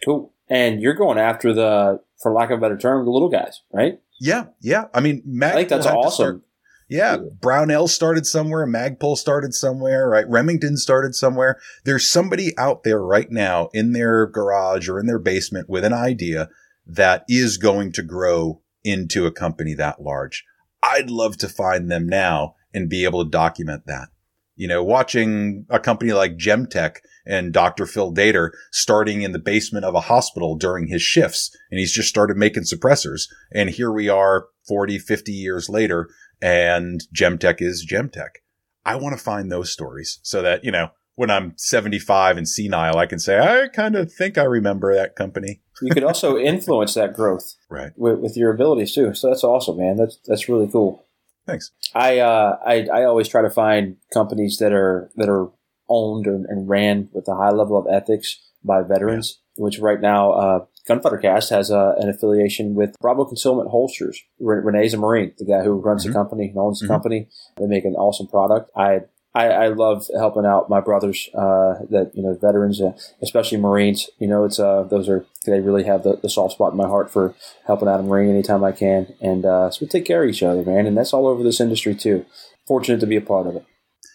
Cool. 0.05 0.33
And 0.49 0.81
you're 0.81 0.95
going 0.95 1.19
after 1.19 1.53
the, 1.53 2.01
for 2.23 2.33
lack 2.33 2.51
of 2.51 2.59
a 2.59 2.61
better 2.61 2.77
term, 2.77 3.05
the 3.05 3.11
little 3.11 3.31
guys, 3.31 3.62
right? 3.73 4.01
Yeah. 4.21 4.47
Yeah. 4.61 4.85
I 4.95 5.01
mean, 5.01 5.23
Matt, 5.25 5.53
I 5.53 5.57
think 5.57 5.69
that's 5.71 5.87
awesome. 5.87 6.43
Yeah. 6.89 7.17
Brownell 7.41 7.89
started 7.89 8.27
somewhere. 8.27 8.67
Magpul 8.67 9.17
started 9.17 9.55
somewhere, 9.55 10.09
right? 10.09 10.29
Remington 10.29 10.77
started 10.77 11.15
somewhere. 11.15 11.59
There's 11.85 12.09
somebody 12.09 12.57
out 12.59 12.85
there 12.85 13.03
right 13.03 13.31
now 13.31 13.71
in 13.73 13.93
their 13.93 14.27
garage 14.27 14.89
or 14.89 15.01
in 15.01 15.07
their 15.07 15.19
basement 15.19 15.69
with 15.69 15.85
an 15.85 15.95
idea 15.95 16.49
that 16.87 17.24
is 17.28 17.57
going 17.57 17.93
to 17.93 18.03
grow 18.03 18.61
into 18.82 19.26
a 19.26 19.32
company 19.32 19.74
that 19.74 20.03
large. 20.03 20.45
I'd 20.82 21.11
love 21.11 21.39
to 21.39 21.49
find 21.49 21.91
them 21.91 22.07
now 22.07 22.57
and 22.72 22.91
be 22.91 23.05
able 23.05 23.24
to 23.24 23.30
document 23.30 23.85
that. 23.87 24.09
You 24.57 24.68
know, 24.68 24.85
watching 24.85 25.66
a 25.68 25.80
company 25.80 26.12
like 26.12 26.37
Gemtech 26.37 26.99
and 27.26 27.53
Dr. 27.53 27.87
Phil 27.87 28.12
Dater 28.12 28.51
starting 28.70 29.22
in 29.22 29.32
the 29.32 29.39
basement 29.39 29.85
of 29.85 29.95
a 29.95 30.03
hospital 30.03 30.57
during 30.57 30.87
his 30.87 31.03
shifts, 31.03 31.57
and 31.70 31.80
he's 31.80 31.93
just 31.93 32.09
started 32.09 32.37
making 32.37 32.64
suppressors. 32.64 33.28
And 33.53 33.70
here 33.70 33.91
we 33.91 34.09
are 34.09 34.47
40, 34.68 34.99
50 34.99 35.32
years 35.32 35.68
later, 35.68 36.09
and 36.41 37.03
Gemtech 37.12 37.61
is 37.61 37.87
Gemtech. 37.91 38.41
I 38.85 38.97
want 38.97 39.16
to 39.16 39.24
find 39.24 39.51
those 39.51 39.72
stories 39.72 40.20
so 40.22 40.43
that, 40.43 40.62
you 40.62 40.70
know, 40.70 40.91
when 41.17 41.31
I'm 41.31 41.55
75 41.57 42.37
and 42.37 42.49
senile, 42.49 42.99
I 42.99 43.07
can 43.07 43.19
say, 43.19 43.39
I 43.39 43.69
kind 43.69 43.97
of 43.97 44.12
think 44.12 44.37
I 44.37 44.45
remember 44.45 44.95
that 44.95 45.17
company. 45.17 45.61
you 45.81 45.93
could 45.93 46.05
also 46.05 46.37
influence 46.39 46.95
that 46.95 47.15
growth 47.15 47.55
right. 47.69 47.93
with, 47.97 48.19
with, 48.19 48.37
your 48.37 48.53
abilities 48.53 48.95
too. 48.95 49.15
So 49.15 49.29
that's 49.29 49.45
awesome, 49.45 49.79
man. 49.79 49.97
That's, 49.97 50.19
that's 50.27 50.49
really 50.49 50.69
cool. 50.71 51.07
Thanks. 51.47 51.71
I, 51.95 52.19
uh, 52.19 52.59
I, 52.67 52.89
I 52.93 53.05
always 53.05 53.29
try 53.29 53.43
to 53.43 53.51
find 53.51 53.97
companies 54.12 54.59
that 54.59 54.73
are, 54.73 55.11
that 55.17 55.29
are 55.29 55.51
owned 55.89 56.27
and, 56.27 56.47
and 56.47 56.69
ran 56.69 57.09
with 57.12 57.29
a 57.29 57.37
high 57.37 57.51
level 57.51 57.77
of 57.77 57.87
ethics 57.91 58.41
by 58.65 58.83
veterans, 58.83 59.41
yeah. 59.57 59.65
which 59.65 59.79
right 59.79 60.01
now, 60.01 60.33
uh, 60.33 60.65
Gunfighter 60.89 61.19
Cast 61.19 61.51
has 61.51 61.71
uh, 61.71 61.95
an 61.99 62.11
affiliation 62.11 62.75
with 62.75 62.95
Bravo 63.01 63.25
Concealment 63.25 63.71
Holsters. 63.71 64.21
Renee's 64.39 64.93
a 64.93 64.99
Marine, 64.99 65.33
the 65.39 65.47
guy 65.47 65.62
who 65.62 65.73
runs 65.73 66.03
mm-hmm. 66.03 66.12
the 66.12 66.19
company 66.19 66.49
and 66.49 66.59
owns 66.59 66.81
the 66.81 66.85
mm-hmm. 66.85 66.95
company. 66.95 67.29
They 67.57 67.67
make 67.67 67.85
an 67.85 67.95
awesome 67.95 68.27
product. 68.27 68.71
I 68.77 69.01
I, 69.35 69.49
I 69.49 69.68
love 69.68 70.07
helping 70.16 70.47
out 70.47 70.70
my 70.70 70.80
brothers 70.80 71.28
uh, 71.35 71.82
that 71.91 72.12
you 72.14 72.22
know 72.22 72.35
veterans, 72.35 72.80
uh, 72.80 72.93
especially 73.20 73.59
Marines. 73.59 74.09
You 74.18 74.28
know, 74.28 74.45
it's 74.45 74.61
uh, 74.61 74.85
those 74.85 75.09
are 75.09 75.26
they 75.45 75.61
really 75.61 75.85
have 75.85 76.05
the, 76.05 76.16
the 76.16 76.30
soft 76.30 76.55
spot 76.55 76.72
in 76.72 76.78
my 76.78 76.87
heart 76.87 77.11
for 77.11 77.35
helping 77.66 77.89
out 77.89 78.01
a 78.01 78.03
Marine 78.05 78.30
anytime 78.30 78.62
I 78.62 78.72
can, 78.72 79.12
and 79.20 79.45
uh, 79.45 79.70
so 79.70 79.78
we 79.80 79.89
take 79.89 80.05
care 80.05 80.22
of 80.22 80.30
each 80.30 80.43
other, 80.43 80.62
man. 80.62 80.87
And 80.87 80.97
that's 80.97 81.12
all 81.12 81.26
over 81.26 81.43
this 81.43 81.61
industry 81.61 81.95
too. 81.95 82.24
Fortunate 82.66 83.01
to 83.01 83.07
be 83.07 83.16
a 83.16 83.20
part 83.20 83.47
of 83.47 83.57
it. 83.57 83.66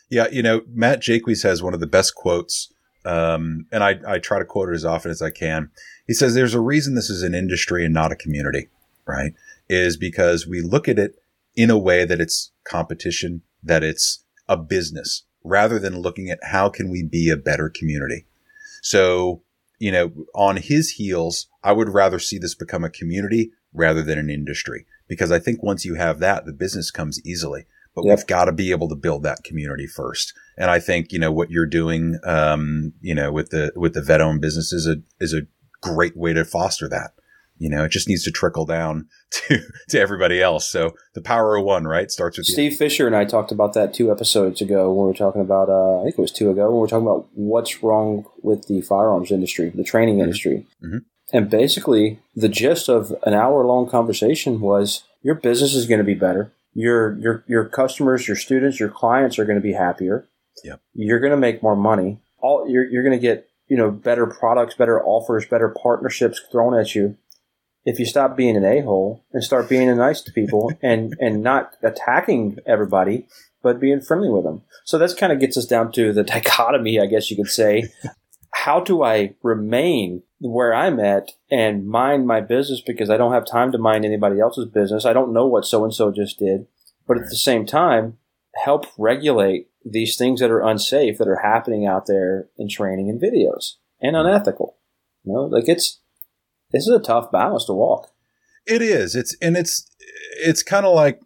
Yeah, 0.10 0.28
you 0.32 0.42
know, 0.42 0.62
Matt 0.68 1.04
Jacques 1.04 1.28
has 1.44 1.62
one 1.62 1.74
of 1.74 1.82
the 1.82 1.88
best 1.88 2.16
quotes, 2.16 2.74
um, 3.06 3.68
and 3.72 3.84
I, 3.84 4.00
I 4.08 4.20
try 4.20 4.40
to 4.40 4.46
quote 4.46 4.70
it 4.70 4.76
as 4.76 4.86
often 4.86 5.12
as 5.12 5.22
I 5.22 5.32
can. 5.32 5.70
He 6.08 6.14
says, 6.14 6.34
"There's 6.34 6.56
a 6.56 6.62
reason 6.62 6.96
this 6.96 7.10
is 7.10 7.24
an 7.24 7.36
industry 7.36 7.84
and 7.84 7.94
not 7.94 8.14
a 8.14 8.16
community, 8.16 8.70
right? 9.06 9.34
Is 9.68 9.98
because 9.98 10.48
we 10.48 10.62
look 10.62 10.88
at 10.88 10.98
it 10.98 11.22
in 11.56 11.70
a 11.70 11.78
way 11.78 12.06
that 12.06 12.22
it's 12.22 12.52
competition, 12.64 13.42
that 13.62 13.84
it's 13.84 14.24
a 14.50 14.58
business 14.58 15.24
rather 15.44 15.80
than 15.80 16.02
looking 16.02 16.30
at 16.30 16.40
how 16.44 16.68
can 16.68 16.90
we 16.90 17.04
be 17.04 17.30
a 17.30 17.38
better 17.38 17.70
community. 17.70 18.26
So, 18.82 19.42
you 19.80 19.92
know, 19.92 20.12
on 20.36 20.58
his 20.58 20.92
heels, 20.92 21.48
I 21.64 21.72
would 21.72 21.90
rather 21.90 22.20
see 22.20 22.38
this 22.38 22.56
become 22.56 22.84
a 22.84 22.90
community 22.90 23.52
rather 23.74 24.04
than 24.04 24.18
an 24.18 24.30
industry 24.30 24.86
because 25.08 25.32
I 25.32 25.40
think 25.40 25.64
once 25.64 25.86
you 25.86 25.96
have 25.96 26.20
that, 26.20 26.46
the 26.46 26.52
business 26.52 26.92
comes 26.92 27.26
easily. 27.26 27.66
But 27.96 28.06
yep. 28.06 28.18
we've 28.18 28.28
got 28.28 28.46
to 28.46 28.52
be 28.52 28.72
able 28.72 28.90
to 28.90 28.96
build 28.96 29.24
that 29.24 29.44
community 29.44 29.88
first. 29.88 30.34
And 30.58 30.70
I 30.70 30.80
think, 30.80 31.12
you 31.12 31.20
know, 31.20 31.32
what 31.32 31.50
you're 31.50 31.66
doing, 31.66 32.20
um, 32.24 32.94
you 33.02 33.16
know, 33.16 33.32
with 33.32 33.50
the, 33.50 33.72
with 33.76 33.94
the 33.94 34.02
vet 34.02 34.22
owned 34.22 34.42
business 34.42 34.72
is 34.74 34.88
a, 34.88 34.98
is 35.20 35.34
a 35.34 35.48
great 35.82 36.16
way 36.16 36.34
to 36.34 36.46
foster 36.46 36.88
that. 36.90 37.12
You 37.60 37.70
know, 37.70 37.84
it 37.84 37.92
just 37.92 38.08
needs 38.08 38.24
to 38.24 38.32
trickle 38.32 38.66
down 38.66 39.08
to, 39.32 39.60
to 39.90 40.00
everybody 40.00 40.42
else. 40.42 40.68
So 40.70 40.94
the 41.14 41.22
power 41.22 41.58
of 41.58 41.66
one, 41.66 41.86
right, 41.86 42.10
starts 42.10 42.38
with 42.38 42.48
Steve 42.48 42.72
you. 42.72 42.78
Fisher 42.78 43.06
and 43.06 43.16
I 43.16 43.26
talked 43.26 43.52
about 43.52 43.74
that 43.74 43.94
two 43.94 44.12
episodes 44.12 44.62
ago 44.62 44.92
when 44.92 45.06
we 45.06 45.12
were 45.12 45.14
talking 45.14 45.42
about, 45.42 45.70
uh, 45.70 46.00
I 46.00 46.04
think 46.04 46.18
it 46.18 46.22
was 46.22 46.32
two 46.32 46.50
ago, 46.50 46.68
when 46.68 46.76
we 46.76 46.80
were 46.80 46.88
talking 46.88 47.08
about 47.08 47.28
what's 47.34 47.84
wrong 47.84 48.26
with 48.42 48.68
the 48.68 48.82
firearms 48.82 49.30
industry, 49.30 49.70
the 49.70 49.84
training 49.84 50.16
mm-hmm. 50.16 50.24
industry. 50.24 50.66
Mm-hmm. 50.84 50.98
And 51.32 51.50
basically, 51.50 52.20
the 52.36 52.50
gist 52.50 52.90
of 52.90 53.14
an 53.24 53.36
hour 53.36 53.64
long 53.66 53.88
conversation 53.88 54.62
was 54.62 55.04
your 55.22 55.36
business 55.36 55.76
is 55.76 55.86
going 55.86 56.00
to 56.00 56.06
be 56.06 56.16
better. 56.16 56.52
Your, 56.74 57.18
your, 57.20 57.44
your 57.48 57.66
customers, 57.66 58.28
your 58.28 58.38
students, 58.38 58.80
your 58.80 58.90
clients 58.90 59.38
are 59.38 59.46
going 59.46 59.58
to 59.58 59.62
be 59.62 59.74
happier. 59.74 60.28
Yep. 60.64 60.82
You're 60.94 61.20
going 61.20 61.32
to 61.32 61.38
make 61.38 61.62
more 61.62 61.76
money. 61.76 62.20
All 62.40 62.68
you're, 62.68 62.90
you're 62.90 63.04
going 63.04 63.18
to 63.18 63.22
get, 63.22 63.48
you 63.68 63.78
know, 63.78 63.92
better 63.92 64.26
products, 64.26 64.76
better 64.76 65.04
offers, 65.04 65.46
better 65.46 65.70
partnerships 65.70 66.42
thrown 66.52 66.74
at 66.74 66.96
you 66.96 67.18
if 67.90 67.98
you 67.98 68.06
stop 68.06 68.38
being 68.38 68.56
an 68.56 68.64
a-hole 68.64 69.26
and 69.34 69.44
start 69.44 69.68
being 69.68 69.96
nice 69.98 70.22
to 70.22 70.32
people 70.32 70.72
and, 70.84 71.16
and 71.20 71.42
not 71.42 71.76
attacking 71.82 72.60
everybody, 72.68 73.28
but 73.64 73.80
being 73.80 74.00
friendly 74.00 74.30
with 74.30 74.44
them. 74.44 74.62
So 74.86 75.00
that 75.00 75.18
kind 75.18 75.34
of 75.34 75.40
gets 75.40 75.58
us 75.58 75.66
down 75.66 75.92
to 75.94 76.14
the 76.14 76.24
dichotomy, 76.36 77.00
I 77.00 77.08
guess 77.08 77.32
you 77.32 77.38
could 77.38 77.48
say. 77.48 77.90
How 78.54 78.80
do 78.80 79.04
I 79.04 79.36
remain 79.42 80.22
where 80.40 80.74
I'm 80.74 81.00
at 81.00 81.32
and 81.50 81.88
mind 81.88 82.28
my 82.28 82.42
business 82.42 82.82
because 82.86 83.10
I 83.10 83.18
don't 83.18 83.34
have 83.34 83.46
time 83.46 83.72
to 83.72 83.78
mind 83.78 84.06
anybody 84.06 84.40
else's 84.40 84.70
business? 84.70 85.06
I 85.06 85.14
don't 85.14 85.34
know 85.34 85.48
what 85.48 85.66
so 85.66 85.84
and 85.84 85.94
so 85.94 86.12
just 86.12 86.38
did, 86.38 86.68
but 87.08 87.18
at 87.18 87.24
the 87.30 87.38
same 87.38 87.66
time, 87.66 88.18
help 88.64 88.86
regulate 88.98 89.68
these 89.84 90.16
things 90.16 90.42
that 90.42 90.52
are 90.52 90.62
unsafe 90.62 91.18
that 91.18 91.28
are 91.28 91.42
happening 91.42 91.88
out 91.88 92.06
there 92.06 92.50
in 92.58 92.70
training 92.70 93.10
and 93.10 93.22
videos 93.22 93.76
and 94.00 94.16
unethical. 94.16 94.78
You 95.24 95.34
know, 95.34 95.44
like 95.44 95.68
it's 95.68 95.99
this 96.72 96.88
is 96.88 96.96
a 96.96 97.00
tough 97.00 97.32
balance 97.32 97.66
to 97.66 97.74
walk. 97.74 98.12
It 98.66 98.82
is. 98.82 99.16
It's 99.16 99.36
and 99.42 99.58
it's 99.58 99.90
it's 100.38 100.64
kind 100.64 100.86
of 100.86 100.94
like 100.94 101.20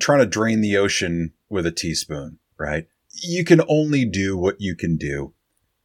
trying 0.00 0.20
to 0.20 0.26
drain 0.26 0.60
the 0.60 0.76
ocean 0.76 1.32
with 1.48 1.66
a 1.66 1.72
teaspoon, 1.72 2.38
right? 2.58 2.86
You 3.22 3.44
can 3.44 3.60
only 3.68 4.04
do 4.04 4.36
what 4.36 4.56
you 4.58 4.74
can 4.74 4.96
do. 4.96 5.34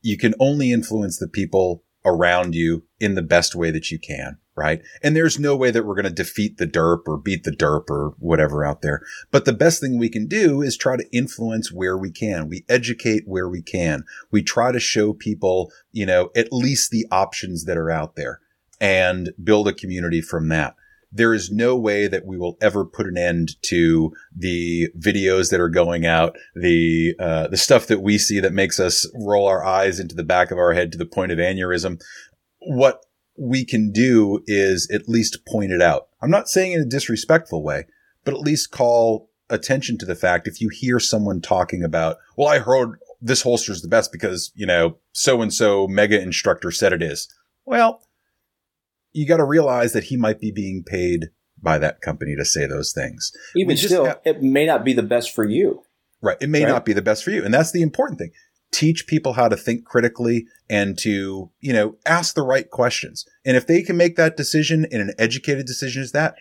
You 0.01 0.17
can 0.17 0.33
only 0.39 0.71
influence 0.71 1.19
the 1.19 1.27
people 1.27 1.83
around 2.05 2.55
you 2.55 2.83
in 2.99 3.15
the 3.15 3.21
best 3.21 3.53
way 3.53 3.69
that 3.69 3.91
you 3.91 3.99
can, 3.99 4.37
right? 4.55 4.81
And 5.03 5.15
there's 5.15 5.37
no 5.37 5.55
way 5.55 5.69
that 5.69 5.85
we're 5.85 5.95
going 5.95 6.05
to 6.05 6.09
defeat 6.09 6.57
the 6.57 6.65
derp 6.65 7.01
or 7.05 7.17
beat 7.17 7.43
the 7.43 7.51
derp 7.51 7.89
or 7.89 8.15
whatever 8.17 8.63
out 8.63 8.81
there. 8.81 9.01
But 9.29 9.45
the 9.45 9.53
best 9.53 9.81
thing 9.81 9.99
we 9.99 10.09
can 10.09 10.25
do 10.25 10.61
is 10.61 10.77
try 10.77 10.95
to 10.95 11.05
influence 11.11 11.71
where 11.71 11.97
we 11.97 12.09
can. 12.09 12.47
We 12.47 12.65
educate 12.69 13.23
where 13.27 13.49
we 13.49 13.61
can. 13.61 14.05
We 14.31 14.41
try 14.41 14.71
to 14.71 14.79
show 14.79 15.13
people, 15.13 15.71
you 15.91 16.05
know, 16.05 16.31
at 16.35 16.53
least 16.53 16.89
the 16.89 17.05
options 17.11 17.65
that 17.65 17.77
are 17.77 17.91
out 17.91 18.15
there 18.15 18.39
and 18.79 19.31
build 19.43 19.67
a 19.67 19.73
community 19.73 20.21
from 20.21 20.49
that. 20.49 20.75
There 21.11 21.33
is 21.33 21.51
no 21.51 21.75
way 21.75 22.07
that 22.07 22.25
we 22.25 22.37
will 22.37 22.57
ever 22.61 22.85
put 22.85 23.07
an 23.07 23.17
end 23.17 23.55
to 23.63 24.13
the 24.35 24.89
videos 24.97 25.49
that 25.49 25.59
are 25.59 25.69
going 25.69 26.05
out, 26.05 26.35
the 26.55 27.15
uh, 27.19 27.47
the 27.47 27.57
stuff 27.57 27.87
that 27.87 28.01
we 28.01 28.19
see 28.19 28.39
that 28.39 28.53
makes 28.53 28.79
us 28.79 29.09
roll 29.15 29.47
our 29.47 29.65
eyes 29.65 29.99
into 29.99 30.13
the 30.13 30.23
back 30.23 30.51
of 30.51 30.59
our 30.59 30.73
head 30.73 30.91
to 30.91 30.99
the 30.99 31.07
point 31.07 31.31
of 31.31 31.39
aneurysm. 31.39 31.99
What 32.59 33.05
we 33.39 33.65
can 33.65 33.91
do 33.91 34.43
is 34.45 34.87
at 34.93 35.09
least 35.09 35.45
point 35.47 35.71
it 35.71 35.81
out. 35.81 36.09
I'm 36.21 36.29
not 36.29 36.49
saying 36.49 36.73
in 36.73 36.81
a 36.81 36.85
disrespectful 36.85 37.63
way, 37.63 37.85
but 38.23 38.33
at 38.33 38.41
least 38.41 38.71
call 38.71 39.29
attention 39.49 39.97
to 39.97 40.05
the 40.05 40.15
fact 40.15 40.47
if 40.47 40.61
you 40.61 40.69
hear 40.69 40.99
someone 40.99 41.41
talking 41.41 41.83
about, 41.83 42.17
well, 42.37 42.47
I 42.47 42.59
heard 42.59 42.99
this 43.21 43.41
holster 43.41 43.71
is 43.71 43.81
the 43.81 43.87
best 43.87 44.11
because, 44.11 44.51
you 44.55 44.65
know, 44.65 44.97
so 45.13 45.41
and 45.41 45.53
so 45.53 45.87
mega 45.87 46.21
instructor 46.21 46.71
said 46.71 46.93
it 46.93 47.01
is. 47.01 47.33
Well, 47.65 48.01
you 49.11 49.27
got 49.27 49.37
to 49.37 49.45
realize 49.45 49.93
that 49.93 50.05
he 50.05 50.17
might 50.17 50.39
be 50.39 50.51
being 50.51 50.83
paid 50.85 51.29
by 51.61 51.77
that 51.77 52.01
company 52.01 52.35
to 52.35 52.45
say 52.45 52.65
those 52.65 52.93
things. 52.93 53.31
Even 53.55 53.77
still, 53.77 54.15
it 54.23 54.41
may 54.41 54.65
not 54.65 54.85
be 54.85 54.93
the 54.93 55.03
best 55.03 55.33
for 55.33 55.43
you. 55.43 55.83
Right. 56.21 56.37
It 56.41 56.49
may 56.49 56.63
right? 56.63 56.69
not 56.69 56.85
be 56.85 56.93
the 56.93 57.01
best 57.01 57.23
for 57.23 57.31
you. 57.31 57.43
And 57.43 57.53
that's 57.53 57.71
the 57.71 57.81
important 57.81 58.19
thing. 58.19 58.31
Teach 58.71 59.07
people 59.07 59.33
how 59.33 59.47
to 59.47 59.57
think 59.57 59.85
critically 59.85 60.45
and 60.69 60.97
to, 60.99 61.49
you 61.59 61.73
know, 61.73 61.95
ask 62.05 62.35
the 62.35 62.43
right 62.43 62.69
questions. 62.69 63.25
And 63.45 63.57
if 63.57 63.65
they 63.65 63.81
can 63.81 63.97
make 63.97 64.15
that 64.15 64.37
decision 64.37 64.85
in 64.91 65.01
an 65.01 65.13
educated 65.17 65.65
decision 65.65 66.03
is 66.03 66.11
that, 66.11 66.35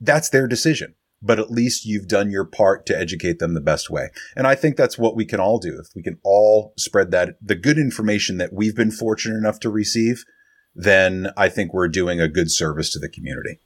that's 0.00 0.30
their 0.30 0.46
decision. 0.46 0.94
But 1.20 1.40
at 1.40 1.50
least 1.50 1.84
you've 1.84 2.06
done 2.06 2.30
your 2.30 2.44
part 2.44 2.86
to 2.86 2.98
educate 2.98 3.38
them 3.40 3.54
the 3.54 3.60
best 3.60 3.90
way. 3.90 4.10
And 4.36 4.46
I 4.46 4.54
think 4.54 4.76
that's 4.76 4.96
what 4.96 5.16
we 5.16 5.26
can 5.26 5.40
all 5.40 5.58
do. 5.58 5.78
If 5.80 5.88
we 5.94 6.02
can 6.02 6.18
all 6.24 6.72
spread 6.78 7.10
that, 7.10 7.36
the 7.42 7.56
good 7.56 7.76
information 7.76 8.38
that 8.38 8.52
we've 8.52 8.76
been 8.76 8.92
fortunate 8.92 9.36
enough 9.36 9.58
to 9.60 9.70
receive 9.70 10.24
then 10.78 11.32
I 11.36 11.48
think 11.48 11.74
we're 11.74 11.88
doing 11.88 12.20
a 12.20 12.28
good 12.28 12.50
service 12.50 12.88
to 12.90 13.00
the 13.00 13.08
community. 13.08 13.58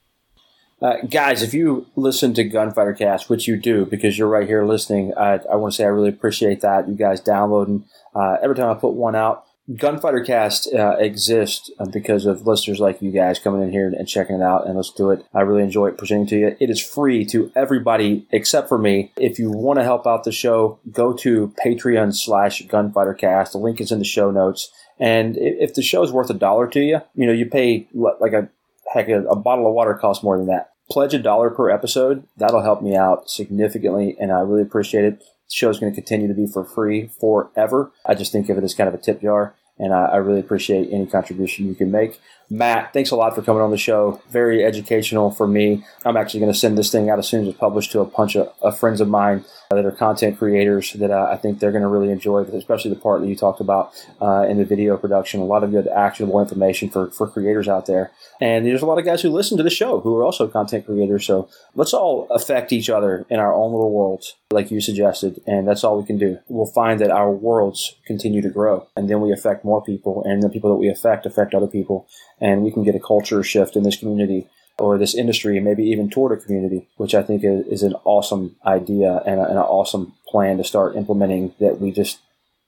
Uh, 0.81 0.97
guys, 1.09 1.43
if 1.43 1.55
you 1.55 1.87
listen 1.95 2.35
to 2.35 2.43
Gunfighter 2.43 2.95
Cast, 2.95 3.31
which 3.31 3.47
you 3.47 3.57
do 3.57 3.87
because 3.87 4.19
you're 4.19 4.27
right 4.27 4.49
here 4.49 4.65
listening, 4.65 5.13
I, 5.17 5.39
I 5.51 5.55
want 5.55 5.75
to 5.75 5.77
say 5.77 5.85
I 5.85 5.89
really 5.89 6.09
appreciate 6.09 6.63
that. 6.63 6.89
You 6.89 6.97
guys 6.97 7.21
downloading 7.21 7.85
uh, 8.17 8.39
every 8.43 8.57
time 8.57 8.71
I 8.71 8.75
put 8.75 8.95
one 8.95 9.15
out. 9.15 9.45
Gunfighter 9.77 10.25
Cast 10.25 10.75
uh, 10.75 10.97
exists 10.99 11.71
uh, 11.79 11.85
because 11.85 12.27
of 12.27 12.49
listeners 12.49 12.81
like 12.81 13.01
you 13.01 13.13
guys 13.13 13.39
coming 13.39 13.63
in 13.63 13.71
here 13.71 13.87
and 13.87 14.09
checking 14.09 14.37
it 14.37 14.43
out, 14.43 14.67
and 14.67 14.75
let's 14.75 14.91
do 14.91 15.11
it. 15.11 15.25
I 15.33 15.43
really 15.43 15.63
enjoy 15.63 15.93
presenting 15.93 16.27
to 16.29 16.37
you. 16.37 16.57
It 16.59 16.69
is 16.69 16.85
free 16.85 17.25
to 17.27 17.53
everybody 17.55 18.27
except 18.33 18.69
for 18.69 18.77
me. 18.77 19.13
If 19.17 19.39
you 19.39 19.53
want 19.53 19.79
to 19.79 19.85
help 19.85 20.05
out 20.05 20.25
the 20.25 20.33
show, 20.33 20.81
go 20.91 21.13
to 21.19 21.55
Patreon 21.65 22.13
slash 22.17 22.63
Gunfighter 22.63 23.15
Cast. 23.15 23.53
The 23.53 23.59
link 23.59 23.81
is 23.81 23.93
in 23.93 24.01
the 24.01 24.05
show 24.05 24.33
notes. 24.33 24.73
And 25.03 25.37
if 25.37 25.75
the 25.75 25.83
show 25.83 26.05
is 26.05 26.13
worth 26.13 26.31
a 26.31 26.35
dollar 26.35 26.69
to 26.69 26.81
you, 26.81 27.01
you 27.17 27.27
know, 27.27 27.33
you 27.33 27.47
pay 27.47 27.89
like 27.93 28.33
a 28.33 28.49
heck, 28.95 29.09
a, 29.09 29.25
a 29.25 29.35
bottle 29.35 29.67
of 29.67 29.75
water 29.75 29.95
costs 29.95 30.23
more 30.23 30.39
than 30.39 30.47
that. 30.47 30.71
Pledge 30.89 31.13
a 31.13 31.19
dollar 31.19 31.51
per 31.51 31.71
episode. 31.71 32.25
That'll 32.37 32.63
help 32.63 32.83
me 32.83 32.95
out 32.95 33.29
significantly, 33.29 34.17
and 34.21 34.31
I 34.31 34.41
really 34.41 34.63
appreciate 34.63 35.05
it. 35.05 35.19
The 35.19 35.55
show 35.55 35.71
is 35.71 35.81
going 35.81 35.91
to 35.93 36.01
continue 36.01 36.29
to 36.29 36.35
be 36.35 36.47
for 36.47 36.65
free 36.65 37.11
forever. 37.21 37.91
I 38.07 38.15
just 38.15 38.31
think 38.31 38.49
of 38.49 38.59
it 38.59 38.63
as 38.63 38.75
kind 38.75 38.87
of 38.87 38.95
a 38.95 38.99
tip 38.99 39.23
jar, 39.23 39.57
and 39.77 39.93
I, 39.93 40.05
I 40.05 40.17
really 40.19 40.39
appreciate 40.39 40.93
any 40.93 41.07
contribution 41.07 41.67
you 41.67 41.75
can 41.75 41.91
make. 41.91 42.21
Matt, 42.53 42.93
thanks 42.93 43.11
a 43.11 43.17
lot 43.17 43.35
for 43.35 43.41
coming 43.41 43.63
on 43.63 43.71
the 43.71 43.79
show. 43.79 44.21
Very 44.29 44.63
educational 44.63 45.31
for 45.31 45.49
me. 45.49 45.83
I'm 46.05 46.19
actually 46.19 46.41
going 46.41 46.53
to 46.53 46.59
send 46.59 46.77
this 46.77 46.93
thing 46.93 47.09
out 47.09 47.19
as 47.19 47.27
soon 47.27 47.43
as 47.43 47.49
it's 47.49 47.59
published 47.59 47.93
to 47.93 48.01
a 48.01 48.05
bunch 48.05 48.37
of, 48.37 48.53
of 48.61 48.79
friends 48.79 49.01
of 49.01 49.09
mine 49.09 49.43
that 49.71 49.87
are 49.87 49.91
content 49.91 50.39
creators 50.39 50.93
that 50.93 51.11
uh, 51.11 51.29
I 51.31 51.37
think 51.37 51.59
they're 51.59 51.73
going 51.73 51.81
to 51.81 51.89
really 51.89 52.11
enjoy, 52.11 52.43
especially 52.43 52.93
the 52.93 53.01
part 53.01 53.23
that 53.23 53.27
you 53.27 53.37
talked 53.37 53.61
about 53.61 53.93
uh, 54.21 54.47
in 54.47 54.59
the 54.59 54.67
video 54.67 54.99
production. 54.99 55.41
A 55.41 55.45
lot 55.45 55.65
of 55.65 55.71
good 55.71 55.89
actionable 55.89 56.41
information 56.41 56.91
for, 56.91 57.11
for 57.11 57.27
creators 57.27 57.69
out 57.69 57.87
there. 57.87 58.11
And 58.39 58.67
there's 58.67 58.83
a 58.83 58.87
lot 58.87 58.99
of 58.99 59.07
guys 59.07 59.23
who 59.23 59.31
listen 59.31 59.57
to 59.57 59.63
the 59.63 59.71
show 59.71 60.01
who 60.01 60.15
are 60.19 60.25
also 60.25 60.47
content 60.47 60.85
creators. 60.85 61.25
So 61.25 61.49
let's 61.75 61.95
all 61.95 62.29
affect 62.31 62.71
each 62.71 62.91
other 62.91 63.25
in 63.31 63.39
our 63.39 63.55
own 63.55 63.73
little 63.73 63.93
worlds, 63.93 64.37
like 64.51 64.71
you 64.71 64.83
suggested. 64.83 65.41
And 65.47 65.67
that's 65.67 65.85
all 65.85 65.99
we 65.99 66.07
can 66.07 66.19
do. 66.19 66.39
We'll 66.49 66.67
find 66.67 67.01
that 67.01 67.11
our 67.11 67.31
worlds 67.31 67.95
continue 68.07 68.43
to 68.43 68.51
grow. 68.51 68.89
And 68.95 69.09
then 69.09 69.23
we 69.23 69.33
affect 69.33 69.65
more 69.65 69.83
people. 69.83 70.23
And 70.27 70.43
the 70.43 70.51
people 70.51 70.71
that 70.71 70.77
we 70.77 70.89
affect 70.89 71.25
affect 71.25 71.55
other 71.55 71.67
people 71.67 72.09
and 72.43 72.63
we 72.63 72.73
can 72.73 72.83
get 72.83 72.97
a 72.97 73.01
culture 73.01 73.43
shift 73.43 73.77
in 73.77 73.85
this 73.85 73.97
community 73.97 74.49
or 74.79 74.99
this 74.99 75.15
industry 75.15 75.61
maybe 75.61 75.85
even 75.85 76.11
toward 76.11 76.37
a 76.37 76.43
community, 76.43 76.89
which 76.97 77.15
I 77.15 77.23
think 77.23 77.45
is, 77.45 77.67
is 77.67 77.83
an 77.83 77.95
awesome 78.05 78.57
idea 78.67 79.23
and, 79.25 79.39
a, 79.39 79.45
and, 79.45 79.53
an 79.53 79.59
awesome 79.59 80.15
plan 80.27 80.59
to 80.59 80.65
start 80.65 80.97
implementing 80.97 81.55
that 81.61 81.81
we 81.81 81.93
just 81.93 82.19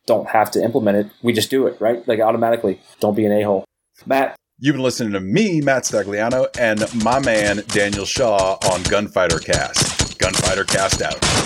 don't 0.06 0.28
have 0.28 0.50
to 0.52 0.62
implement 0.62 0.98
it. 0.98 1.12
We 1.22 1.32
just 1.32 1.50
do 1.50 1.66
it, 1.66 1.80
right? 1.80 2.06
Like 2.06 2.20
automatically. 2.20 2.80
Don't 3.00 3.16
be 3.16 3.26
an 3.26 3.32
a-hole. 3.32 3.64
Matt. 4.06 4.36
You've 4.60 4.74
been 4.74 4.84
listening 4.84 5.12
to 5.14 5.20
me, 5.20 5.60
Matt 5.60 5.82
Stagliano, 5.82 6.46
and 6.58 6.84
my 7.02 7.18
man, 7.18 7.64
Daniel 7.68 8.04
Shaw 8.04 8.56
on 8.70 8.82
Gunfighter 8.84 9.40
Cast. 9.40 10.16
Gunfighter 10.18 10.64
Cast 10.64 11.02
out. 11.02 11.43